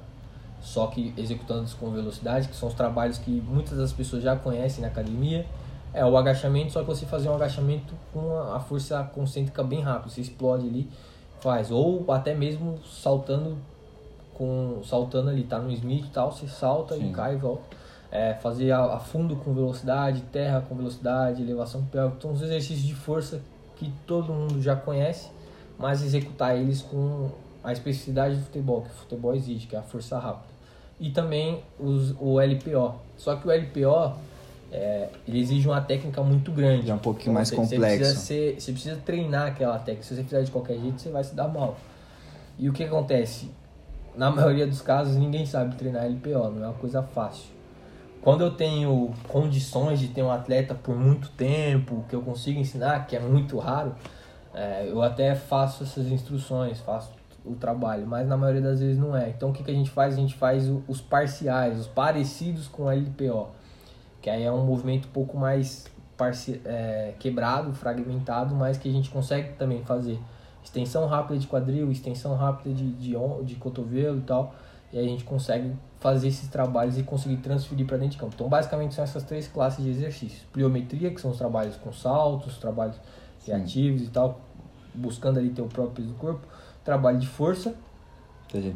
só 0.60 0.86
que 0.88 1.12
executando 1.16 1.68
com 1.76 1.90
velocidade, 1.90 2.48
que 2.48 2.56
são 2.56 2.68
os 2.68 2.74
trabalhos 2.74 3.18
que 3.18 3.30
muitas 3.30 3.78
das 3.78 3.92
pessoas 3.92 4.22
já 4.22 4.36
conhecem 4.36 4.82
na 4.82 4.88
academia. 4.88 5.46
É 5.94 6.04
o 6.04 6.16
agachamento, 6.16 6.72
só 6.72 6.80
que 6.80 6.86
você 6.86 7.04
fazer 7.04 7.28
um 7.28 7.34
agachamento 7.34 7.94
com 8.12 8.38
a 8.38 8.58
força 8.58 9.02
concêntrica 9.14 9.62
bem 9.62 9.80
rápido, 9.80 10.10
você 10.10 10.22
explode 10.22 10.66
ali, 10.66 10.88
faz. 11.40 11.70
Ou 11.70 12.10
até 12.10 12.34
mesmo 12.34 12.78
saltando 12.84 13.58
com 14.34 14.80
saltando 14.84 15.28
ali, 15.28 15.44
tá 15.44 15.58
no 15.58 15.70
Smith 15.70 16.06
e 16.06 16.08
tal, 16.08 16.32
você 16.32 16.48
salta 16.48 16.96
Sim. 16.96 17.10
e 17.10 17.12
cai 17.12 17.34
e 17.34 17.36
volta. 17.36 17.62
É, 18.10 18.34
fazer 18.34 18.70
a, 18.72 18.94
a, 18.94 18.98
fundo 18.98 19.36
com 19.36 19.54
velocidade, 19.54 20.20
terra 20.32 20.62
com 20.66 20.74
velocidade, 20.74 21.42
elevação 21.42 21.82
pélvica, 21.84 22.16
então 22.18 22.32
os 22.32 22.42
exercícios 22.42 22.86
de 22.86 22.94
força 22.94 23.40
que 23.76 23.90
todo 24.06 24.32
mundo 24.34 24.60
já 24.60 24.76
conhece, 24.76 25.30
mas 25.78 26.02
executar 26.02 26.56
eles 26.56 26.82
com 26.82 27.30
a 27.64 27.72
especificidade 27.72 28.36
do 28.36 28.44
futebol, 28.44 28.82
que 28.82 28.90
o 28.90 28.92
futebol 28.92 29.34
exige, 29.34 29.66
que 29.66 29.76
é 29.76 29.78
a 29.78 29.82
força 29.82 30.18
rápida. 30.18 30.52
E 31.00 31.10
também 31.10 31.62
os, 31.78 32.14
o 32.20 32.38
LPO. 32.38 32.94
Só 33.16 33.36
que 33.36 33.48
o 33.48 33.50
LPO 33.50 34.14
é, 34.72 35.10
ele 35.28 35.38
exige 35.38 35.68
uma 35.68 35.82
técnica 35.82 36.22
muito 36.22 36.50
grande. 36.50 36.90
É 36.90 36.94
um 36.94 36.98
pouquinho 36.98 37.24
então, 37.24 37.34
mais 37.34 37.48
você, 37.48 37.56
complexo. 37.56 37.78
Você 37.78 37.98
precisa, 37.98 38.20
ser, 38.20 38.60
você 38.60 38.72
precisa 38.72 38.96
treinar 39.04 39.48
aquela 39.48 39.78
técnica. 39.78 40.02
Se 40.02 40.16
você 40.16 40.24
fizer 40.24 40.42
de 40.42 40.50
qualquer 40.50 40.78
jeito, 40.78 41.00
você 41.00 41.10
vai 41.10 41.22
se 41.22 41.34
dar 41.34 41.46
mal. 41.46 41.76
E 42.58 42.68
o 42.68 42.72
que 42.72 42.82
acontece? 42.82 43.50
Na 44.16 44.30
maioria 44.30 44.66
dos 44.66 44.80
casos, 44.80 45.16
ninguém 45.16 45.44
sabe 45.44 45.74
treinar 45.76 46.06
LPO, 46.06 46.50
não 46.50 46.64
é 46.64 46.68
uma 46.68 46.74
coisa 46.74 47.02
fácil. 47.02 47.50
Quando 48.22 48.42
eu 48.42 48.52
tenho 48.52 49.12
condições 49.28 49.98
de 49.98 50.08
ter 50.08 50.22
um 50.22 50.30
atleta 50.30 50.74
por 50.74 50.94
muito 50.94 51.28
tempo, 51.30 52.04
que 52.08 52.14
eu 52.14 52.22
consigo 52.22 52.58
ensinar, 52.58 53.06
que 53.06 53.16
é 53.16 53.20
muito 53.20 53.58
raro, 53.58 53.94
é, 54.54 54.86
eu 54.88 55.02
até 55.02 55.34
faço 55.34 55.82
essas 55.82 56.06
instruções, 56.06 56.78
faço 56.80 57.10
o 57.44 57.54
trabalho, 57.54 58.06
mas 58.06 58.26
na 58.28 58.36
maioria 58.36 58.60
das 58.60 58.80
vezes 58.80 58.96
não 58.96 59.16
é. 59.16 59.28
Então 59.30 59.50
o 59.50 59.52
que, 59.52 59.64
que 59.64 59.70
a 59.70 59.74
gente 59.74 59.90
faz? 59.90 60.14
A 60.14 60.16
gente 60.16 60.34
faz 60.34 60.70
os 60.86 61.00
parciais, 61.00 61.80
os 61.80 61.88
parecidos 61.88 62.68
com 62.68 62.88
a 62.88 62.94
LPO, 62.94 63.48
que 64.22 64.30
aí 64.30 64.44
é 64.44 64.52
um 64.52 64.64
movimento 64.64 65.08
um 65.08 65.10
pouco 65.10 65.36
mais 65.36 65.90
é, 66.64 67.14
quebrado, 67.18 67.74
fragmentado, 67.74 68.54
mas 68.54 68.78
que 68.78 68.88
a 68.88 68.92
gente 68.92 69.10
consegue 69.10 69.54
também 69.54 69.82
fazer 69.82 70.18
extensão 70.62 71.06
rápida 71.06 71.38
de 71.38 71.46
quadril, 71.48 71.90
extensão 71.90 72.36
rápida 72.36 72.72
de, 72.72 72.92
de, 72.92 73.14
de 73.44 73.54
cotovelo 73.56 74.18
e 74.18 74.22
tal, 74.22 74.54
e 74.92 74.98
aí 74.98 75.04
a 75.04 75.08
gente 75.08 75.24
consegue 75.24 75.72
fazer 75.98 76.28
esses 76.28 76.48
trabalhos 76.48 76.98
e 76.98 77.02
conseguir 77.02 77.38
transferir 77.38 77.86
para 77.86 77.96
dentro 77.96 78.12
de 78.12 78.18
campo. 78.18 78.32
Então, 78.34 78.48
basicamente, 78.48 78.94
são 78.94 79.02
essas 79.02 79.24
três 79.24 79.48
classes 79.48 79.82
de 79.82 79.90
exercícios. 79.90 80.42
Pliometria, 80.52 81.10
que 81.10 81.20
são 81.20 81.30
os 81.30 81.38
trabalhos 81.38 81.76
com 81.76 81.92
saltos, 81.92 82.58
trabalhos 82.58 82.96
reativos 83.46 84.02
e 84.02 84.10
tal, 84.10 84.40
buscando 84.94 85.38
ali 85.38 85.50
ter 85.50 85.62
o 85.62 85.66
próprio 85.66 85.94
peso 85.94 86.08
do 86.08 86.14
corpo. 86.14 86.46
Trabalho 86.84 87.18
de 87.18 87.26
força, 87.26 87.74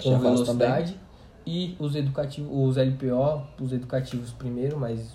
com 0.03 0.19
velocidade. 0.19 0.99
E 1.45 1.77
os 1.79 1.95
educativos, 1.95 2.51
os 2.53 2.77
LPO, 2.77 3.43
os 3.61 3.73
educativos 3.73 4.33
primeiro, 4.33 4.79
mas 4.79 5.15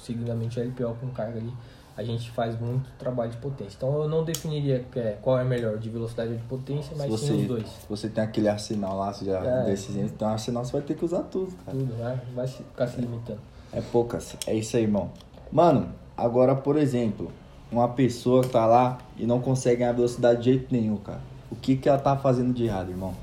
seguidamente 0.00 0.58
o 0.58 0.62
LPO 0.62 0.96
com 1.00 1.08
carga 1.10 1.38
ali 1.38 1.52
a 2.00 2.02
gente 2.02 2.30
faz 2.30 2.58
muito 2.58 2.88
trabalho 2.98 3.30
de 3.30 3.36
potência. 3.36 3.76
Então 3.76 4.02
eu 4.02 4.08
não 4.08 4.24
definiria 4.24 4.84
que 4.90 4.98
é, 4.98 5.18
qual 5.20 5.38
é 5.38 5.44
melhor, 5.44 5.76
de 5.76 5.90
velocidade 5.90 6.30
ou 6.30 6.36
de 6.36 6.42
potência, 6.44 6.94
mas 6.96 7.10
você, 7.10 7.26
sim 7.26 7.42
os 7.42 7.46
dois. 7.46 7.66
Você 7.90 8.08
tem 8.08 8.24
aquele 8.24 8.48
arsenal 8.48 8.96
lá, 8.96 9.12
você 9.12 9.26
já 9.26 9.38
é. 9.38 9.64
desses, 9.64 9.94
então 9.96 10.28
arsenal 10.28 10.64
você 10.64 10.72
vai 10.72 10.80
ter 10.80 10.94
que 10.94 11.04
usar 11.04 11.22
tudo, 11.24 11.52
cara. 11.64 11.76
Tudo, 11.76 11.94
vai, 11.98 12.18
vai 12.34 12.46
ficar 12.46 12.86
se 12.86 13.00
limitando. 13.00 13.40
É 13.70 13.82
poucas, 13.82 14.34
é 14.46 14.54
isso 14.54 14.78
aí, 14.78 14.84
irmão. 14.84 15.10
Mano, 15.52 15.90
agora, 16.16 16.54
por 16.54 16.78
exemplo, 16.78 17.30
uma 17.70 17.88
pessoa 17.88 18.42
tá 18.46 18.64
lá 18.64 18.98
e 19.18 19.26
não 19.26 19.40
consegue 19.40 19.80
ganhar 19.80 19.92
velocidade 19.92 20.38
de 20.38 20.44
jeito 20.46 20.72
nenhum, 20.72 20.96
cara. 20.96 21.20
O 21.50 21.56
que 21.56 21.76
que 21.76 21.86
ela 21.86 21.98
tá 21.98 22.16
fazendo 22.16 22.54
de 22.54 22.64
errado, 22.64 22.90
irmão? 22.90 23.14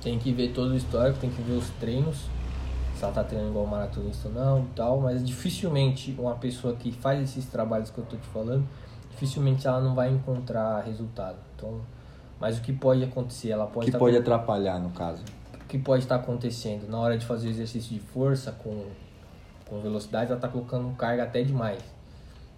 Tem 0.00 0.18
que 0.18 0.32
ver 0.32 0.52
todo 0.52 0.70
o 0.70 0.76
histórico, 0.76 1.18
tem 1.18 1.28
que 1.28 1.42
ver 1.42 1.54
os 1.54 1.68
treinos 1.80 2.16
se 2.98 3.04
ela 3.04 3.12
tá 3.12 3.22
treinando 3.22 3.52
igual 3.52 3.66
maratonista 3.66 4.28
ou 4.28 4.34
não 4.34 4.66
tal, 4.74 5.00
mas 5.00 5.24
dificilmente 5.24 6.14
uma 6.18 6.34
pessoa 6.34 6.74
que 6.74 6.90
faz 6.90 7.22
esses 7.22 7.46
trabalhos 7.46 7.90
que 7.90 7.98
eu 7.98 8.04
tô 8.04 8.16
te 8.16 8.26
falando, 8.26 8.66
dificilmente 9.10 9.66
ela 9.68 9.80
não 9.80 9.94
vai 9.94 10.10
encontrar 10.10 10.80
resultado. 10.80 11.36
Então, 11.54 11.80
mas 12.40 12.58
o 12.58 12.60
que 12.60 12.72
pode 12.72 13.04
acontecer? 13.04 13.50
Ela 13.50 13.66
pode 13.66 13.86
que 13.86 13.92
tá 13.92 13.98
pode 13.98 14.16
com... 14.16 14.22
atrapalhar 14.22 14.80
no 14.80 14.90
caso? 14.90 15.22
O 15.54 15.64
que 15.68 15.78
pode 15.78 16.02
estar 16.02 16.16
acontecendo 16.16 16.90
na 16.90 16.98
hora 16.98 17.16
de 17.16 17.24
fazer 17.24 17.46
o 17.46 17.50
exercício 17.50 17.94
de 17.94 18.00
força 18.00 18.50
com 18.50 18.84
com 19.68 19.80
velocidade, 19.80 20.32
ela 20.32 20.40
tá 20.40 20.48
colocando 20.48 20.90
carga 20.96 21.24
até 21.24 21.42
demais. 21.42 21.82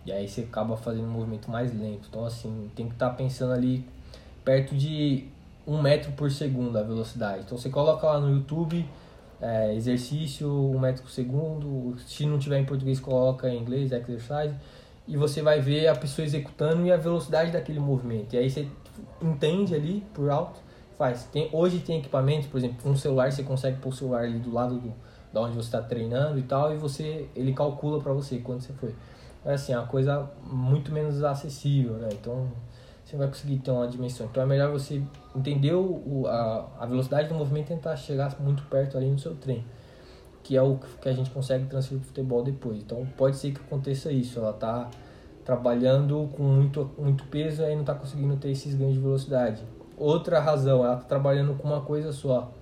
E 0.07 0.13
aí 0.13 0.29
você 0.29 0.43
acaba 0.43 0.77
fazendo 0.77 1.07
um 1.07 1.11
movimento 1.11 1.51
mais 1.51 1.77
lento. 1.79 2.07
Então 2.09 2.25
assim, 2.25 2.71
tem 2.75 2.87
que 2.87 2.95
estar 2.95 3.11
tá 3.11 3.15
pensando 3.15 3.53
ali 3.53 3.85
perto 4.45 4.77
de 4.77 5.27
um 5.67 5.83
metro 5.83 6.13
por 6.13 6.31
segundo 6.31 6.79
a 6.79 6.83
velocidade. 6.83 7.43
Então 7.45 7.59
você 7.59 7.69
coloca 7.69 8.07
lá 8.07 8.21
no 8.21 8.31
YouTube 8.31 8.89
é, 9.41 9.75
exercício, 9.75 10.49
um 10.49 10.79
metro 10.79 11.03
por 11.03 11.11
segundo. 11.11 11.97
Se 12.07 12.27
não 12.27 12.39
tiver 12.39 12.59
em 12.59 12.65
português, 12.65 13.01
coloca 13.01 13.49
em 13.49 13.59
inglês, 13.59 13.93
exercise. 13.93 14.55
E 15.09 15.17
você 15.17 15.43
vai 15.43 15.61
ver 15.61 15.89
a 15.89 15.95
pessoa 15.97 16.25
executando 16.25 16.87
e 16.87 16.93
a 16.93 16.97
velocidade 16.97 17.51
daquele 17.51 17.81
movimento. 17.81 18.35
E 18.35 18.39
aí 18.39 18.51
você 18.51 18.69
entende 19.21 19.75
ali 19.75 20.05
por 20.15 20.31
alto, 20.31 20.61
faz. 20.97 21.25
Tem, 21.25 21.49
hoje 21.53 21.81
tem 21.81 21.99
equipamentos, 21.99 22.47
por 22.47 22.59
exemplo, 22.59 22.91
um 22.91 22.97
celular 22.97 23.33
você 23.33 23.43
consegue 23.43 23.79
pôr 23.79 23.89
o 23.89 23.93
celular 23.93 24.23
ali 24.25 24.39
do 24.39 24.53
lado 24.53 24.79
do, 24.79 24.93
da 25.33 25.41
onde 25.41 25.55
você 25.55 25.69
está 25.69 25.83
treinando 25.83 26.39
e 26.39 26.43
tal, 26.43 26.73
e 26.73 26.77
você 26.77 27.29
ele 27.35 27.53
calcula 27.53 28.01
para 28.01 28.13
você 28.13 28.39
quando 28.39 28.61
você 28.61 28.73
foi. 28.75 28.95
É 29.45 29.55
assim, 29.55 29.73
é 29.73 29.79
uma 29.79 29.87
coisa 29.87 30.31
muito 30.45 30.93
menos 30.93 31.25
acessível, 31.25 31.95
né? 31.95 32.11
Então 32.13 32.49
você 33.11 33.17
vai 33.17 33.27
conseguir 33.27 33.59
ter 33.59 33.71
uma 33.71 33.89
dimensão. 33.89 34.27
Então 34.31 34.43
é 34.43 34.47
melhor 34.47 34.71
você 34.71 35.03
entender 35.35 35.75
o, 35.75 36.27
a, 36.27 36.69
a 36.79 36.87
velocidade 36.87 37.29
do 37.29 37.35
movimento 37.35 37.67
e 37.67 37.75
tentar 37.75 37.97
chegar 37.97 38.35
muito 38.41 38.63
perto 38.65 38.97
ali 38.97 39.11
no 39.11 39.19
seu 39.19 39.35
treino. 39.35 39.65
Que 40.43 40.57
é 40.57 40.63
o 40.63 40.79
que 40.79 41.09
a 41.09 41.13
gente 41.13 41.31
consegue 41.31 41.67
transferir 41.67 42.01
para 42.01 42.07
o 42.07 42.09
futebol 42.09 42.43
depois. 42.43 42.79
Então 42.79 43.05
pode 43.17 43.37
ser 43.37 43.53
que 43.53 43.61
aconteça 43.61 44.13
isso. 44.13 44.39
Ela 44.39 44.51
está 44.51 44.89
trabalhando 45.45 46.31
com 46.37 46.43
muito, 46.43 46.91
muito 46.97 47.25
peso 47.25 47.63
e 47.63 47.75
não 47.75 47.81
está 47.81 47.95
conseguindo 47.95 48.37
ter 48.37 48.51
esses 48.51 48.75
ganhos 48.75 48.95
de 48.95 49.01
velocidade. 49.01 49.63
Outra 49.97 50.39
razão, 50.41 50.85
ela 50.85 50.95
está 50.95 51.07
trabalhando 51.07 51.55
com 51.59 51.67
uma 51.67 51.81
coisa 51.81 52.13
só. 52.13 52.53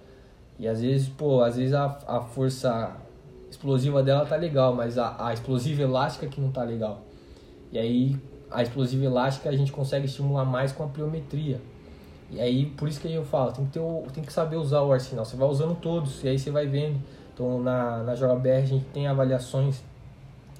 E 0.59 0.67
às 0.67 0.81
vezes, 0.81 1.09
pô, 1.09 1.43
às 1.43 1.57
vezes 1.57 1.75
a, 1.75 1.99
a 2.07 2.21
força 2.21 2.97
explosiva 3.51 4.03
dela 4.03 4.25
tá 4.27 4.37
legal, 4.37 4.75
mas 4.75 4.99
a, 4.99 5.27
a 5.27 5.33
explosiva 5.33 5.83
elástica 5.83 6.27
que 6.27 6.41
não 6.41 6.51
tá 6.51 6.65
legal. 6.65 7.03
E 7.71 7.79
aí 7.79 8.17
a 8.51 8.63
explosiva 8.63 9.05
elástica 9.05 9.49
a 9.49 9.57
gente 9.57 9.73
consegue 9.73 10.07
estimular 10.07 10.45
mais 10.45 10.73
com 10.73 10.85
a 10.85 10.87
pliometria. 10.87 11.61
E 12.31 12.41
aí, 12.41 12.67
por 12.67 12.89
isso 12.89 13.01
que 13.01 13.13
eu 13.13 13.25
falo, 13.25 13.53
tem 13.53 13.65
que, 13.65 13.73
ter 13.73 13.81
o, 13.81 14.05
tem 14.13 14.23
que 14.23 14.33
saber 14.33 14.57
usar 14.57 14.83
o 14.83 14.93
arsenal. 14.93 15.25
Você 15.25 15.37
vai 15.37 15.49
usando 15.49 15.75
todos, 15.77 16.23
e 16.23 16.29
aí 16.29 16.39
você 16.39 16.51
vai 16.51 16.67
vendo. 16.67 17.01
Então, 17.33 17.63
na, 17.63 18.03
na 18.03 18.15
JBR 18.15 18.63
a 18.63 18.67
gente 18.67 18.85
tem 18.87 19.07
avaliações 19.07 19.83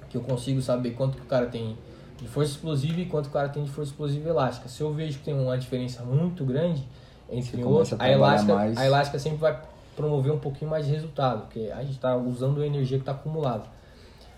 que 0.09 0.17
eu 0.17 0.21
consigo 0.21 0.61
saber 0.61 0.91
quanto 0.91 1.17
que 1.17 1.23
o 1.23 1.25
cara 1.25 1.45
tem 1.45 1.77
de 2.17 2.27
força 2.27 2.51
explosiva 2.51 2.99
e 2.99 3.05
quanto 3.05 3.27
o 3.27 3.29
cara 3.29 3.49
tem 3.49 3.63
de 3.63 3.69
força 3.69 3.91
explosiva 3.91 4.29
elástica. 4.29 4.67
Se 4.67 4.81
eu 4.81 4.91
vejo 4.93 5.19
que 5.19 5.25
tem 5.25 5.33
uma 5.33 5.57
diferença 5.57 6.03
muito 6.03 6.43
grande 6.43 6.83
entre 7.29 7.63
um 7.63 7.67
outro, 7.67 7.95
a, 7.99 8.03
a 8.03 8.09
elástica, 8.09 8.55
mais... 8.55 8.77
a 8.77 8.85
elástica 8.85 9.19
sempre 9.19 9.37
vai 9.37 9.61
promover 9.95 10.31
um 10.31 10.39
pouquinho 10.39 10.71
mais 10.71 10.85
de 10.85 10.91
resultado, 10.91 11.41
porque 11.41 11.71
a 11.71 11.81
gente 11.81 11.95
está 11.95 12.15
usando 12.15 12.61
a 12.61 12.65
energia 12.65 12.97
que 12.97 13.03
está 13.03 13.11
acumulada. 13.11 13.63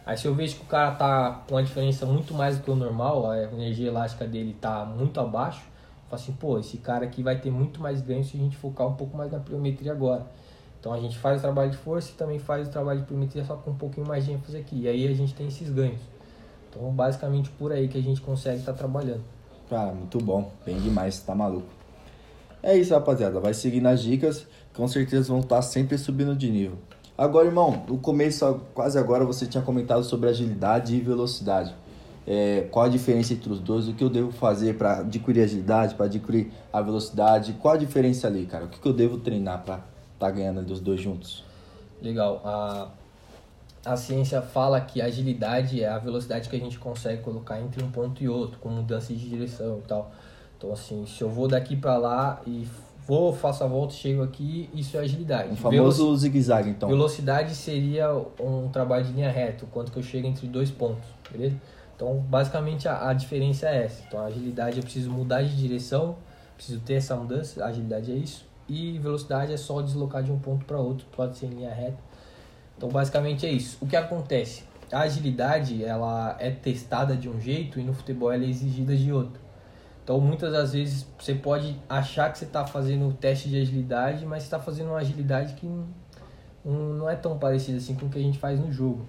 Aí 0.06 0.18
se 0.18 0.28
eu 0.28 0.34
vejo 0.34 0.56
que 0.56 0.64
o 0.64 0.66
cara 0.66 0.92
tá 0.92 1.44
com 1.48 1.56
uma 1.56 1.64
diferença 1.64 2.06
muito 2.06 2.34
mais 2.34 2.58
do 2.58 2.64
que 2.64 2.72
o 2.72 2.76
normal, 2.76 3.30
a 3.30 3.44
energia 3.44 3.88
elástica 3.88 4.26
dele 4.26 4.56
tá 4.60 4.84
muito 4.84 5.20
abaixo, 5.20 5.62
eu 5.62 6.10
falo 6.10 6.22
assim, 6.22 6.34
pô, 6.34 6.60
esse 6.60 6.78
cara 6.78 7.06
aqui 7.06 7.22
vai 7.22 7.40
ter 7.40 7.52
muito 7.52 7.80
mais 7.80 8.02
ganho 8.02 8.24
se 8.24 8.36
a 8.36 8.40
gente 8.40 8.58
focar 8.58 8.88
um 8.88 8.96
pouco 8.96 9.16
mais 9.16 9.32
na 9.32 9.40
pliometria 9.40 9.92
agora. 9.92 10.26
Então 10.80 10.92
a 10.92 11.00
gente 11.00 11.18
faz 11.20 11.38
o 11.38 11.42
trabalho 11.42 11.70
de 11.70 11.78
força 11.78 12.10
e 12.10 12.14
também 12.16 12.40
faz 12.40 12.68
o 12.68 12.72
trabalho 12.72 13.02
de 13.02 13.06
pliometria 13.06 13.46
só 13.46 13.56
com 13.56 13.70
um 13.70 13.76
pouquinho 13.76 14.08
mais 14.08 14.26
de 14.26 14.32
ênfase 14.32 14.58
aqui. 14.58 14.82
E 14.82 14.88
aí 14.88 15.08
a 15.08 15.14
gente 15.14 15.36
tem 15.36 15.48
esses 15.48 15.70
ganhos. 15.70 16.02
Então 16.70 16.92
basicamente 16.92 17.52
por 17.52 17.72
aí 17.72 17.88
que 17.88 17.98
a 17.98 18.02
gente 18.02 18.20
consegue 18.20 18.60
estar 18.60 18.72
tá 18.72 18.80
trabalhando. 18.80 19.24
Cara, 19.70 19.94
muito 19.94 20.18
bom. 20.18 20.52
Bem 20.66 20.80
demais, 20.80 21.20
tá 21.20 21.36
maluco. 21.36 21.68
É 22.64 22.76
isso, 22.76 22.94
rapaziada. 22.94 23.40
Vai 23.40 23.54
seguindo 23.54 23.88
as 23.88 24.02
dicas. 24.02 24.48
Com 24.74 24.88
certeza 24.88 25.30
vão 25.30 25.40
estar 25.40 25.58
tá 25.58 25.62
sempre 25.62 25.98
subindo 25.98 26.36
de 26.36 26.50
nível. 26.50 26.78
Agora, 27.22 27.46
irmão, 27.46 27.86
no 27.88 28.00
começo, 28.00 28.60
quase 28.74 28.98
agora, 28.98 29.24
você 29.24 29.46
tinha 29.46 29.62
comentado 29.62 30.04
sobre 30.04 30.28
agilidade 30.28 30.96
e 30.96 31.00
velocidade. 31.00 31.72
É, 32.26 32.68
qual 32.72 32.86
a 32.86 32.90
diferença 32.90 33.32
entre 33.32 33.54
os 33.54 33.60
dois? 33.60 33.88
O 33.88 33.94
que 33.94 34.04
eu 34.04 34.10
devo 34.10 34.32
fazer 34.32 34.76
para 34.76 35.02
adquirir 35.02 35.44
agilidade, 35.44 35.94
para 35.94 36.08
adquirir 36.08 36.52
a 36.74 36.82
velocidade? 36.82 37.54
Qual 37.62 37.76
a 37.76 37.78
diferença 37.78 38.26
ali, 38.26 38.48
cara? 38.48 38.66
O 38.66 38.70
que, 38.70 38.80
que 38.80 38.88
eu 38.88 38.92
devo 38.92 39.20
treinar 39.20 39.62
para 39.64 39.76
estar 39.76 39.86
tá 40.18 40.32
ganhando 40.32 40.64
dos 40.64 40.80
dois 40.80 41.00
juntos? 41.00 41.44
Legal. 42.02 42.42
A, 42.44 42.88
a 43.86 43.96
ciência 43.96 44.42
fala 44.42 44.82
que 44.82 45.00
agilidade 45.00 45.84
é 45.84 45.90
a 45.90 46.00
velocidade 46.00 46.50
que 46.50 46.56
a 46.56 46.60
gente 46.60 46.80
consegue 46.80 47.22
colocar 47.22 47.62
entre 47.62 47.84
um 47.84 47.92
ponto 47.92 48.24
e 48.24 48.28
outro, 48.28 48.58
com 48.58 48.70
mudança 48.70 49.14
de 49.14 49.30
direção 49.30 49.78
e 49.78 49.88
tal. 49.88 50.12
Então, 50.58 50.74
assim, 50.74 51.06
se 51.06 51.22
eu 51.22 51.30
vou 51.30 51.48
daqui 51.48 51.76
para 51.76 51.98
lá 51.98 52.42
e 52.48 52.68
vou, 53.12 53.34
faço 53.34 53.62
a 53.62 53.68
volta, 53.68 53.94
chego 53.94 54.24
aqui, 54.24 54.70
isso 54.74 54.96
é 54.96 55.02
agilidade. 55.02 55.52
Um 55.52 55.56
famoso 55.58 56.06
Veloc... 56.06 56.20
zigue-zague, 56.20 56.70
então. 56.70 56.88
Velocidade 56.88 57.54
seria 57.54 58.10
um 58.40 58.70
trabalho 58.70 59.04
de 59.04 59.12
linha 59.12 59.30
reta, 59.30 59.66
quanto 59.70 59.92
que 59.92 60.00
eu 60.00 60.04
chego 60.04 60.28
entre 60.28 60.48
dois 60.48 60.72
pontos, 60.72 61.04
beleza? 61.30 61.58
Então, 61.94 62.16
basicamente, 62.30 62.88
a, 62.88 63.10
a 63.10 63.14
diferença 63.14 63.68
é 63.68 63.84
essa. 63.84 64.02
Então, 64.08 64.22
a 64.22 64.28
agilidade 64.28 64.78
eu 64.78 64.84
preciso 64.84 65.12
mudar 65.12 65.42
de 65.42 65.54
direção, 65.58 66.16
preciso 66.56 66.80
ter 66.80 66.94
essa 66.94 67.14
mudança, 67.18 67.62
a 67.62 67.68
agilidade 67.68 68.14
é 68.14 68.16
isso. 68.16 68.46
E 68.70 68.98
velocidade 69.00 69.52
é 69.52 69.58
só 69.58 69.82
deslocar 69.82 70.24
de 70.24 70.32
um 70.32 70.40
ponto 70.40 70.64
para 70.64 70.80
outro, 70.80 71.06
pode 71.12 71.38
ser 71.38 71.48
em 71.48 71.50
linha 71.50 71.74
reta. 71.74 72.00
Então, 72.78 72.88
basicamente 72.88 73.46
é 73.46 73.52
isso. 73.52 73.78
O 73.82 73.88
que 73.88 73.98
acontece? 73.98 74.64
A 74.90 75.02
agilidade, 75.02 75.84
ela 75.84 76.38
é 76.40 76.50
testada 76.50 77.18
de 77.18 77.28
um 77.28 77.42
jeito 77.42 77.78
e 77.78 77.84
no 77.84 77.94
futebol 77.94 78.32
ela 78.32 78.46
é 78.46 78.48
exigida 78.48 78.96
de 78.96 79.12
outro. 79.12 79.51
Então, 80.04 80.20
muitas 80.20 80.52
das 80.52 80.74
vezes 80.74 81.06
você 81.18 81.36
pode 81.36 81.80
achar 81.88 82.32
que 82.32 82.40
você 82.40 82.46
está 82.46 82.66
fazendo 82.66 83.08
o 83.08 83.14
teste 83.14 83.50
de 83.50 83.62
agilidade, 83.62 84.26
mas 84.26 84.44
está 84.44 84.60
fazendo 84.60 84.90
uma 84.90 84.98
agilidade 84.98 85.54
que 85.54 85.70
não, 86.66 87.10
é 87.10 87.16
tão 87.16 87.38
parecida 87.38 87.78
assim 87.78 87.96
com 87.96 88.08
o 88.08 88.10
que 88.10 88.18
a 88.18 88.22
gente 88.22 88.40
faz 88.40 88.60
no 88.60 88.72
jogo. 88.72 89.06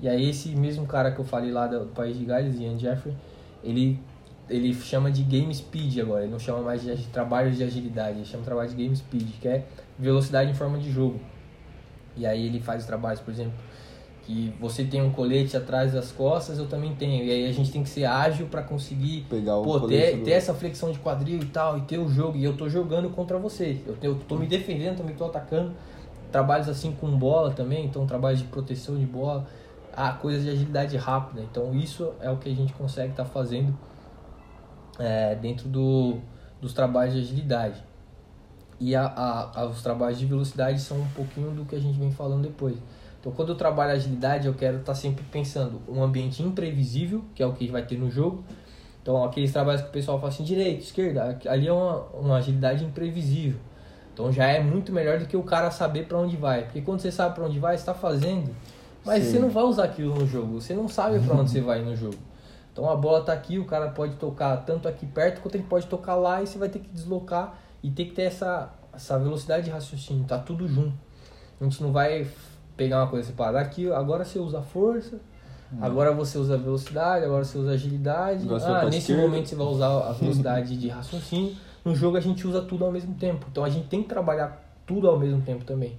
E 0.00 0.08
aí 0.08 0.30
esse 0.30 0.48
mesmo 0.56 0.86
cara 0.86 1.12
que 1.12 1.18
eu 1.18 1.24
falei 1.24 1.50
lá 1.50 1.66
do, 1.66 1.86
País 1.88 2.18
de 2.18 2.24
Gales, 2.24 2.58
Ian 2.58 2.78
Jeffrey, 2.78 3.14
ele, 3.62 4.00
ele 4.48 4.72
chama 4.72 5.10
de 5.10 5.22
Game 5.22 5.54
Speed 5.54 5.98
agora, 5.98 6.22
ele 6.22 6.32
não 6.32 6.38
chama 6.38 6.62
mais 6.62 6.82
de 6.82 7.06
trabalho 7.08 7.50
de 7.50 7.62
agilidade, 7.62 8.16
ele 8.16 8.24
chama 8.24 8.42
de 8.42 8.46
trabalho 8.46 8.70
de 8.70 8.76
Game 8.76 8.96
Speed, 8.96 9.28
que 9.40 9.48
é 9.48 9.66
velocidade 9.98 10.50
em 10.50 10.54
forma 10.54 10.78
de 10.78 10.90
jogo. 10.90 11.20
E 12.16 12.26
aí 12.26 12.46
ele 12.46 12.60
faz 12.60 12.86
trabalhos, 12.86 13.20
por 13.20 13.30
exemplo, 13.30 13.52
que 14.22 14.52
você 14.60 14.84
tem 14.84 15.02
um 15.02 15.10
colete 15.10 15.56
atrás 15.56 15.92
das 15.92 16.12
costas, 16.12 16.58
eu 16.58 16.66
também 16.66 16.94
tenho. 16.94 17.24
E 17.24 17.30
aí 17.30 17.46
a 17.48 17.52
gente 17.52 17.70
tem 17.72 17.82
que 17.82 17.88
ser 17.88 18.04
ágil 18.04 18.46
para 18.46 18.62
conseguir 18.62 19.26
Pegar 19.28 19.56
o 19.56 19.62
pô, 19.62 19.80
ter, 19.80 20.22
ter, 20.22 20.32
essa 20.32 20.54
flexão 20.54 20.92
de 20.92 20.98
quadril 20.98 21.40
e 21.40 21.46
tal, 21.46 21.78
e 21.78 21.82
ter 21.82 21.98
o 21.98 22.08
jogo. 22.08 22.36
E 22.36 22.44
eu 22.44 22.56
tô 22.56 22.68
jogando 22.68 23.10
contra 23.10 23.38
você. 23.38 23.80
Eu, 23.86 23.96
eu 24.02 24.14
tô 24.14 24.36
me 24.36 24.46
defendendo, 24.46 24.98
também 24.98 25.14
tô 25.14 25.24
atacando. 25.24 25.72
Trabalhos 26.30 26.68
assim 26.68 26.92
com 26.92 27.10
bola 27.18 27.50
também, 27.50 27.86
então 27.86 28.06
trabalhos 28.06 28.40
de 28.40 28.46
proteção 28.46 28.96
de 28.96 29.04
bola 29.04 29.46
a 29.92 30.12
coisas 30.12 30.44
de 30.44 30.50
agilidade 30.50 30.96
rápida. 30.96 31.42
Então 31.42 31.74
isso 31.74 32.12
é 32.20 32.30
o 32.30 32.36
que 32.36 32.48
a 32.48 32.54
gente 32.54 32.72
consegue 32.72 33.10
estar 33.10 33.24
tá 33.24 33.30
fazendo 33.30 33.76
é, 34.98 35.34
dentro 35.34 35.68
do, 35.68 36.18
dos 36.60 36.72
trabalhos 36.72 37.14
de 37.14 37.20
agilidade. 37.20 37.82
E 38.78 38.94
a, 38.96 39.52
a, 39.54 39.66
os 39.66 39.82
trabalhos 39.82 40.18
de 40.18 40.24
velocidade 40.24 40.80
são 40.80 40.98
um 40.98 41.08
pouquinho 41.08 41.50
do 41.50 41.64
que 41.64 41.76
a 41.76 41.80
gente 41.80 41.98
vem 41.98 42.10
falando 42.10 42.42
depois. 42.42 42.76
Então 43.20 43.32
quando 43.32 43.50
eu 43.50 43.54
trabalho 43.54 43.92
agilidade 43.92 44.46
eu 44.46 44.54
quero 44.54 44.78
estar 44.78 44.92
tá 44.92 44.98
sempre 44.98 45.24
pensando 45.30 45.80
um 45.88 46.02
ambiente 46.02 46.42
imprevisível, 46.42 47.24
que 47.34 47.42
é 47.42 47.46
o 47.46 47.52
que 47.52 47.68
vai 47.68 47.84
ter 47.84 47.98
no 47.98 48.10
jogo. 48.10 48.42
Então 49.02 49.22
aqueles 49.22 49.52
trabalhos 49.52 49.82
que 49.82 49.88
o 49.88 49.92
pessoal 49.92 50.18
fala 50.18 50.32
assim, 50.32 50.44
direita, 50.44 50.82
esquerda, 50.82 51.38
ali 51.46 51.68
é 51.68 51.72
uma, 51.72 52.02
uma 52.14 52.36
agilidade 52.36 52.84
imprevisível. 52.84 53.58
Então 54.12 54.32
já 54.32 54.46
é 54.46 54.62
muito 54.62 54.92
melhor 54.92 55.18
do 55.18 55.26
que 55.26 55.36
o 55.36 55.42
cara 55.42 55.70
saber 55.70 56.06
para 56.06 56.18
onde 56.18 56.36
vai. 56.36 56.64
Porque 56.64 56.80
quando 56.80 57.00
você 57.00 57.12
sabe 57.12 57.34
para 57.34 57.44
onde 57.44 57.58
vai, 57.58 57.74
está 57.74 57.94
fazendo 57.94 58.54
mas 59.04 59.24
Sim. 59.24 59.30
você 59.30 59.38
não 59.38 59.50
vai 59.50 59.64
usar 59.64 59.84
aquilo 59.84 60.14
no 60.14 60.26
jogo, 60.26 60.60
você 60.60 60.74
não 60.74 60.88
sabe 60.88 61.18
para 61.20 61.34
onde 61.34 61.50
você 61.50 61.60
vai 61.60 61.82
no 61.82 61.96
jogo. 61.96 62.18
Então 62.72 62.88
a 62.88 62.96
bola 62.96 63.22
tá 63.22 63.32
aqui, 63.32 63.58
o 63.58 63.64
cara 63.64 63.88
pode 63.88 64.14
tocar 64.16 64.56
tanto 64.58 64.86
aqui 64.86 65.06
perto 65.06 65.40
quanto 65.40 65.54
ele 65.54 65.64
pode 65.64 65.86
tocar 65.86 66.14
lá 66.14 66.42
e 66.42 66.46
você 66.46 66.58
vai 66.58 66.68
ter 66.68 66.78
que 66.80 66.88
deslocar 66.88 67.58
e 67.82 67.90
ter 67.90 68.06
que 68.06 68.12
ter 68.12 68.22
essa, 68.22 68.70
essa 68.92 69.18
velocidade 69.18 69.64
de 69.64 69.70
raciocínio, 69.70 70.24
tá 70.24 70.38
tudo 70.38 70.68
junto. 70.68 70.94
A 71.60 71.64
gente 71.64 71.82
não 71.82 71.92
vai 71.92 72.26
pegar 72.80 73.00
uma 73.00 73.08
coisa 73.08 73.28
separada 73.28 73.60
aqui, 73.60 73.92
agora 73.92 74.24
você 74.24 74.38
usa 74.38 74.62
força, 74.62 75.16
hum. 75.70 75.76
agora 75.82 76.14
você 76.14 76.38
usa 76.38 76.56
velocidade, 76.56 77.26
agora 77.26 77.44
você 77.44 77.58
usa 77.58 77.72
agilidade. 77.72 78.46
ah, 78.66 78.86
nesse 78.86 79.12
momento 79.12 79.50
você 79.50 79.54
vai 79.54 79.66
usar 79.66 80.08
a 80.08 80.12
velocidade 80.12 80.78
de 80.78 80.88
raciocínio. 80.88 81.54
No 81.84 81.94
jogo 81.94 82.16
a 82.16 82.20
gente 82.20 82.46
usa 82.46 82.62
tudo 82.62 82.86
ao 82.86 82.90
mesmo 82.90 83.14
tempo. 83.16 83.46
Então 83.50 83.62
a 83.62 83.68
gente 83.68 83.86
tem 83.88 84.02
que 84.02 84.08
trabalhar 84.08 84.64
tudo 84.86 85.10
ao 85.10 85.18
mesmo 85.18 85.42
tempo 85.42 85.62
também. 85.62 85.94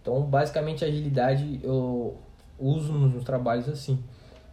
Então, 0.00 0.22
basicamente, 0.22 0.84
a 0.84 0.88
agilidade 0.88 1.58
eu 1.62 2.16
uso 2.56 2.92
nos 2.92 3.24
trabalhos 3.24 3.68
assim. 3.68 3.98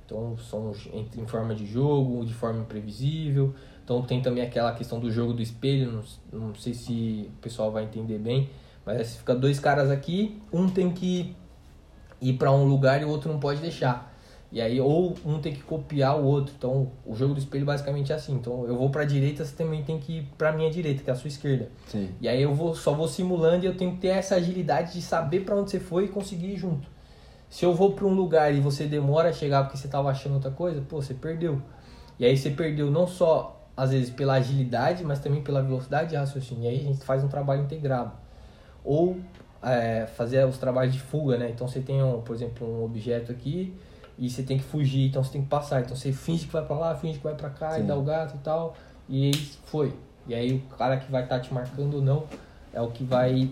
Então, 0.06 0.36
são 0.40 0.74
em 0.94 1.28
forma 1.28 1.54
de 1.54 1.68
jogo, 1.68 2.26
de 2.26 2.34
forma 2.34 2.62
imprevisível. 2.62 3.54
Então, 3.84 4.02
tem 4.02 4.24
também 4.24 4.44
aquela 4.44 4.74
questão 4.74 5.00
do 5.00 5.12
jogo 5.12 5.34
do 5.34 5.42
espelho. 5.42 6.04
Não, 6.32 6.48
não 6.48 6.56
sei 6.56 6.74
se 6.74 7.30
o 7.30 7.42
pessoal 7.42 7.72
vai 7.72 7.84
entender 7.84 8.18
bem. 8.18 8.50
Mas 8.86 9.18
fica 9.18 9.36
dois 9.36 9.60
caras 9.60 9.92
aqui, 9.92 10.42
um 10.52 10.68
tem 10.68 10.92
que 10.92 11.36
ir 12.22 12.34
para 12.34 12.52
um 12.52 12.66
lugar 12.66 13.02
e 13.02 13.06
o 13.06 13.10
outro 13.10 13.32
não 13.32 13.40
pode 13.40 13.62
deixar. 13.62 14.10
E 14.52 14.60
aí, 14.60 14.82
ou 14.82 15.16
um 15.24 15.40
tem 15.40 15.54
que 15.54 15.62
copiar 15.62 16.20
o 16.20 16.26
outro. 16.26 16.54
Então, 16.58 16.92
o 17.06 17.16
jogo 17.16 17.36
do 17.36 17.40
espelho 17.40 17.66
basicamente 17.66 18.12
é 18.12 18.16
assim. 18.16 18.34
Então, 18.34 18.66
eu 18.66 18.76
vou 18.76 18.90
para 18.90 19.04
a 19.04 19.06
direita, 19.06 19.46
você 19.46 19.56
também 19.56 19.84
tem 19.84 20.00
que 20.00 20.20
ir 20.20 20.30
para 20.38 20.52
minha 20.52 20.72
direita, 20.72 21.04
que 21.04 21.10
é 21.10 21.14
a 21.14 21.16
sua 21.16 21.28
esquerda. 21.28 21.70
Sim. 21.88 22.10
E 22.20 22.28
aí, 22.28 22.42
eu 22.42 22.54
vou, 22.54 22.74
só 22.74 22.94
vou 22.94 23.08
simulando 23.08 23.66
e 23.66 23.68
eu 23.68 23.78
tenho 23.78 23.92
que 23.92 24.00
ter 24.00 24.08
essa 24.08 24.36
agilidade 24.36 24.94
de 24.94 25.02
saber 25.04 25.42
para 25.42 25.56
onde 25.56 25.70
você 25.70 25.80
foi 25.80 26.06
e 26.06 26.08
conseguir 26.08 26.48
ir 26.54 26.58
junto. 26.58 26.88
Se 27.48 27.64
eu 27.64 27.74
vou 27.74 27.94
para 27.94 28.06
um 28.06 28.14
lugar 28.14 28.54
e 28.54 28.60
você 28.60 28.86
demora 28.86 29.30
a 29.30 29.34
chegar 29.34 29.64
porque 29.64 29.78
você 29.78 29.88
estava 29.88 30.10
achando 30.10 30.36
outra 30.36 30.52
coisa, 30.52 30.82
pô, 30.82 31.02
você 31.02 31.14
perdeu. 31.14 31.62
E 32.18 32.26
aí 32.26 32.36
você 32.36 32.50
perdeu 32.50 32.90
não 32.90 33.08
só 33.08 33.68
às 33.76 33.92
vezes 33.92 34.10
pela 34.10 34.34
agilidade, 34.34 35.04
mas 35.04 35.20
também 35.20 35.42
pela 35.42 35.62
velocidade 35.62 36.10
de 36.10 36.16
raciocínio. 36.16 36.66
E 36.66 36.68
aí 36.68 36.80
a 36.80 36.84
gente 36.84 37.04
faz 37.04 37.24
um 37.24 37.28
trabalho 37.28 37.64
integrado. 37.64 38.12
Ou 38.84 39.18
é, 39.62 40.08
fazer 40.16 40.46
os 40.46 40.58
trabalhos 40.58 40.94
de 40.94 41.00
fuga, 41.00 41.38
né? 41.38 41.50
Então 41.50 41.68
você 41.68 41.80
tem, 41.80 42.02
um, 42.02 42.22
por 42.22 42.36
exemplo, 42.36 42.68
um 42.68 42.84
objeto 42.84 43.32
aqui 43.32 43.74
e 44.18 44.30
você 44.30 44.44
tem 44.44 44.58
que 44.58 44.64
fugir, 44.64 45.08
então 45.08 45.24
você 45.24 45.32
tem 45.32 45.42
que 45.42 45.48
passar. 45.48 45.82
Então 45.82 45.96
você 45.96 46.12
finge 46.12 46.46
que 46.46 46.54
vai 46.54 46.66
para 46.66 46.76
lá, 46.76 46.96
finge 46.96 47.18
que 47.18 47.24
vai 47.24 47.36
para 47.36 47.50
cá 47.50 47.72
Sim. 47.72 47.82
e 47.82 47.84
dá 47.84 47.96
o 47.96 48.02
gato 48.02 48.36
e 48.36 48.40
tal. 48.40 48.76
E 49.08 49.26
aí 49.26 49.36
foi. 49.66 49.94
E 50.28 50.34
aí 50.34 50.54
o 50.54 50.76
cara 50.76 50.98
que 50.98 51.12
vai 51.12 51.24
estar 51.24 51.38
tá 51.38 51.42
te 51.42 51.54
marcando 51.54 51.96
ou 51.96 52.02
não 52.02 52.26
é 52.74 52.82
o 52.82 52.90
que 52.90 53.04
vai 53.04 53.50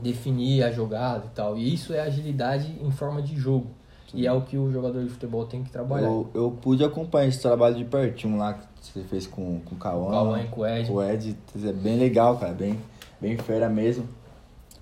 definir 0.00 0.62
a 0.62 0.70
jogada 0.70 1.24
e 1.26 1.30
tal. 1.34 1.56
E 1.56 1.74
isso 1.74 1.92
é 1.92 2.00
agilidade 2.00 2.78
em 2.80 2.90
forma 2.90 3.20
de 3.20 3.36
jogo. 3.36 3.66
Sim. 4.10 4.18
E 4.18 4.26
é 4.26 4.32
o 4.32 4.42
que 4.42 4.56
o 4.56 4.70
jogador 4.72 5.02
de 5.02 5.10
futebol 5.10 5.44
tem 5.46 5.62
que 5.62 5.70
trabalhar. 5.70 6.06
Eu, 6.06 6.30
eu 6.34 6.58
pude 6.62 6.84
acompanhar 6.84 7.28
esse 7.28 7.40
trabalho 7.40 7.76
de 7.76 7.84
pertinho 7.84 8.36
lá 8.36 8.54
que 8.54 8.62
você 8.80 9.02
fez 9.02 9.26
com, 9.26 9.60
com 9.60 9.74
o 9.74 9.78
Cauã. 9.78 10.04
Com 10.04 10.08
o 10.08 10.12
Cauã 10.12 10.40
e 10.40 10.48
com 10.48 10.60
o 10.60 10.66
Ed. 10.66 10.88
Com 10.88 10.94
o 10.94 11.02
Ed. 11.02 11.36
É 11.64 11.72
bem 11.72 11.98
legal, 11.98 12.36
cara. 12.38 12.52
Bem, 12.52 12.78
bem 13.20 13.36
fera 13.36 13.68
mesmo. 13.68 14.08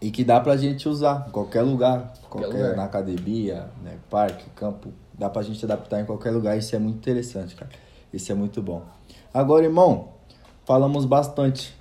E 0.01 0.11
que 0.11 0.25
dá 0.25 0.41
pra 0.41 0.57
gente 0.57 0.89
usar 0.89 1.27
em 1.29 1.31
qualquer 1.31 1.63
lugar. 1.63 2.15
Qualquer, 2.29 2.47
qualquer 2.47 2.63
lugar. 2.63 2.77
Na 2.77 2.85
academia, 2.85 3.69
né, 3.83 3.99
parque, 4.09 4.49
campo. 4.57 4.93
Dá 5.13 5.29
pra 5.29 5.43
gente 5.43 5.63
adaptar 5.65 6.01
em 6.01 6.07
qualquer 6.07 6.31
lugar. 6.31 6.57
Isso 6.57 6.75
é 6.75 6.79
muito 6.79 6.97
interessante, 6.97 7.55
cara. 7.55 7.71
Isso 8.13 8.33
é 8.33 8.35
muito 8.35 8.63
bom. 8.63 8.83
Agora, 9.33 9.65
irmão, 9.65 10.09
falamos 10.65 11.05
bastante 11.05 11.75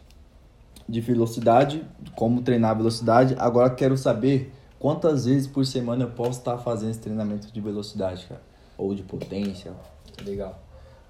de 0.88 1.00
velocidade, 1.00 1.86
como 2.16 2.42
treinar 2.42 2.76
velocidade. 2.76 3.36
Agora 3.40 3.70
quero 3.70 3.98
saber 3.98 4.52
quantas 4.80 5.26
vezes 5.26 5.48
por 5.48 5.66
semana 5.66 6.04
eu 6.04 6.10
posso 6.10 6.40
estar 6.40 6.58
fazendo 6.58 6.92
esse 6.92 7.00
treinamento 7.00 7.52
de 7.52 7.62
velocidade, 7.62 8.26
cara, 8.28 8.42
ou 8.78 8.94
de 8.94 9.04
potência. 9.04 9.72
Legal. 10.26 10.60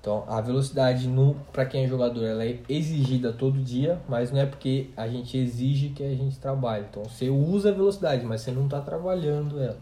Então, 0.01 0.23
a 0.27 0.39
velocidade 0.39 1.09
para 1.51 1.65
quem 1.65 1.83
é 1.83 1.87
jogador, 1.87 2.23
ela 2.23 2.45
é 2.45 2.59
exigida 2.69 3.33
todo 3.33 3.59
dia, 3.59 3.99
mas 4.07 4.31
não 4.31 4.39
é 4.39 4.45
porque 4.45 4.89
a 4.95 5.07
gente 5.07 5.37
exige 5.37 5.89
que 5.89 6.03
a 6.03 6.15
gente 6.15 6.39
trabalhe. 6.39 6.85
Então, 6.89 7.03
você 7.03 7.29
usa 7.29 7.69
a 7.69 7.73
velocidade, 7.73 8.25
mas 8.25 8.41
você 8.41 8.51
não 8.51 8.65
está 8.65 8.79
trabalhando 8.79 9.59
ela. 9.59 9.77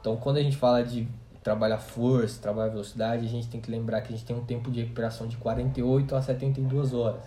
Então, 0.00 0.16
quando 0.16 0.36
a 0.36 0.42
gente 0.42 0.56
fala 0.56 0.84
de 0.84 1.08
trabalhar 1.42 1.78
força, 1.78 2.40
trabalhar 2.40 2.70
velocidade, 2.70 3.26
a 3.26 3.28
gente 3.28 3.48
tem 3.48 3.60
que 3.60 3.70
lembrar 3.70 4.02
que 4.02 4.08
a 4.12 4.16
gente 4.16 4.24
tem 4.24 4.36
um 4.36 4.44
tempo 4.44 4.70
de 4.70 4.80
recuperação 4.82 5.26
de 5.26 5.36
48 5.36 6.14
a 6.14 6.22
72 6.22 6.94
horas. 6.94 7.22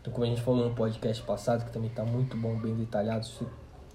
Então, 0.00 0.12
como 0.12 0.24
a 0.24 0.28
gente 0.28 0.42
falou 0.42 0.68
no 0.68 0.74
podcast 0.74 1.22
passado, 1.22 1.64
que 1.64 1.72
também 1.72 1.90
está 1.90 2.04
muito 2.04 2.36
bom, 2.36 2.56
bem 2.58 2.74
detalhado, 2.74 3.24
se 3.24 3.32
você 3.32 3.46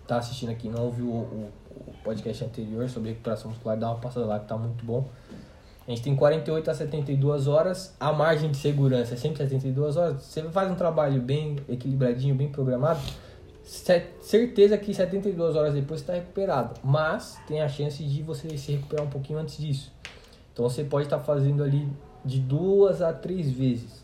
está 0.02 0.18
assistindo 0.18 0.49
aqui 0.49 0.68
não 0.68 0.86
ouviu 0.86 1.06
o, 1.08 1.20
o, 1.20 1.52
o, 1.88 1.93
podcast 2.04 2.43
anterior 2.43 2.89
sobre 2.89 3.10
recuperação 3.10 3.49
muscular, 3.49 3.78
dá 3.78 3.89
uma 3.89 3.99
passada 3.99 4.26
lá 4.26 4.38
que 4.39 4.45
está 4.45 4.58
muito 4.58 4.84
bom. 4.84 5.08
A 5.88 5.92
gente 5.92 6.04
tem 6.04 6.16
48 6.16 6.70
a 6.70 6.74
72 6.74 7.48
horas, 7.48 7.96
a 8.00 8.14
margem 8.14 8.52
de 8.52 8.58
segurança 8.58 9.16
é 9.16 9.18
sempre 9.18 9.38
72 9.38 9.98
horas. 9.98 10.22
Você 10.22 10.44
faz 10.44 10.72
um 10.72 10.76
trabalho 10.76 11.22
bem 11.22 11.58
equilibradinho, 11.68 12.36
bem 12.36 12.50
programado, 12.50 13.02
certeza 13.64 14.78
que 14.78 14.94
72 14.94 15.56
horas 15.56 15.74
depois 15.74 16.02
está 16.02 16.14
recuperado, 16.14 16.80
mas 16.84 17.40
tem 17.48 17.62
a 17.62 17.68
chance 17.68 18.04
de 18.04 18.22
você 18.22 18.58
se 18.58 18.74
recuperar 18.74 19.06
um 19.06 19.10
pouquinho 19.10 19.40
antes 19.40 19.58
disso. 19.58 19.92
Então 20.54 20.70
você 20.70 20.84
pode 20.84 21.08
estar 21.08 21.18
tá 21.18 21.24
fazendo 21.24 21.64
ali 21.64 21.88
de 22.24 22.40
duas 22.40 23.02
a 23.02 23.12
três 23.12 23.50
vezes 23.50 24.02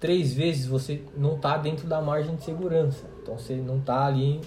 três 0.00 0.32
vezes 0.32 0.66
você 0.66 1.02
não 1.16 1.36
está 1.36 1.58
dentro 1.58 1.86
da 1.86 2.00
margem 2.00 2.34
de 2.34 2.42
segurança. 2.42 3.04
Então 3.22 3.38
você 3.38 3.54
não 3.56 3.78
está 3.78 4.06
ali 4.06 4.40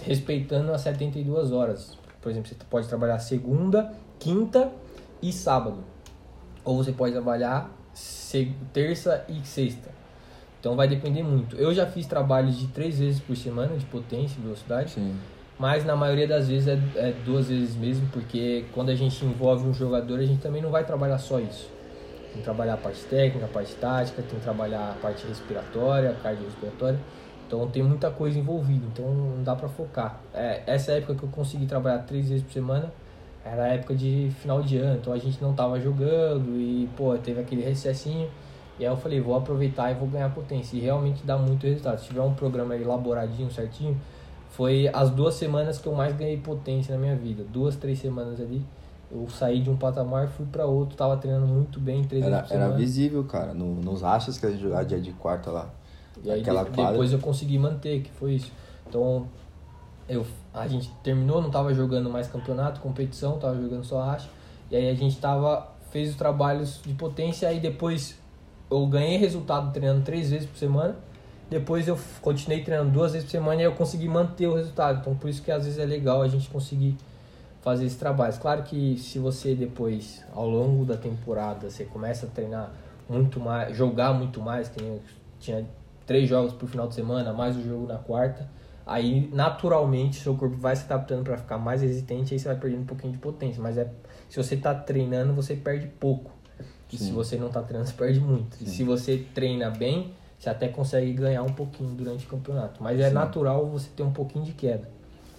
respeitando 0.00 0.72
as 0.72 0.80
72 0.80 1.52
horas. 1.52 1.98
Por 2.20 2.30
exemplo, 2.30 2.48
você 2.48 2.56
pode 2.70 2.88
trabalhar 2.88 3.18
segunda, 3.18 3.92
quinta 4.18 4.72
e 5.22 5.32
sábado. 5.32 5.78
Ou 6.64 6.76
você 6.76 6.92
pode 6.92 7.12
trabalhar 7.12 7.70
terça 8.72 9.24
e 9.28 9.46
sexta. 9.46 9.90
Então 10.58 10.76
vai 10.76 10.88
depender 10.88 11.22
muito. 11.22 11.56
Eu 11.56 11.74
já 11.74 11.86
fiz 11.86 12.06
trabalhos 12.06 12.58
de 12.58 12.68
três 12.68 12.98
vezes 12.98 13.20
por 13.20 13.36
semana 13.36 13.76
de 13.76 13.84
potência 13.86 14.38
e 14.38 14.42
velocidade. 14.42 14.92
Sim. 14.92 15.16
Mas 15.58 15.84
na 15.84 15.94
maioria 15.94 16.26
das 16.26 16.48
vezes 16.48 16.68
é, 16.68 16.78
é, 16.96 17.12
duas 17.24 17.48
vezes 17.48 17.76
mesmo, 17.76 18.08
porque 18.12 18.64
quando 18.72 18.90
a 18.90 18.94
gente 18.94 19.24
envolve 19.24 19.66
um 19.66 19.74
jogador, 19.74 20.18
a 20.18 20.24
gente 20.24 20.40
também 20.40 20.62
não 20.62 20.70
vai 20.70 20.84
trabalhar 20.84 21.18
só 21.18 21.38
isso. 21.38 21.68
Tem 22.28 22.38
que 22.38 22.42
trabalhar 22.42 22.74
a 22.74 22.76
parte 22.78 23.02
técnica, 23.04 23.44
a 23.44 23.48
parte 23.48 23.74
tática, 23.74 24.22
tem 24.22 24.38
que 24.38 24.44
trabalhar 24.44 24.92
a 24.92 24.94
parte 24.94 25.26
respiratória, 25.26 26.16
cardiorrespiratória. 26.22 26.98
Então 27.46 27.68
tem 27.68 27.82
muita 27.82 28.10
coisa 28.10 28.38
envolvida, 28.38 28.86
então 28.86 29.12
não 29.12 29.42
dá 29.42 29.54
pra 29.54 29.68
focar. 29.68 30.20
É, 30.32 30.62
essa 30.66 30.92
época 30.92 31.14
que 31.14 31.22
eu 31.22 31.28
consegui 31.28 31.66
trabalhar 31.66 31.98
três 31.98 32.28
vezes 32.28 32.42
por 32.42 32.52
semana 32.52 32.90
era 33.44 33.64
a 33.64 33.68
época 33.68 33.94
de 33.94 34.30
final 34.40 34.62
de 34.62 34.76
ano, 34.78 34.98
então 35.00 35.12
a 35.12 35.18
gente 35.18 35.42
não 35.42 35.52
tava 35.52 35.80
jogando 35.80 36.56
e, 36.60 36.88
pô, 36.96 37.16
teve 37.18 37.40
aquele 37.40 37.62
recessinho. 37.62 38.28
E 38.78 38.86
aí 38.86 38.90
eu 38.90 38.96
falei, 38.96 39.20
vou 39.20 39.36
aproveitar 39.36 39.90
e 39.90 39.94
vou 39.94 40.08
ganhar 40.08 40.30
potência. 40.30 40.76
E 40.76 40.80
realmente 40.80 41.24
dá 41.24 41.36
muito 41.36 41.66
resultado. 41.66 41.98
Se 41.98 42.06
tiver 42.06 42.22
um 42.22 42.34
programa 42.34 42.76
elaboradinho, 42.76 43.50
certinho, 43.50 44.00
foi 44.50 44.88
as 44.92 45.10
duas 45.10 45.34
semanas 45.34 45.78
que 45.78 45.86
eu 45.86 45.94
mais 45.94 46.16
ganhei 46.16 46.36
potência 46.36 46.94
na 46.94 47.00
minha 47.00 47.16
vida. 47.16 47.44
Duas, 47.44 47.76
três 47.76 47.98
semanas 47.98 48.40
ali. 48.40 48.64
Eu 49.10 49.28
saí 49.28 49.60
de 49.60 49.68
um 49.68 49.76
patamar, 49.76 50.28
fui 50.28 50.46
para 50.46 50.64
outro, 50.64 50.96
tava 50.96 51.16
treinando 51.18 51.46
muito 51.46 51.78
bem, 51.78 52.02
três 52.02 52.24
era. 52.24 52.46
Era 52.48 52.70
visível, 52.70 53.22
cara, 53.24 53.52
no, 53.52 53.74
nos 53.74 54.00
rachas 54.00 54.38
que 54.38 54.46
a 54.46 54.50
gente 54.50 54.62
jogava 54.62 54.84
dia 54.84 55.00
de 55.00 55.12
quarta 55.12 55.50
lá. 55.50 55.68
E 56.24 56.30
aí 56.30 56.42
de, 56.42 56.50
depois 56.50 57.12
eu 57.12 57.18
consegui 57.18 57.58
manter, 57.58 58.02
que 58.02 58.10
foi 58.10 58.34
isso. 58.34 58.50
Então, 58.88 59.26
eu, 60.08 60.26
a 60.52 60.66
gente 60.66 60.90
terminou, 61.02 61.40
não 61.40 61.50
tava 61.50 61.72
jogando 61.72 62.10
mais 62.10 62.28
campeonato, 62.28 62.80
competição, 62.80 63.38
tava 63.38 63.60
jogando 63.60 63.84
só 63.84 64.02
racha. 64.02 64.28
E 64.70 64.76
aí 64.76 64.88
a 64.88 64.94
gente 64.94 65.18
tava, 65.18 65.68
fez 65.90 66.10
os 66.10 66.16
trabalhos 66.16 66.80
de 66.84 66.94
potência, 66.94 67.48
aí 67.48 67.60
depois 67.60 68.18
eu 68.70 68.86
ganhei 68.86 69.18
resultado 69.18 69.72
treinando 69.72 70.02
três 70.02 70.30
vezes 70.30 70.48
por 70.48 70.56
semana. 70.56 70.96
Depois 71.50 71.86
eu 71.86 71.98
continuei 72.22 72.62
treinando 72.62 72.90
duas 72.90 73.12
vezes 73.12 73.26
por 73.26 73.32
semana 73.32 73.60
e 73.60 73.64
eu 73.64 73.72
consegui 73.72 74.08
manter 74.08 74.46
o 74.46 74.54
resultado. 74.54 75.00
Então 75.00 75.14
por 75.14 75.28
isso 75.28 75.42
que 75.42 75.50
às 75.50 75.64
vezes 75.64 75.78
é 75.78 75.84
legal 75.84 76.22
a 76.22 76.28
gente 76.28 76.48
conseguir 76.48 76.96
fazer 77.60 77.84
esse 77.84 77.96
trabalho. 77.96 78.34
Claro 78.40 78.62
que 78.62 78.96
se 78.98 79.18
você 79.18 79.54
depois, 79.54 80.24
ao 80.34 80.48
longo 80.48 80.84
da 80.84 80.96
temporada, 80.96 81.70
você 81.70 81.84
começa 81.84 82.26
a 82.26 82.28
treinar 82.28 82.72
muito 83.08 83.38
mais, 83.38 83.76
jogar 83.76 84.12
muito 84.12 84.40
mais, 84.40 84.68
tem, 84.68 85.00
tinha 85.38 85.66
três 86.06 86.28
jogos 86.28 86.52
por 86.52 86.68
final 86.68 86.88
de 86.88 86.94
semana, 86.94 87.32
mais 87.32 87.56
o 87.56 87.62
jogo 87.62 87.86
na 87.86 87.98
quarta, 87.98 88.48
aí 88.86 89.28
naturalmente 89.32 90.20
seu 90.20 90.34
corpo 90.34 90.56
vai 90.56 90.74
se 90.76 90.84
adaptando 90.84 91.24
para 91.24 91.36
ficar 91.36 91.58
mais 91.58 91.82
resistente, 91.82 92.34
aí 92.34 92.40
você 92.40 92.48
vai 92.48 92.56
perdendo 92.56 92.82
um 92.82 92.86
pouquinho 92.86 93.12
de 93.12 93.18
potência. 93.18 93.62
Mas 93.62 93.78
é 93.78 93.90
se 94.28 94.36
você 94.42 94.54
está 94.54 94.74
treinando, 94.74 95.34
você 95.34 95.54
perde 95.54 95.86
pouco. 95.86 96.30
E 96.90 96.96
se 96.96 97.10
você 97.10 97.36
não 97.36 97.48
está 97.48 97.62
treinando, 97.62 97.90
você 97.90 97.96
perde 97.96 98.18
muito. 98.20 98.56
Sim. 98.56 98.64
E 98.64 98.68
se 98.68 98.82
você 98.82 99.26
treina 99.34 99.70
bem, 99.70 100.14
você 100.38 100.48
até 100.48 100.68
consegue 100.68 101.12
ganhar 101.12 101.42
um 101.42 101.52
pouquinho 101.52 101.90
durante 101.90 102.24
o 102.26 102.28
campeonato. 102.28 102.82
Mas 102.82 102.98
é 102.98 103.08
Sim. 103.08 103.14
natural 103.14 103.66
você 103.66 103.88
ter 103.94 104.02
um 104.02 104.10
pouquinho 104.10 104.44
de 104.44 104.52
queda. 104.52 104.88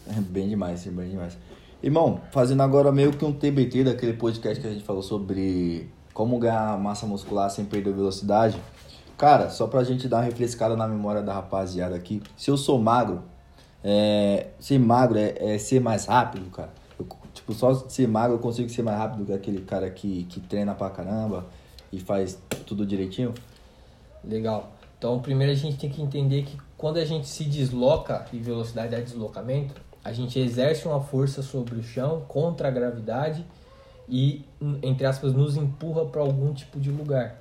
É 0.07 0.19
bem 0.19 0.47
demais, 0.47 0.85
bem 0.85 1.09
demais. 1.09 1.37
Irmão, 1.81 2.21
fazendo 2.31 2.61
agora 2.61 2.91
meio 2.91 3.11
que 3.11 3.25
um 3.25 3.33
TBT 3.33 3.83
daquele 3.83 4.13
podcast 4.13 4.61
que 4.61 4.67
a 4.67 4.71
gente 4.71 4.83
falou 4.83 5.01
sobre 5.01 5.89
como 6.13 6.37
ganhar 6.37 6.77
massa 6.79 7.05
muscular 7.07 7.49
sem 7.49 7.65
perder 7.65 7.93
velocidade. 7.93 8.61
Cara, 9.17 9.49
só 9.49 9.67
pra 9.67 9.83
gente 9.83 10.07
dar 10.07 10.17
uma 10.17 10.23
refrescada 10.23 10.75
na 10.75 10.87
memória 10.87 11.21
da 11.21 11.33
rapaziada 11.33 11.95
aqui. 11.95 12.21
Se 12.37 12.51
eu 12.51 12.57
sou 12.57 12.79
magro, 12.79 13.23
é, 13.83 14.47
ser 14.59 14.79
magro 14.79 15.17
é, 15.17 15.33
é 15.37 15.57
ser 15.57 15.79
mais 15.79 16.05
rápido, 16.05 16.49
cara. 16.49 16.71
Tipo, 17.33 17.53
só 17.53 17.73
ser 17.73 18.07
magro 18.07 18.35
eu 18.37 18.39
consigo 18.39 18.69
ser 18.69 18.83
mais 18.83 18.97
rápido 18.97 19.25
que 19.25 19.33
aquele 19.33 19.61
cara 19.61 19.89
que, 19.89 20.23
que 20.25 20.39
treina 20.39 20.73
pra 20.73 20.89
caramba 20.89 21.45
e 21.91 21.99
faz 21.99 22.39
tudo 22.65 22.85
direitinho? 22.85 23.33
Legal. 24.23 24.71
Então, 24.97 25.19
primeiro 25.19 25.51
a 25.51 25.55
gente 25.55 25.77
tem 25.77 25.89
que 25.89 26.01
entender 26.01 26.43
que 26.43 26.57
quando 26.77 26.97
a 26.97 27.05
gente 27.05 27.27
se 27.27 27.43
desloca, 27.43 28.25
e 28.31 28.37
velocidade 28.37 28.95
é 28.95 29.01
deslocamento, 29.01 29.73
a 30.03 30.11
gente 30.11 30.39
exerce 30.39 30.87
uma 30.87 31.01
força 31.01 31.41
sobre 31.41 31.75
o 31.75 31.83
chão 31.83 32.23
contra 32.27 32.67
a 32.67 32.71
gravidade 32.71 33.45
e, 34.07 34.45
entre 34.81 35.05
aspas, 35.05 35.33
nos 35.33 35.55
empurra 35.55 36.05
para 36.05 36.21
algum 36.21 36.53
tipo 36.53 36.79
de 36.79 36.91
lugar. 36.91 37.37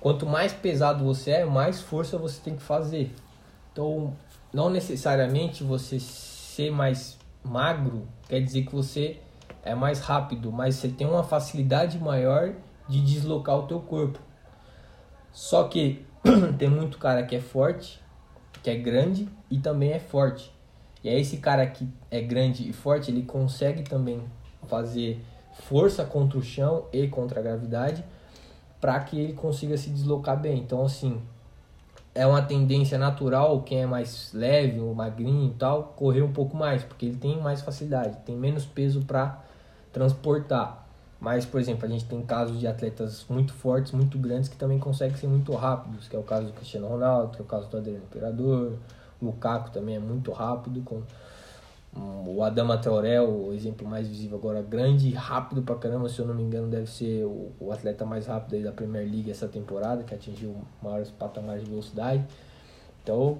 Quanto 0.00 0.26
mais 0.26 0.52
pesado 0.52 1.04
você 1.04 1.32
é, 1.32 1.44
mais 1.44 1.80
força 1.80 2.16
você 2.18 2.40
tem 2.40 2.56
que 2.56 2.62
fazer. 2.62 3.14
Então, 3.72 4.14
não 4.52 4.70
necessariamente 4.70 5.62
você 5.62 5.98
ser 6.00 6.70
mais 6.70 7.18
magro 7.44 8.06
quer 8.28 8.40
dizer 8.40 8.64
que 8.64 8.74
você 8.74 9.20
é 9.62 9.74
mais 9.74 10.00
rápido, 10.00 10.52
mas 10.52 10.76
você 10.76 10.88
tem 10.88 11.06
uma 11.06 11.22
facilidade 11.22 11.98
maior 11.98 12.54
de 12.88 13.00
deslocar 13.00 13.58
o 13.58 13.66
teu 13.66 13.80
corpo. 13.80 14.18
Só 15.32 15.64
que 15.64 16.04
tem 16.58 16.68
muito 16.68 16.98
cara 16.98 17.24
que 17.24 17.36
é 17.36 17.40
forte, 17.40 18.00
que 18.62 18.70
é 18.70 18.76
grande 18.76 19.28
e 19.50 19.58
também 19.58 19.92
é 19.92 19.98
forte. 19.98 20.52
E 21.02 21.08
aí 21.08 21.20
esse 21.20 21.38
cara 21.38 21.66
que 21.66 21.88
é 22.10 22.20
grande 22.20 22.68
e 22.68 22.72
forte, 22.72 23.10
ele 23.10 23.22
consegue 23.22 23.82
também 23.82 24.22
fazer 24.66 25.20
força 25.52 26.04
contra 26.04 26.38
o 26.38 26.42
chão 26.42 26.86
e 26.92 27.06
contra 27.08 27.40
a 27.40 27.42
gravidade 27.42 28.04
para 28.80 28.98
que 29.00 29.18
ele 29.18 29.32
consiga 29.32 29.76
se 29.76 29.90
deslocar 29.90 30.40
bem. 30.40 30.58
Então 30.58 30.84
assim, 30.84 31.20
é 32.16 32.26
uma 32.26 32.40
tendência 32.40 32.96
natural, 32.96 33.62
quem 33.62 33.82
é 33.82 33.86
mais 33.86 34.30
leve, 34.32 34.80
ou 34.80 34.94
magrinho 34.94 35.50
e 35.50 35.54
tal, 35.54 35.94
correr 35.96 36.22
um 36.22 36.32
pouco 36.32 36.56
mais, 36.56 36.82
porque 36.82 37.04
ele 37.04 37.16
tem 37.16 37.38
mais 37.38 37.60
facilidade, 37.60 38.16
tem 38.24 38.34
menos 38.34 38.64
peso 38.64 39.02
para 39.02 39.44
transportar. 39.92 40.86
Mas, 41.20 41.44
por 41.44 41.60
exemplo, 41.60 41.84
a 41.84 41.88
gente 41.88 42.06
tem 42.06 42.22
casos 42.22 42.58
de 42.58 42.66
atletas 42.66 43.26
muito 43.28 43.52
fortes, 43.52 43.92
muito 43.92 44.18
grandes, 44.18 44.48
que 44.48 44.56
também 44.56 44.78
conseguem 44.78 45.16
ser 45.16 45.26
muito 45.26 45.54
rápidos, 45.54 46.08
que 46.08 46.16
é 46.16 46.18
o 46.18 46.22
caso 46.22 46.46
do 46.46 46.52
Cristiano 46.54 46.88
Ronaldo, 46.88 47.32
que 47.32 47.38
é 47.38 47.44
o 47.44 47.46
caso 47.46 47.68
do 47.68 47.76
Adriano 47.76 48.04
Imperador, 48.04 48.72
o 49.20 49.26
Lukaku 49.26 49.70
também 49.70 49.96
é 49.96 50.00
muito 50.00 50.32
rápido, 50.32 50.82
com 50.82 51.02
o 51.96 52.42
Adama 52.42 52.76
Traoré, 52.76 53.20
o 53.20 53.52
exemplo 53.52 53.88
mais 53.88 54.06
visível 54.06 54.36
agora, 54.36 54.60
grande 54.62 55.08
e 55.08 55.12
rápido 55.12 55.62
pra 55.62 55.74
caramba, 55.76 56.08
se 56.08 56.18
eu 56.18 56.26
não 56.26 56.34
me 56.34 56.42
engano, 56.42 56.68
deve 56.68 56.86
ser 56.86 57.24
o, 57.24 57.52
o 57.58 57.72
atleta 57.72 58.04
mais 58.04 58.26
rápido 58.26 58.62
da 58.62 58.72
Premier 58.72 59.04
League 59.04 59.30
essa 59.30 59.48
temporada, 59.48 60.04
que 60.04 60.14
atingiu 60.14 60.54
maiores 60.82 61.10
patamares 61.10 61.64
de 61.64 61.70
velocidade. 61.70 62.24
Então, 63.02 63.38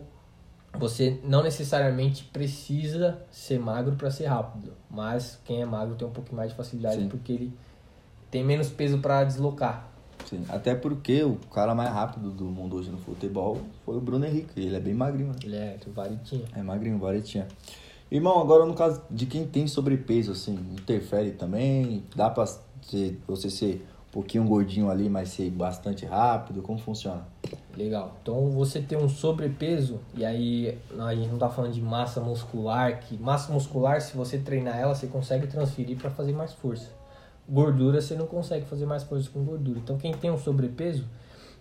você 0.78 1.20
não 1.24 1.42
necessariamente 1.42 2.24
precisa 2.24 3.18
ser 3.30 3.59
magro 3.59 3.96
para 3.96 4.11
ser 4.11 4.26
rápido, 4.26 4.72
mas 4.90 5.38
quem 5.44 5.61
é 5.61 5.66
magro 5.66 5.94
tem 5.94 6.07
um 6.07 6.12
pouquinho 6.12 6.36
mais 6.36 6.50
de 6.50 6.57
facilidade 6.57 7.02
Sim. 7.02 7.09
porque 7.09 7.32
ele 7.32 7.52
tem 8.30 8.44
menos 8.44 8.68
peso 8.70 8.98
para 8.98 9.24
deslocar. 9.24 9.90
Sim, 10.24 10.44
até 10.48 10.74
porque 10.74 11.22
o 11.22 11.36
cara 11.52 11.74
mais 11.74 11.90
rápido 11.90 12.30
do 12.30 12.44
mundo 12.46 12.76
hoje 12.76 12.90
no 12.90 12.98
futebol 12.98 13.61
foi 13.84 13.96
o 13.96 14.00
Bruno 14.00 14.24
Henrique, 14.24 14.61
ele 14.61 14.74
é 14.74 14.80
bem 14.80 14.94
magrinho. 14.94 15.28
Né? 15.28 15.36
Ele 15.44 15.57
é, 15.57 15.78
varetinha. 15.94 16.44
É 16.54 16.62
magrinho, 16.62 16.98
varetinha. 16.98 17.46
Irmão, 18.09 18.40
agora 18.40 18.64
no 18.64 18.74
caso 18.74 19.02
de 19.11 19.26
quem 19.26 19.44
tem 19.44 19.66
sobrepeso, 19.66 20.30
assim, 20.30 20.54
interfere 20.72 21.32
também? 21.32 22.04
Dá 22.14 22.30
pra 22.30 22.46
ser, 22.46 23.20
você 23.26 23.50
ser 23.50 23.84
um 24.09 24.12
pouquinho 24.12 24.44
gordinho 24.44 24.88
ali, 24.88 25.09
mas 25.09 25.30
ser 25.30 25.50
bastante 25.50 26.07
rápido? 26.07 26.62
Como 26.62 26.78
funciona? 26.78 27.26
Legal. 27.76 28.16
Então 28.22 28.52
você 28.52 28.80
tem 28.80 28.96
um 28.96 29.09
sobrepeso, 29.09 29.98
e 30.14 30.24
aí 30.24 30.78
a 30.96 31.14
gente 31.16 31.30
não 31.30 31.38
tá 31.38 31.48
falando 31.48 31.72
de 31.72 31.82
massa 31.82 32.20
muscular, 32.20 33.00
que 33.00 33.18
massa 33.18 33.52
muscular, 33.52 34.00
se 34.00 34.16
você 34.16 34.38
treinar 34.38 34.78
ela, 34.78 34.94
você 34.94 35.09
consegue 35.09 35.48
transferir 35.48 35.98
para 35.98 36.09
fazer 36.09 36.32
mais 36.32 36.52
força. 36.52 36.88
Gordura, 37.48 38.00
você 38.00 38.14
não 38.14 38.26
consegue 38.26 38.66
fazer 38.66 38.86
mais 38.86 39.02
força 39.02 39.28
com 39.30 39.44
gordura. 39.44 39.80
Então 39.80 39.98
quem 39.98 40.12
tem 40.12 40.30
um 40.30 40.38
sobrepeso 40.38 41.04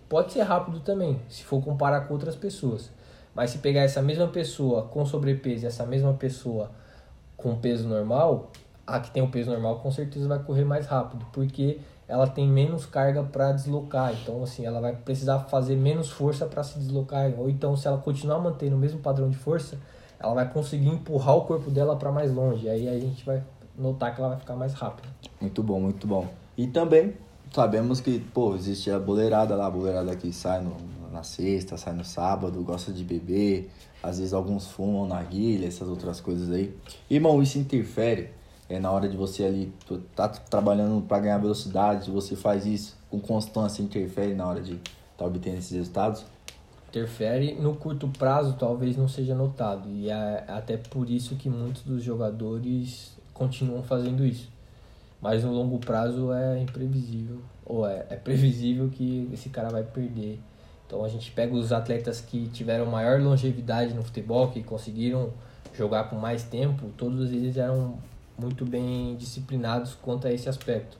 pode 0.08 0.32
ser 0.32 0.42
rápido 0.42 0.78
também, 0.78 1.20
se 1.28 1.42
for 1.42 1.60
comparar 1.60 2.02
com 2.02 2.14
outras 2.14 2.36
pessoas. 2.36 2.90
Mas 3.36 3.50
se 3.50 3.58
pegar 3.58 3.82
essa 3.82 4.00
mesma 4.00 4.26
pessoa 4.28 4.84
com 4.84 5.04
sobrepeso 5.04 5.64
e 5.64 5.66
essa 5.66 5.84
mesma 5.84 6.14
pessoa 6.14 6.70
com 7.36 7.54
peso 7.54 7.86
normal, 7.86 8.50
a 8.86 8.98
que 8.98 9.10
tem 9.10 9.22
o 9.22 9.28
peso 9.28 9.50
normal 9.50 9.80
com 9.80 9.90
certeza 9.92 10.26
vai 10.26 10.38
correr 10.38 10.64
mais 10.64 10.86
rápido, 10.86 11.26
porque 11.34 11.78
ela 12.08 12.26
tem 12.26 12.48
menos 12.48 12.86
carga 12.86 13.22
para 13.22 13.52
deslocar. 13.52 14.14
Então, 14.14 14.42
assim, 14.42 14.64
ela 14.64 14.80
vai 14.80 14.96
precisar 14.96 15.40
fazer 15.40 15.76
menos 15.76 16.08
força 16.08 16.46
para 16.46 16.62
se 16.62 16.78
deslocar. 16.78 17.30
Ou 17.36 17.50
então, 17.50 17.76
se 17.76 17.86
ela 17.86 17.98
continuar 17.98 18.38
mantendo 18.38 18.74
o 18.74 18.78
mesmo 18.78 19.00
padrão 19.00 19.28
de 19.28 19.36
força, 19.36 19.78
ela 20.18 20.32
vai 20.32 20.50
conseguir 20.50 20.88
empurrar 20.88 21.36
o 21.36 21.42
corpo 21.42 21.70
dela 21.70 21.94
para 21.94 22.10
mais 22.10 22.32
longe. 22.32 22.70
Aí 22.70 22.88
a 22.88 22.98
gente 22.98 23.22
vai 23.22 23.42
notar 23.76 24.14
que 24.14 24.20
ela 24.20 24.30
vai 24.30 24.38
ficar 24.38 24.56
mais 24.56 24.72
rápida. 24.72 25.08
Muito 25.38 25.62
bom, 25.62 25.78
muito 25.78 26.06
bom. 26.06 26.26
E 26.56 26.66
também 26.68 27.14
sabemos 27.52 28.00
que, 28.00 28.18
pô, 28.18 28.54
existe 28.54 28.90
a 28.90 28.98
boleirada 28.98 29.54
lá, 29.54 29.66
a 29.66 29.70
boleirada 29.70 30.16
que 30.16 30.32
sai 30.32 30.62
no, 30.62 30.76
na 31.16 31.22
sexta, 31.22 31.76
sai 31.76 31.94
no 31.94 32.04
sábado, 32.04 32.62
gosta 32.62 32.92
de 32.92 33.02
beber, 33.02 33.70
às 34.02 34.18
vezes 34.18 34.32
alguns 34.32 34.68
fumam 34.68 35.06
na 35.06 35.22
guilha, 35.22 35.66
essas 35.66 35.88
outras 35.88 36.20
coisas 36.20 36.50
aí. 36.50 36.74
Irmão, 37.10 37.42
isso 37.42 37.58
interfere 37.58 38.30
é, 38.68 38.78
na 38.78 38.90
hora 38.90 39.08
de 39.08 39.16
você 39.16 39.44
ali, 39.44 39.72
tá 40.14 40.28
trabalhando 40.28 41.02
para 41.02 41.20
ganhar 41.20 41.38
velocidade, 41.38 42.10
você 42.10 42.36
faz 42.36 42.66
isso 42.66 42.96
com 43.10 43.18
constância, 43.18 43.82
interfere 43.82 44.34
na 44.34 44.46
hora 44.46 44.60
de 44.60 44.78
tá 45.16 45.24
obtendo 45.24 45.58
esses 45.58 45.72
resultados? 45.72 46.24
interfere. 46.96 47.54
No 47.54 47.74
curto 47.74 48.08
prazo, 48.08 48.54
talvez 48.58 48.96
não 48.96 49.08
seja 49.08 49.34
notado. 49.34 49.88
E 49.90 50.08
é 50.08 50.44
até 50.48 50.76
por 50.76 51.10
isso 51.10 51.36
que 51.36 51.48
muitos 51.48 51.82
dos 51.82 52.02
jogadores 52.02 53.16
continuam 53.34 53.82
fazendo 53.82 54.24
isso. 54.24 54.48
Mas 55.20 55.44
no 55.44 55.52
longo 55.52 55.78
prazo 55.78 56.32
é 56.32 56.60
imprevisível, 56.60 57.40
ou 57.64 57.86
é, 57.86 58.06
é 58.10 58.16
previsível 58.16 58.88
que 58.90 59.28
esse 59.32 59.48
cara 59.48 59.70
vai 59.70 59.82
perder. 59.82 60.38
Então 60.86 61.04
a 61.04 61.08
gente 61.08 61.30
pega 61.32 61.54
os 61.54 61.72
atletas 61.72 62.20
que 62.20 62.48
tiveram 62.48 62.86
maior 62.86 63.20
longevidade 63.20 63.92
no 63.92 64.02
futebol, 64.02 64.50
que 64.50 64.62
conseguiram 64.62 65.32
jogar 65.74 66.04
por 66.04 66.18
mais 66.18 66.42
tempo, 66.44 66.88
todos 66.96 67.30
eles 67.32 67.56
eram 67.56 67.98
muito 68.38 68.64
bem 68.64 69.16
disciplinados 69.16 69.94
quanto 69.94 70.26
a 70.26 70.32
esse 70.32 70.48
aspecto. 70.48 70.96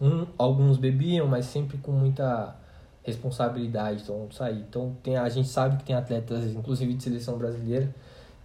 Um, 0.00 0.26
alguns 0.36 0.78
bebiam, 0.78 1.26
mas 1.26 1.46
sempre 1.46 1.78
com 1.78 1.92
muita 1.92 2.54
responsabilidade, 3.02 4.02
então 4.02 4.28
sair. 4.30 4.60
Então 4.60 4.96
tem, 5.02 5.16
a 5.16 5.28
gente 5.28 5.48
sabe 5.48 5.76
que 5.76 5.84
tem 5.84 5.94
atletas, 5.94 6.44
inclusive 6.52 6.92
de 6.92 7.02
seleção 7.02 7.38
brasileira, 7.38 7.94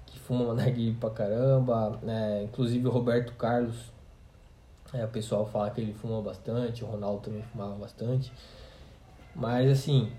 que 0.06 0.20
fumam 0.20 0.54
narguilé 0.56 0.96
pra 1.00 1.10
caramba, 1.10 2.00
né? 2.04 2.44
inclusive 2.44 2.88
o 2.88 2.92
Roberto 2.92 3.34
Carlos, 3.34 3.92
é, 4.94 5.04
o 5.04 5.08
pessoal 5.08 5.46
fala 5.46 5.70
que 5.72 5.82
ele 5.82 5.94
fuma 5.94 6.22
bastante, 6.22 6.84
o 6.84 6.88
Ronaldo 6.88 7.22
também 7.22 7.42
fumava 7.42 7.76
bastante, 7.76 8.32
mas 9.34 9.70
assim, 9.70 10.12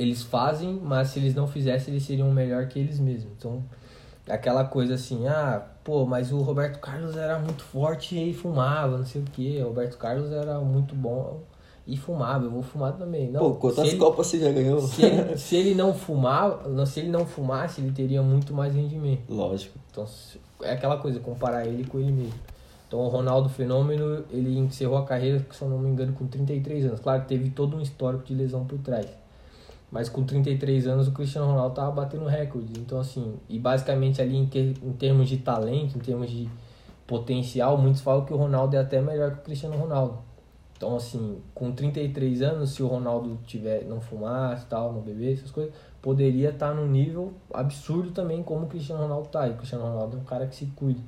eles 0.00 0.22
fazem, 0.22 0.80
mas 0.82 1.08
se 1.08 1.18
eles 1.18 1.34
não 1.34 1.46
fizessem, 1.46 1.92
eles 1.92 2.06
seriam 2.06 2.30
melhor 2.32 2.66
que 2.68 2.78
eles 2.78 2.98
mesmos. 2.98 3.30
Então, 3.36 3.62
aquela 4.26 4.64
coisa 4.64 4.94
assim, 4.94 5.28
ah, 5.28 5.62
pô, 5.84 6.06
mas 6.06 6.32
o 6.32 6.38
Roberto 6.38 6.78
Carlos 6.78 7.18
era 7.18 7.38
muito 7.38 7.62
forte 7.62 8.18
e 8.18 8.32
fumava, 8.32 8.96
não 8.96 9.04
sei 9.04 9.20
o 9.20 9.24
que. 9.26 9.60
O 9.60 9.66
Roberto 9.66 9.98
Carlos 9.98 10.32
era 10.32 10.58
muito 10.60 10.94
bom 10.94 11.42
e 11.86 11.98
fumava, 11.98 12.46
eu 12.46 12.50
vou 12.50 12.62
fumar 12.62 12.94
também. 12.96 13.30
Não, 13.30 13.40
Pô, 13.40 13.54
quantas 13.56 13.92
copas 13.92 14.26
você 14.26 14.40
já 14.40 14.50
ganhou? 14.50 14.80
Se 14.80 15.04
ele, 15.04 15.36
se 15.36 15.56
ele 15.56 15.74
não 15.74 15.92
fumar, 15.92 16.62
se 16.86 17.00
ele 17.00 17.10
não 17.10 17.26
fumasse, 17.26 17.82
ele 17.82 17.92
teria 17.92 18.22
muito 18.22 18.54
mais 18.54 18.74
rendimento. 18.74 19.24
Lógico. 19.28 19.78
Então, 19.90 20.06
é 20.62 20.72
aquela 20.72 20.96
coisa, 20.96 21.20
comparar 21.20 21.66
ele 21.66 21.84
com 21.84 21.98
ele 21.98 22.12
mesmo. 22.12 22.40
Então, 22.88 23.00
o 23.00 23.08
Ronaldo 23.08 23.50
Fenômeno, 23.50 24.24
ele 24.30 24.58
encerrou 24.58 24.96
a 24.96 25.04
carreira, 25.04 25.44
se 25.50 25.60
eu 25.60 25.68
não 25.68 25.78
me 25.78 25.90
engano, 25.90 26.14
com 26.14 26.26
33 26.26 26.86
anos. 26.86 27.00
Claro 27.00 27.22
teve 27.28 27.50
todo 27.50 27.76
um 27.76 27.82
histórico 27.82 28.24
de 28.24 28.34
lesão 28.34 28.64
por 28.64 28.78
trás. 28.78 29.20
Mas 29.90 30.08
com 30.08 30.22
33 30.22 30.86
anos 30.86 31.08
o 31.08 31.12
Cristiano 31.12 31.48
Ronaldo 31.48 31.74
tava 31.74 31.90
batendo 31.90 32.26
recorde. 32.26 32.72
Então, 32.78 33.00
assim, 33.00 33.34
e 33.48 33.58
basicamente 33.58 34.22
ali 34.22 34.36
em, 34.36 34.46
que, 34.46 34.74
em 34.82 34.92
termos 34.92 35.28
de 35.28 35.38
talento, 35.38 35.96
em 35.96 36.00
termos 36.00 36.30
de 36.30 36.48
potencial, 37.06 37.76
muitos 37.76 38.00
falam 38.00 38.24
que 38.24 38.32
o 38.32 38.36
Ronaldo 38.36 38.76
é 38.76 38.78
até 38.78 39.00
melhor 39.00 39.32
que 39.32 39.38
o 39.38 39.42
Cristiano 39.42 39.76
Ronaldo. 39.76 40.18
Então, 40.76 40.96
assim, 40.96 41.42
com 41.54 41.72
33 41.72 42.40
anos, 42.40 42.70
se 42.70 42.82
o 42.82 42.86
Ronaldo 42.86 43.38
tiver 43.44 43.84
não 43.84 44.00
fumasse, 44.00 44.64
tal, 44.66 44.92
não 44.92 45.00
beber, 45.00 45.34
essas 45.34 45.50
coisas, 45.50 45.74
poderia 46.00 46.50
estar 46.50 46.68
tá 46.68 46.74
num 46.74 46.86
nível 46.86 47.34
absurdo 47.52 48.12
também 48.12 48.42
como 48.42 48.64
o 48.64 48.68
Cristiano 48.68 49.02
Ronaldo 49.02 49.28
tá. 49.28 49.48
E 49.48 49.50
o 49.50 49.56
Cristiano 49.56 49.84
Ronaldo 49.84 50.16
é 50.16 50.20
um 50.20 50.24
cara 50.24 50.46
que 50.46 50.54
se 50.54 50.66
cuida. 50.66 51.00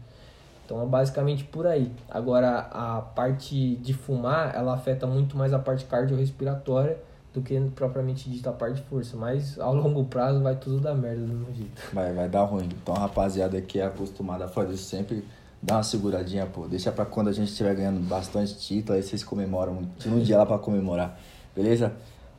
Então 0.65 0.83
é 0.83 0.87
basicamente 0.87 1.45
por 1.45 1.67
aí. 1.67 1.91
Agora 2.11 2.69
a 2.71 3.01
parte 3.01 3.77
de 3.77 3.95
fumar, 3.95 4.55
ela 4.55 4.75
afeta 4.75 5.07
muito 5.07 5.37
mais 5.37 5.53
a 5.53 5.59
parte 5.59 5.85
cardiorrespiratória 5.85 6.99
do 7.33 7.41
que 7.41 7.59
propriamente 7.75 8.29
dita 8.29 8.51
a 8.51 8.53
parte 8.53 8.77
de 8.77 8.83
força. 8.83 9.17
Mas 9.17 9.59
ao 9.59 9.75
longo 9.75 10.05
prazo 10.05 10.41
vai 10.43 10.57
tudo 10.57 10.81
dar 10.81 10.95
merda 10.95 11.23
do 11.23 11.33
mesmo 11.33 11.55
jeito. 11.55 11.83
Vai, 11.93 12.13
vai 12.13 12.29
dar 12.29 12.45
ruim. 12.45 12.69
Então, 12.83 12.95
rapaziada 12.95 13.61
que 13.61 13.79
é 13.79 13.87
acostumada 13.87 14.45
a 14.45 14.49
fazer 14.49 14.75
isso 14.75 14.85
sempre, 14.85 15.25
dá 15.63 15.77
uma 15.77 15.83
seguradinha, 15.83 16.47
pô. 16.47 16.67
Deixa 16.67 16.93
pra 16.93 17.05
quando 17.05 17.29
a 17.29 17.33
gente 17.33 17.49
estiver 17.49 17.75
ganhando 17.75 18.01
bastante 18.01 18.59
título, 18.59 18.97
aí 18.97 19.03
vocês 19.03 19.25
comemoram. 19.25 19.83
Tira 19.99 20.15
um 20.15 20.21
dia 20.21 20.39
lá 20.39 20.47
pra 20.47 20.59
comemorar. 20.59 21.19
Beleza? 21.55 21.93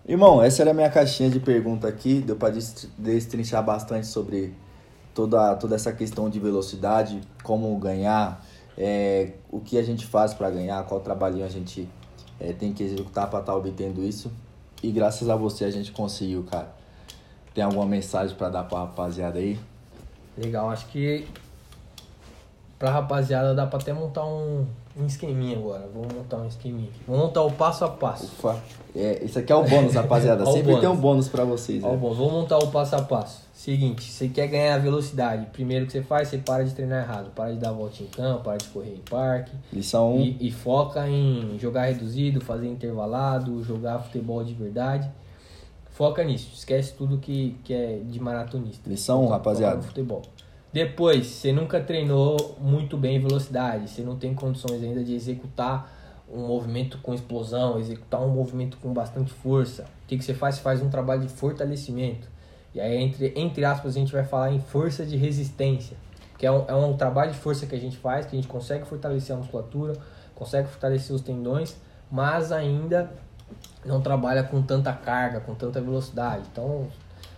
Irmão, 0.06 0.44
essa 0.44 0.62
era 0.62 0.72
a 0.72 0.74
minha 0.74 0.90
caixinha 0.90 1.30
de 1.30 1.40
pergunta 1.40 1.88
aqui. 1.88 2.22
Deu 2.22 2.36
pra 2.36 2.52
destrinchar 2.98 3.64
bastante 3.64 4.06
sobre 4.06 4.54
toda, 5.14 5.56
toda 5.56 5.76
essa 5.76 5.94
questão 5.94 6.30
de 6.30 6.40
velocidade, 6.40 7.22
como 7.44 7.76
ganhar, 7.78 8.46
é, 8.78 9.34
o 9.50 9.60
que 9.60 9.78
a 9.78 9.84
gente 9.84 10.06
faz 10.06 10.34
para 10.34 10.50
ganhar, 10.50 10.84
qual 10.86 11.00
trabalhinho 11.00 11.46
a 11.46 11.50
gente 11.50 11.88
é, 12.40 12.52
tem 12.52 12.74
que 12.74 12.84
executar 12.84 13.30
para 13.30 13.40
estar 13.40 13.54
tá 13.54 13.58
obtendo 13.58 14.04
isso. 14.04 14.32
E 14.84 14.92
graças 14.92 15.30
a 15.30 15.36
você 15.38 15.64
a 15.64 15.72
gente 15.72 15.94
conseguiu, 15.94 16.44
cara. 16.44 16.68
Tem 17.54 17.64
alguma 17.64 17.86
mensagem 17.86 18.36
para 18.36 18.50
dar 18.50 18.64
pra 18.64 18.80
rapaziada 18.80 19.40
aí? 19.40 19.58
Legal, 20.38 20.70
acho 20.70 20.88
que 20.88 21.26
pra 22.78 22.92
rapaziada 22.92 23.56
dá 23.56 23.66
pra 23.66 23.80
até 23.80 23.94
montar 23.94 24.26
um, 24.26 24.66
um 24.98 25.06
esqueminha 25.06 25.58
agora. 25.58 25.90
Vamos 25.94 26.14
montar 26.14 26.38
um 26.38 26.48
esqueminha. 26.48 26.90
Vamos 27.08 27.24
montar 27.24 27.44
o 27.44 27.52
passo 27.52 27.86
a 27.86 27.90
passo. 27.90 28.26
Ufa. 28.26 28.62
É, 28.94 29.24
isso 29.24 29.40
aqui 29.40 29.54
é 29.54 29.56
o 29.56 29.64
bônus, 29.64 29.94
rapaziada. 29.94 30.44
Sempre 30.52 30.64
bônus. 30.64 30.80
tem 30.82 30.90
um 30.90 30.98
bônus 30.98 31.30
pra 31.30 31.46
vocês. 31.46 31.82
Ó, 31.82 31.92
né? 31.92 31.98
bônus. 31.98 32.18
Vamos 32.18 32.34
montar 32.34 32.58
o 32.58 32.68
passo 32.68 32.96
a 32.98 33.02
passo. 33.02 33.43
Seguinte, 33.54 34.12
você 34.12 34.28
quer 34.28 34.48
ganhar 34.48 34.80
velocidade. 34.80 35.46
Primeiro 35.54 35.86
que 35.86 35.92
você 35.92 36.02
faz, 36.02 36.28
você 36.28 36.40
para 36.40 36.66
de 36.66 36.74
treinar 36.74 37.04
errado. 37.04 37.32
Para 37.36 37.52
de 37.52 37.60
dar 37.60 37.72
volta 37.72 38.02
em 38.02 38.08
campo, 38.08 38.44
para 38.44 38.58
de 38.58 38.66
correr 38.66 38.96
em 38.96 39.10
parque. 39.10 39.52
Lição 39.72 40.16
1. 40.16 40.22
E, 40.22 40.48
e 40.48 40.52
foca 40.52 41.08
em 41.08 41.56
jogar 41.60 41.86
reduzido, 41.86 42.42
fazer 42.42 42.68
intervalado, 42.68 43.64
jogar 43.64 44.00
futebol 44.00 44.44
de 44.44 44.56
verdade. 44.56 45.08
Foca 45.92 46.24
nisso. 46.24 46.50
Esquece 46.56 46.94
tudo 46.94 47.20
que, 47.20 47.56
que 47.64 47.74
é 47.74 48.02
de 48.04 48.20
maratonista. 48.20 48.90
Lição 48.90 49.24
1, 49.26 49.28
rapaziada. 49.30 49.82
Futebol. 49.84 50.24
Depois, 50.74 51.28
você 51.28 51.54
nunca 51.54 51.80
treinou 51.80 52.58
muito 52.60 52.98
bem 52.98 53.20
velocidade. 53.20 53.88
Você 53.88 54.02
não 54.02 54.18
tem 54.18 54.34
condições 54.34 54.82
ainda 54.82 55.04
de 55.04 55.14
executar 55.14 55.94
um 56.28 56.48
movimento 56.48 56.98
com 57.04 57.14
explosão, 57.14 57.80
executar 57.80 58.20
um 58.24 58.30
movimento 58.30 58.78
com 58.78 58.92
bastante 58.92 59.32
força. 59.32 59.84
O 59.84 60.08
que, 60.08 60.18
que 60.18 60.24
você 60.24 60.34
faz? 60.34 60.56
Você 60.56 60.62
faz 60.62 60.82
um 60.82 60.90
trabalho 60.90 61.22
de 61.22 61.30
fortalecimento 61.30 62.33
e 62.74 62.82
aí, 62.82 62.98
entre, 62.98 63.34
entre 63.36 63.64
aspas, 63.64 63.96
a 63.96 64.00
gente 64.00 64.12
vai 64.12 64.24
falar 64.24 64.52
em 64.52 64.60
força 64.60 65.06
de 65.06 65.16
resistência, 65.16 65.96
que 66.38 66.46
é 66.46 66.52
um, 66.52 66.66
é 66.68 66.74
um 66.74 66.98
trabalho 66.98 67.32
de 67.32 67.38
força 67.38 67.66
que 67.66 67.76
a 67.76 67.80
gente 67.80 67.98
faz, 67.98 68.26
que 68.26 68.36
a 68.36 68.40
gente 68.40 68.48
consegue 68.48 68.86
fortalecer 68.86 69.36
a 69.36 69.40
musculatura, 69.40 69.94
consegue 70.34 70.68
fortalecer 70.68 71.16
os 71.16 71.22
tendões, 71.22 71.76
mas 72.12 72.52
ainda 72.52 73.12
não 73.86 74.02
trabalha 74.02 74.44
com 74.44 74.62
tanta 74.62 74.92
carga, 74.92 75.40
com 75.40 75.54
tanta 75.54 75.80
velocidade. 75.80 76.44
Então, 76.52 76.88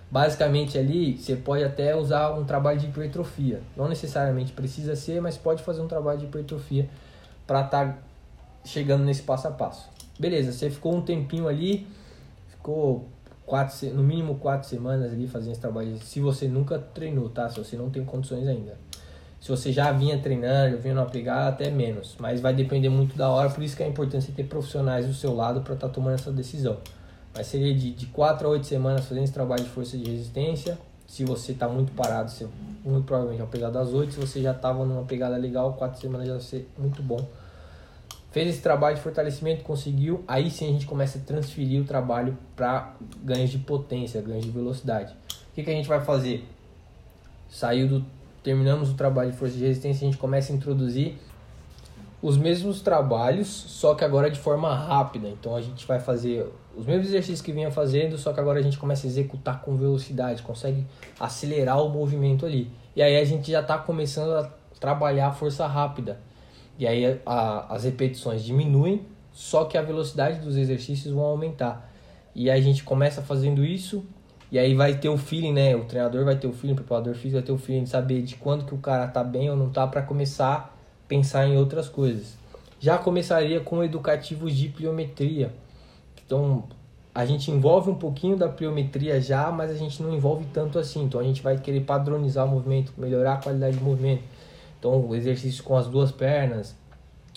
basicamente 0.09 0.77
ali, 0.77 1.17
você 1.17 1.35
pode 1.35 1.63
até 1.63 1.95
usar 1.95 2.31
um 2.31 2.45
trabalho 2.45 2.79
de 2.79 2.85
hipertrofia. 2.85 3.61
Não 3.75 3.89
necessariamente 3.89 4.53
precisa 4.53 4.95
ser, 4.95 5.21
mas 5.21 5.37
pode 5.37 5.63
fazer 5.63 5.81
um 5.81 5.87
trabalho 5.87 6.19
de 6.19 6.25
hipertrofia 6.25 6.89
para 7.45 7.61
estar 7.61 7.87
tá 7.87 7.97
chegando 8.63 9.03
nesse 9.03 9.23
passo 9.23 9.47
a 9.47 9.51
passo. 9.51 9.89
Beleza, 10.17 10.53
você 10.53 10.69
ficou 10.69 10.95
um 10.95 11.01
tempinho 11.01 11.47
ali, 11.47 11.85
ficou 12.47 13.05
quatro, 13.45 13.93
no 13.93 14.03
mínimo 14.03 14.35
quatro 14.35 14.67
semanas 14.67 15.11
ali 15.11 15.27
fazendo 15.27 15.51
esse 15.51 15.61
trabalho. 15.61 15.97
Se 15.99 16.19
você 16.19 16.47
nunca 16.47 16.79
treinou, 16.79 17.29
tá? 17.29 17.47
Se 17.49 17.57
você 17.57 17.75
não 17.75 17.89
tem 17.89 18.03
condições 18.03 18.47
ainda. 18.47 18.77
Se 19.39 19.49
você 19.49 19.71
já 19.71 19.91
vinha 19.91 20.17
treinando, 20.17 20.77
vinha 20.79 20.95
numa 20.95 21.05
pegada, 21.05 21.49
até 21.49 21.69
menos. 21.69 22.15
Mas 22.19 22.41
vai 22.41 22.53
depender 22.53 22.89
muito 22.89 23.15
da 23.15 23.29
hora, 23.29 23.49
por 23.49 23.63
isso 23.63 23.77
que 23.77 23.83
é 23.83 23.87
importante 23.87 24.31
ter 24.31 24.43
profissionais 24.45 25.05
do 25.05 25.13
seu 25.13 25.35
lado 25.35 25.61
para 25.61 25.75
estar 25.75 25.87
tá 25.87 25.93
tomando 25.93 26.15
essa 26.15 26.31
decisão. 26.31 26.77
Mas 27.33 27.47
seria 27.47 27.73
de, 27.75 27.91
de 27.91 28.07
4 28.07 28.47
a 28.47 28.51
8 28.51 28.65
semanas 28.65 29.05
fazendo 29.05 29.23
esse 29.23 29.33
trabalho 29.33 29.63
de 29.63 29.69
força 29.69 29.97
de 29.97 30.09
resistência. 30.09 30.77
Se 31.05 31.23
você 31.23 31.51
está 31.51 31.67
muito 31.67 31.91
parado, 31.91 32.31
você, 32.31 32.47
muito 32.83 33.05
provavelmente 33.05 33.41
ao 33.41 33.47
pegar 33.47 33.69
das 33.69 33.93
8. 33.93 34.13
Se 34.13 34.19
você 34.19 34.41
já 34.41 34.51
estava 34.51 34.83
numa 34.83 35.03
pegada 35.03 35.37
legal, 35.37 35.73
4 35.73 36.01
semanas 36.01 36.27
já 36.27 36.33
vai 36.33 36.41
ser 36.41 36.67
muito 36.77 37.03
bom 37.03 37.23
fez 38.35 38.49
esse 38.49 38.61
trabalho 38.61 38.97
de 38.97 39.01
fortalecimento, 39.01 39.63
conseguiu, 39.63 40.21
aí 40.27 40.51
sim 40.51 40.67
a 40.67 40.71
gente 40.73 40.85
começa 40.85 41.17
a 41.17 41.21
transferir 41.21 41.81
o 41.81 41.85
trabalho 41.85 42.37
para 42.53 42.93
ganhos 43.23 43.49
de 43.49 43.59
potência, 43.59 44.21
ganhos 44.21 44.43
de 44.43 44.51
velocidade. 44.51 45.13
O 45.13 45.55
que, 45.55 45.63
que 45.63 45.69
a 45.69 45.73
gente 45.73 45.87
vai 45.87 46.01
fazer? 46.01 46.43
Saiu 47.47 47.87
do. 47.87 48.05
Terminamos 48.43 48.89
o 48.89 48.93
trabalho 48.95 49.31
de 49.31 49.37
força 49.37 49.55
de 49.55 49.63
resistência, 49.63 50.05
a 50.05 50.11
gente 50.11 50.19
começa 50.19 50.51
a 50.51 50.55
introduzir 50.57 51.15
os 52.21 52.35
mesmos 52.37 52.81
trabalhos, 52.81 53.47
só 53.47 53.95
que 53.95 54.03
agora 54.03 54.29
de 54.29 54.37
forma 54.37 54.75
rápida. 54.75 55.29
Então 55.29 55.55
a 55.55 55.61
gente 55.61 55.87
vai 55.87 56.01
fazer 56.01 56.45
os 56.75 56.85
mesmos 56.85 57.07
exercícios 57.07 57.39
que 57.39 57.53
vinha 57.53 57.71
fazendo, 57.71 58.17
só 58.17 58.33
que 58.33 58.39
agora 58.41 58.59
a 58.59 58.61
gente 58.61 58.77
começa 58.77 59.07
a 59.07 59.09
executar 59.09 59.61
com 59.61 59.77
velocidade, 59.77 60.43
consegue 60.43 60.85
acelerar 61.17 61.81
o 61.81 61.87
movimento 61.87 62.45
ali. 62.45 62.69
E 62.97 63.01
aí 63.01 63.15
a 63.15 63.23
gente 63.23 63.49
já 63.49 63.61
está 63.61 63.77
começando 63.77 64.33
a 64.33 64.51
trabalhar 64.77 65.27
a 65.27 65.31
força 65.31 65.65
rápida. 65.65 66.19
E 66.77 66.85
aí 66.85 67.19
a, 67.25 67.73
as 67.73 67.83
repetições 67.83 68.43
diminuem, 68.43 69.05
só 69.31 69.65
que 69.65 69.77
a 69.77 69.81
velocidade 69.81 70.39
dos 70.39 70.57
exercícios 70.57 71.13
vão 71.13 71.23
aumentar. 71.23 71.91
E 72.33 72.49
aí 72.49 72.59
a 72.59 72.63
gente 72.63 72.83
começa 72.83 73.21
fazendo 73.21 73.63
isso, 73.63 74.05
e 74.51 74.59
aí 74.59 74.75
vai 74.75 74.95
ter 74.95 75.09
o 75.09 75.17
feeling, 75.17 75.53
né? 75.53 75.75
O 75.75 75.85
treinador 75.85 76.23
vai 76.23 76.35
ter 76.35 76.47
o 76.47 76.53
feeling, 76.53 76.73
o 76.73 76.75
preparador 76.75 77.15
físico 77.15 77.33
vai 77.33 77.41
ter 77.41 77.51
o 77.51 77.57
feeling 77.57 77.83
de 77.83 77.89
saber 77.89 78.21
de 78.21 78.35
quando 78.35 78.65
que 78.65 78.75
o 78.75 78.77
cara 78.77 79.07
tá 79.07 79.23
bem 79.23 79.49
ou 79.49 79.55
não 79.55 79.69
tá 79.69 79.87
para 79.87 80.01
começar 80.01 80.53
a 80.55 80.69
pensar 81.07 81.47
em 81.47 81.57
outras 81.57 81.89
coisas. 81.89 82.37
Já 82.79 82.97
começaria 82.97 83.59
com 83.59 83.83
educativos 83.83 84.53
de 84.53 84.69
pliometria. 84.69 85.51
Então, 86.25 86.63
a 87.13 87.25
gente 87.25 87.49
envolve 87.49 87.89
um 87.89 87.95
pouquinho 87.95 88.35
da 88.35 88.49
pliometria 88.49 89.19
já, 89.19 89.51
mas 89.51 89.71
a 89.71 89.75
gente 89.75 90.03
não 90.03 90.13
envolve 90.13 90.45
tanto 90.53 90.77
assim. 90.77 91.03
Então, 91.03 91.19
a 91.19 91.23
gente 91.23 91.41
vai 91.41 91.57
querer 91.57 91.81
padronizar 91.81 92.45
o 92.45 92.49
movimento, 92.49 92.93
melhorar 92.97 93.33
a 93.33 93.37
qualidade 93.37 93.77
do 93.77 93.83
movimento 93.83 94.23
então, 94.85 95.03
o 95.03 95.15
exercício 95.15 95.63
com 95.63 95.75
as 95.75 95.87
duas 95.87 96.11
pernas 96.11 96.75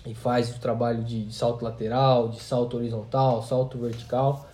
e 0.05 0.15
faz 0.15 0.55
o 0.55 0.61
trabalho 0.61 1.03
de 1.03 1.33
salto 1.33 1.65
lateral, 1.65 2.29
de 2.29 2.41
salto 2.41 2.77
horizontal, 2.77 3.43
salto 3.43 3.79
vertical. 3.79 4.47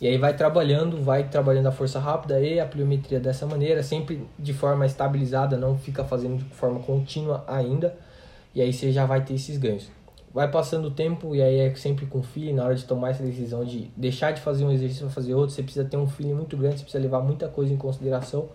E 0.00 0.08
aí 0.08 0.18
vai 0.18 0.34
trabalhando, 0.34 1.00
vai 1.00 1.28
trabalhando 1.28 1.68
a 1.68 1.72
força 1.72 2.00
rápida 2.00 2.40
e 2.40 2.58
a 2.58 2.66
pliometria 2.66 3.20
dessa 3.20 3.46
maneira, 3.46 3.84
sempre 3.84 4.26
de 4.36 4.52
forma 4.52 4.84
estabilizada, 4.84 5.56
não 5.56 5.78
fica 5.78 6.02
fazendo 6.02 6.38
de 6.38 6.54
forma 6.56 6.80
contínua 6.80 7.44
ainda. 7.46 7.94
E 8.52 8.60
aí 8.60 8.72
você 8.72 8.90
já 8.90 9.06
vai 9.06 9.24
ter 9.24 9.34
esses 9.34 9.56
ganhos. 9.56 9.88
Vai 10.34 10.50
passando 10.50 10.88
o 10.88 10.90
tempo 10.90 11.36
e 11.36 11.42
aí 11.42 11.60
é 11.60 11.74
sempre 11.76 12.06
com 12.06 12.20
feeling, 12.20 12.54
na 12.54 12.64
hora 12.64 12.74
de 12.74 12.84
tomar 12.84 13.10
essa 13.10 13.22
decisão 13.22 13.64
de 13.64 13.90
deixar 13.96 14.32
de 14.32 14.40
fazer 14.40 14.64
um 14.64 14.72
exercício 14.72 15.04
para 15.06 15.14
fazer 15.14 15.34
outro, 15.34 15.54
você 15.54 15.62
precisa 15.62 15.84
ter 15.84 15.96
um 15.96 16.08
feeling 16.08 16.34
muito 16.34 16.56
grande, 16.56 16.78
você 16.78 16.82
precisa 16.82 17.02
levar 17.02 17.20
muita 17.20 17.46
coisa 17.46 17.72
em 17.72 17.76
consideração. 17.76 18.48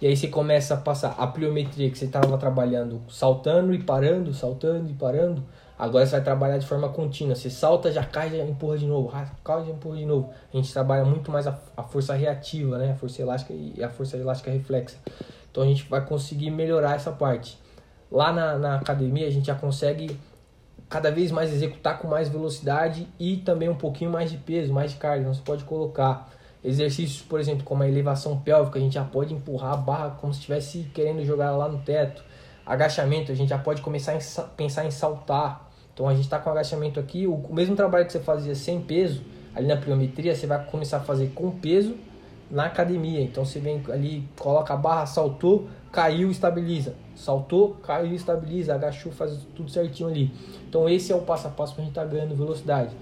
E 0.00 0.06
aí 0.06 0.16
você 0.16 0.28
começa 0.28 0.74
a 0.74 0.76
passar 0.76 1.14
a 1.18 1.26
pliometria 1.26 1.90
que 1.90 1.96
você 1.96 2.04
estava 2.04 2.36
trabalhando 2.36 3.00
saltando 3.08 3.72
e 3.74 3.82
parando, 3.82 4.34
saltando 4.34 4.90
e 4.90 4.94
parando 4.94 5.42
Agora 5.76 6.06
você 6.06 6.12
vai 6.12 6.22
trabalhar 6.22 6.58
de 6.58 6.66
forma 6.66 6.88
contínua. 6.88 7.34
Você 7.34 7.50
salta, 7.50 7.90
já 7.90 8.04
cai, 8.04 8.30
já 8.30 8.44
empurra 8.44 8.78
de 8.78 8.86
novo. 8.86 9.12
Cai, 9.42 9.64
já 9.64 9.72
empurra 9.72 9.96
de 9.96 10.06
novo. 10.06 10.30
A 10.52 10.56
gente 10.56 10.72
trabalha 10.72 11.04
muito 11.04 11.30
mais 11.32 11.46
a, 11.48 11.58
a 11.76 11.82
força 11.82 12.14
reativa, 12.14 12.78
né? 12.78 12.92
A 12.92 12.94
força 12.94 13.20
elástica 13.20 13.52
e 13.52 13.82
a 13.82 13.88
força 13.88 14.16
elástica 14.16 14.50
reflexa. 14.50 14.96
Então 15.50 15.64
a 15.64 15.66
gente 15.66 15.88
vai 15.88 16.04
conseguir 16.04 16.50
melhorar 16.50 16.94
essa 16.94 17.10
parte. 17.10 17.58
Lá 18.10 18.32
na, 18.32 18.56
na 18.56 18.76
academia 18.76 19.26
a 19.26 19.30
gente 19.30 19.46
já 19.46 19.54
consegue 19.54 20.16
cada 20.88 21.10
vez 21.10 21.32
mais 21.32 21.52
executar 21.52 21.98
com 21.98 22.06
mais 22.06 22.28
velocidade 22.28 23.08
e 23.18 23.38
também 23.38 23.68
um 23.68 23.74
pouquinho 23.74 24.10
mais 24.10 24.30
de 24.30 24.36
peso, 24.36 24.72
mais 24.72 24.92
de 24.92 24.98
carga. 24.98 25.22
Então 25.22 25.34
você 25.34 25.42
pode 25.42 25.64
colocar 25.64 26.30
exercícios, 26.64 27.20
por 27.22 27.38
exemplo, 27.38 27.62
como 27.62 27.82
a 27.82 27.88
elevação 27.88 28.38
pélvica, 28.38 28.78
a 28.78 28.82
gente 28.82 28.94
já 28.94 29.04
pode 29.04 29.34
empurrar 29.34 29.74
a 29.74 29.76
barra 29.76 30.10
como 30.18 30.32
se 30.32 30.40
estivesse 30.40 30.90
querendo 30.94 31.22
jogar 31.24 31.50
lá 31.52 31.68
no 31.68 31.78
teto. 31.78 32.24
Agachamento, 32.64 33.30
a 33.30 33.34
gente 33.34 33.50
já 33.50 33.58
pode 33.58 33.82
começar 33.82 34.14
a 34.14 34.42
pensar 34.42 34.86
em 34.86 34.90
saltar. 34.90 35.70
Então 35.92 36.08
a 36.08 36.14
gente 36.14 36.24
está 36.24 36.38
com 36.38 36.50
agachamento 36.50 36.98
aqui, 36.98 37.26
o 37.26 37.36
mesmo 37.50 37.76
trabalho 37.76 38.06
que 38.06 38.12
você 38.12 38.20
fazia 38.20 38.54
sem 38.54 38.80
peso, 38.80 39.22
ali 39.54 39.66
na 39.66 39.76
pliometria, 39.76 40.34
você 40.34 40.46
vai 40.46 40.64
começar 40.64 40.96
a 40.96 41.00
fazer 41.00 41.28
com 41.34 41.50
peso 41.50 41.94
na 42.50 42.64
academia. 42.64 43.20
Então 43.20 43.44
você 43.44 43.60
vem 43.60 43.82
ali, 43.92 44.26
coloca 44.38 44.72
a 44.72 44.76
barra, 44.76 45.06
saltou, 45.06 45.68
caiu, 45.92 46.30
estabiliza. 46.30 46.94
Saltou, 47.14 47.74
caiu, 47.82 48.14
estabiliza, 48.14 48.74
agachou, 48.74 49.12
faz 49.12 49.38
tudo 49.54 49.70
certinho 49.70 50.08
ali. 50.08 50.32
Então 50.68 50.88
esse 50.88 51.12
é 51.12 51.14
o 51.14 51.20
passo 51.20 51.46
a 51.46 51.50
passo 51.50 51.74
para 51.74 51.82
a 51.82 51.84
gente 51.84 51.92
estar 51.92 52.04
tá 52.04 52.08
ganhando 52.08 52.34
velocidade. 52.34 52.94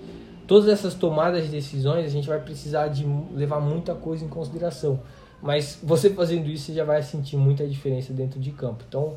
Todas 0.47 0.69
essas 0.69 0.95
tomadas 0.95 1.45
de 1.45 1.51
decisões 1.51 2.05
a 2.05 2.09
gente 2.09 2.29
vai 2.29 2.41
precisar 2.41 2.89
de 2.89 3.07
levar 3.35 3.61
muita 3.61 3.95
coisa 3.95 4.25
em 4.25 4.29
consideração. 4.29 5.01
Mas 5.41 5.79
você 5.83 6.11
fazendo 6.11 6.49
isso, 6.49 6.67
você 6.67 6.75
já 6.75 6.85
vai 6.85 7.03
sentir 7.03 7.37
muita 7.37 7.67
diferença 7.67 8.13
dentro 8.13 8.39
de 8.39 8.51
campo. 8.53 8.85
Então, 8.89 9.17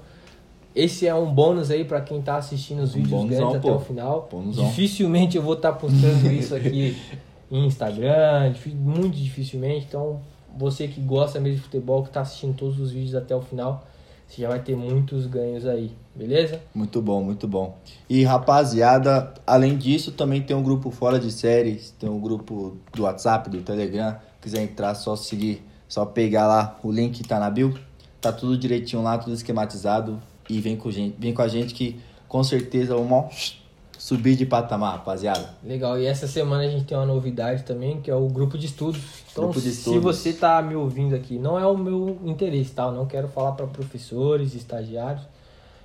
esse 0.75 1.07
é 1.07 1.13
um 1.15 1.31
bônus 1.31 1.71
aí 1.71 1.85
para 1.85 2.01
quem 2.01 2.21
tá 2.21 2.37
assistindo 2.37 2.81
os 2.81 2.93
vídeos 2.93 3.11
Bônusão, 3.11 3.37
grandes 3.37 3.55
até 3.57 3.69
pô. 3.69 3.75
o 3.75 3.79
final. 3.79 4.27
Bônusão. 4.29 4.65
Dificilmente 4.65 5.37
eu 5.37 5.43
vou 5.43 5.53
estar 5.53 5.71
tá 5.71 5.77
postando 5.77 6.31
isso 6.31 6.55
aqui 6.55 6.97
em 7.49 7.65
Instagram, 7.65 8.53
muito 8.73 9.15
dificilmente. 9.15 9.85
Então, 9.87 10.19
você 10.57 10.87
que 10.87 10.99
gosta 10.99 11.39
mesmo 11.39 11.57
de 11.57 11.63
futebol, 11.63 12.03
que 12.03 12.09
tá 12.09 12.21
assistindo 12.21 12.55
todos 12.55 12.79
os 12.79 12.91
vídeos 12.91 13.15
até 13.15 13.35
o 13.35 13.41
final, 13.41 13.85
você 14.27 14.41
já 14.41 14.49
vai 14.49 14.59
ter 14.59 14.75
muitos 14.75 15.27
ganhos 15.27 15.65
aí, 15.65 15.91
beleza? 16.13 16.61
Muito 16.73 17.01
bom, 17.01 17.23
muito 17.23 17.47
bom. 17.47 17.77
E 18.09 18.23
rapaziada, 18.23 19.33
além 19.45 19.77
disso, 19.77 20.11
também 20.11 20.41
tem 20.41 20.55
um 20.55 20.63
grupo 20.63 20.91
fora 20.91 21.19
de 21.19 21.31
séries, 21.31 21.91
tem 21.99 22.09
um 22.09 22.19
grupo 22.19 22.77
do 22.93 23.03
WhatsApp, 23.03 23.49
do 23.49 23.61
Telegram. 23.61 24.15
Quiser 24.41 24.61
entrar, 24.61 24.93
só 24.95 25.15
seguir, 25.15 25.63
só 25.87 26.05
pegar 26.05 26.47
lá 26.47 26.79
o 26.83 26.91
link 26.91 27.21
que 27.21 27.27
tá 27.27 27.39
na 27.39 27.49
bio. 27.49 27.77
Tá 28.19 28.31
tudo 28.31 28.57
direitinho 28.57 29.01
lá, 29.01 29.17
tudo 29.17 29.33
esquematizado 29.33 30.21
e 30.49 30.59
vem 30.59 30.75
com, 30.75 30.89
gente, 30.91 31.15
vem 31.19 31.33
com 31.33 31.41
a 31.41 31.47
gente 31.47 31.73
que 31.73 31.99
com 32.27 32.43
certeza 32.43 32.95
vamos 32.95 33.63
subir 34.05 34.35
de 34.35 34.45
patamar, 34.45 34.97
rapaziada. 34.97 35.49
Legal, 35.63 35.97
e 35.97 36.05
essa 36.05 36.27
semana 36.27 36.61
a 36.61 36.67
gente 36.67 36.85
tem 36.85 36.95
uma 36.95 37.07
novidade 37.07 37.63
também, 37.63 37.99
que 37.99 38.11
é 38.11 38.13
o 38.13 38.27
grupo 38.27 38.55
de 38.55 38.67
estudos. 38.67 39.01
Então, 39.31 39.45
grupo 39.45 39.59
de 39.59 39.69
estudos. 39.69 39.93
se 39.95 39.99
você 39.99 40.31
tá 40.31 40.61
me 40.61 40.75
ouvindo 40.75 41.15
aqui, 41.15 41.39
não 41.39 41.57
é 41.57 41.65
o 41.65 41.75
meu 41.75 42.19
interesse, 42.23 42.69
tá? 42.69 42.83
Eu 42.83 42.91
não 42.91 43.07
quero 43.07 43.27
falar 43.27 43.53
para 43.53 43.65
professores, 43.65 44.53
estagiários. 44.53 45.23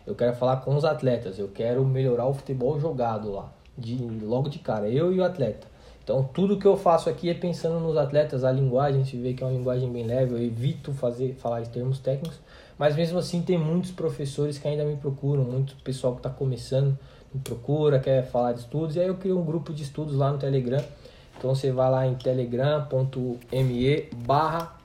Eu 0.06 0.14
quero 0.14 0.36
falar 0.36 0.58
com 0.58 0.76
os 0.76 0.84
atletas. 0.84 1.38
Eu 1.38 1.48
quero 1.48 1.82
melhorar 1.82 2.26
o 2.26 2.34
futebol 2.34 2.78
jogado 2.78 3.32
lá, 3.32 3.50
de 3.78 3.96
logo 3.96 4.50
de 4.50 4.58
cara, 4.58 4.86
eu 4.86 5.14
e 5.14 5.18
o 5.18 5.24
atleta. 5.24 5.66
Então, 6.04 6.22
tudo 6.22 6.58
que 6.58 6.66
eu 6.66 6.76
faço 6.76 7.08
aqui 7.08 7.30
é 7.30 7.34
pensando 7.34 7.80
nos 7.80 7.96
atletas, 7.96 8.44
a 8.44 8.52
linguagem, 8.52 9.02
se 9.02 9.16
vê 9.16 9.32
que 9.32 9.42
é 9.42 9.46
uma 9.46 9.56
linguagem 9.56 9.90
bem 9.90 10.04
leve, 10.04 10.34
eu 10.34 10.42
evito 10.42 10.92
fazer 10.92 11.36
falar 11.40 11.62
em 11.62 11.66
termos 11.66 11.98
técnicos 11.98 12.38
mas 12.80 12.96
mesmo 12.96 13.18
assim 13.18 13.42
tem 13.42 13.58
muitos 13.58 13.90
professores 13.90 14.56
que 14.56 14.66
ainda 14.66 14.86
me 14.86 14.96
procuram, 14.96 15.44
muito 15.44 15.76
pessoal 15.84 16.14
que 16.14 16.20
está 16.20 16.30
começando 16.30 16.98
me 17.32 17.40
procura, 17.40 17.98
quer 17.98 18.24
falar 18.26 18.52
de 18.52 18.60
estudos, 18.60 18.96
e 18.96 19.00
aí 19.00 19.06
eu 19.06 19.16
crio 19.16 19.38
um 19.38 19.44
grupo 19.44 19.72
de 19.72 19.82
estudos 19.82 20.14
lá 20.14 20.32
no 20.32 20.38
Telegram. 20.38 20.82
Então 21.38 21.54
você 21.54 21.72
vai 21.72 21.90
lá 21.90 22.06
em 22.06 22.14
telegram.me 22.16 24.08
barra 24.24 24.76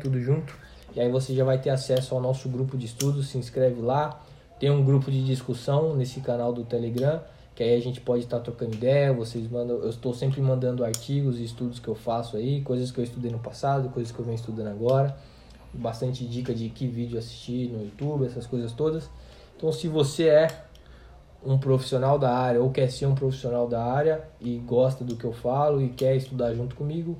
tudo 0.00 0.20
junto. 0.20 0.54
E 0.94 1.00
aí 1.00 1.10
você 1.10 1.34
já 1.34 1.44
vai 1.44 1.58
ter 1.58 1.70
acesso 1.70 2.14
ao 2.14 2.20
nosso 2.20 2.48
grupo 2.48 2.76
de 2.76 2.86
estudos, 2.86 3.28
se 3.28 3.36
inscreve 3.36 3.80
lá. 3.80 4.22
Tem 4.60 4.70
um 4.70 4.84
grupo 4.84 5.10
de 5.10 5.24
discussão 5.24 5.96
nesse 5.96 6.20
canal 6.20 6.52
do 6.52 6.64
Telegram, 6.64 7.20
que 7.56 7.64
aí 7.64 7.74
a 7.74 7.80
gente 7.80 8.00
pode 8.00 8.22
estar 8.22 8.36
tá 8.36 8.44
trocando 8.44 8.74
ideia, 8.74 9.12
vocês 9.12 9.50
mandam, 9.50 9.78
eu 9.78 9.90
estou 9.90 10.14
sempre 10.14 10.40
mandando 10.40 10.84
artigos 10.84 11.40
e 11.40 11.44
estudos 11.44 11.80
que 11.80 11.88
eu 11.88 11.96
faço 11.96 12.36
aí, 12.36 12.60
coisas 12.60 12.92
que 12.92 13.00
eu 13.00 13.04
estudei 13.04 13.32
no 13.32 13.40
passado, 13.40 13.88
coisas 13.88 14.12
que 14.12 14.18
eu 14.20 14.24
venho 14.24 14.36
estudando 14.36 14.68
agora 14.68 15.16
bastante 15.76 16.24
dica 16.24 16.54
de 16.54 16.68
que 16.68 16.86
vídeo 16.86 17.18
assistir 17.18 17.68
no 17.70 17.82
YouTube, 17.82 18.26
essas 18.26 18.46
coisas 18.46 18.72
todas. 18.72 19.10
Então, 19.56 19.72
se 19.72 19.88
você 19.88 20.28
é 20.28 20.64
um 21.44 21.58
profissional 21.58 22.18
da 22.18 22.32
área 22.32 22.60
ou 22.60 22.70
quer 22.70 22.90
ser 22.90 23.06
um 23.06 23.14
profissional 23.14 23.68
da 23.68 23.84
área 23.84 24.22
e 24.40 24.56
gosta 24.58 25.04
do 25.04 25.16
que 25.16 25.24
eu 25.24 25.32
falo 25.32 25.82
e 25.82 25.88
quer 25.88 26.16
estudar 26.16 26.54
junto 26.54 26.74
comigo, 26.74 27.18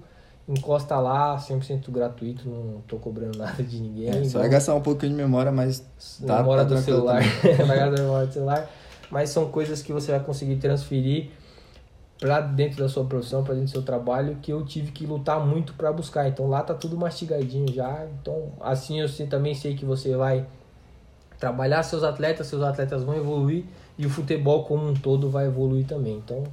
encosta 0.48 0.98
lá, 0.98 1.36
100% 1.36 1.90
gratuito, 1.90 2.48
não 2.48 2.80
tô 2.88 2.96
cobrando 2.96 3.36
nada 3.38 3.62
de 3.62 3.80
ninguém. 3.80 4.08
É, 4.08 4.24
só 4.24 4.38
vai 4.38 4.48
gastar 4.48 4.74
um 4.74 4.80
pouquinho 4.80 5.12
de 5.12 5.18
memória, 5.18 5.52
mas 5.52 5.84
tá, 6.26 6.38
memória 6.38 6.64
tá 6.64 6.74
do 6.74 6.80
celular, 6.80 7.22
vai 7.66 7.78
gastar 7.78 8.02
memória 8.02 8.26
do 8.26 8.32
celular, 8.32 8.70
mas 9.10 9.30
são 9.30 9.50
coisas 9.50 9.82
que 9.82 9.92
você 9.92 10.10
vai 10.12 10.20
conseguir 10.20 10.56
transferir 10.56 11.30
para 12.18 12.40
dentro 12.40 12.78
da 12.78 12.88
sua 12.88 13.04
profissão, 13.04 13.42
para 13.42 13.54
dentro 13.54 13.68
do 13.68 13.72
seu 13.72 13.82
trabalho, 13.82 14.38
que 14.40 14.50
eu 14.50 14.64
tive 14.64 14.92
que 14.92 15.04
lutar 15.04 15.44
muito 15.44 15.74
para 15.74 15.92
buscar. 15.92 16.28
Então 16.28 16.48
lá 16.48 16.62
tá 16.62 16.72
tudo 16.72 16.96
mastigadinho 16.96 17.70
já. 17.72 18.06
Então 18.20 18.52
assim 18.60 19.00
eu 19.00 19.08
também 19.28 19.54
sei 19.54 19.74
que 19.74 19.84
você 19.84 20.16
vai 20.16 20.46
trabalhar 21.38 21.82
seus 21.82 22.02
atletas, 22.02 22.46
seus 22.46 22.62
atletas 22.62 23.02
vão 23.02 23.16
evoluir 23.16 23.64
e 23.98 24.06
o 24.06 24.10
futebol 24.10 24.64
como 24.64 24.88
um 24.88 24.94
todo 24.94 25.30
vai 25.30 25.46
evoluir 25.46 25.86
também. 25.86 26.16
Então, 26.16 26.44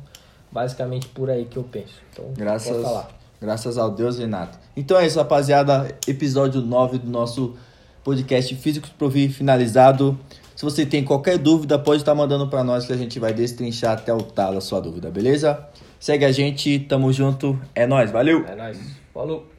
basicamente 0.52 1.08
por 1.08 1.30
aí 1.30 1.46
que 1.46 1.58
eu 1.58 1.64
penso. 1.64 1.96
Então, 2.12 2.26
graças, 2.36 3.06
graças 3.40 3.78
ao 3.78 3.92
Deus, 3.92 4.18
Renato. 4.18 4.58
Então 4.76 4.98
é 4.98 5.06
isso, 5.06 5.18
rapaziada. 5.18 5.96
Episódio 6.08 6.62
9 6.62 7.00
do 7.00 7.10
nosso 7.10 7.56
podcast 8.04 8.54
Físico 8.56 8.90
Provi 8.98 9.30
finalizado. 9.30 10.20
Se 10.56 10.64
você 10.64 10.86
tem 10.86 11.04
qualquer 11.04 11.38
dúvida, 11.38 11.80
pode 11.80 12.02
estar 12.02 12.14
mandando 12.14 12.48
para 12.48 12.64
nós 12.64 12.86
que 12.86 12.94
a 12.94 12.98
gente 12.98 13.20
vai 13.20 13.34
destrinchar 13.34 13.94
até 13.94 14.14
o 14.14 14.22
talo 14.22 14.58
a 14.58 14.62
sua 14.62 14.80
dúvida, 14.80 15.10
beleza? 15.10 15.66
Segue 16.00 16.26
a 16.26 16.32
gente, 16.32 16.80
tamo 16.80 17.12
junto, 17.12 17.60
é 17.74 17.88
nós, 17.88 18.12
valeu! 18.12 18.46
É 18.46 18.56
nóis, 18.56 18.80
falou! 19.14 19.51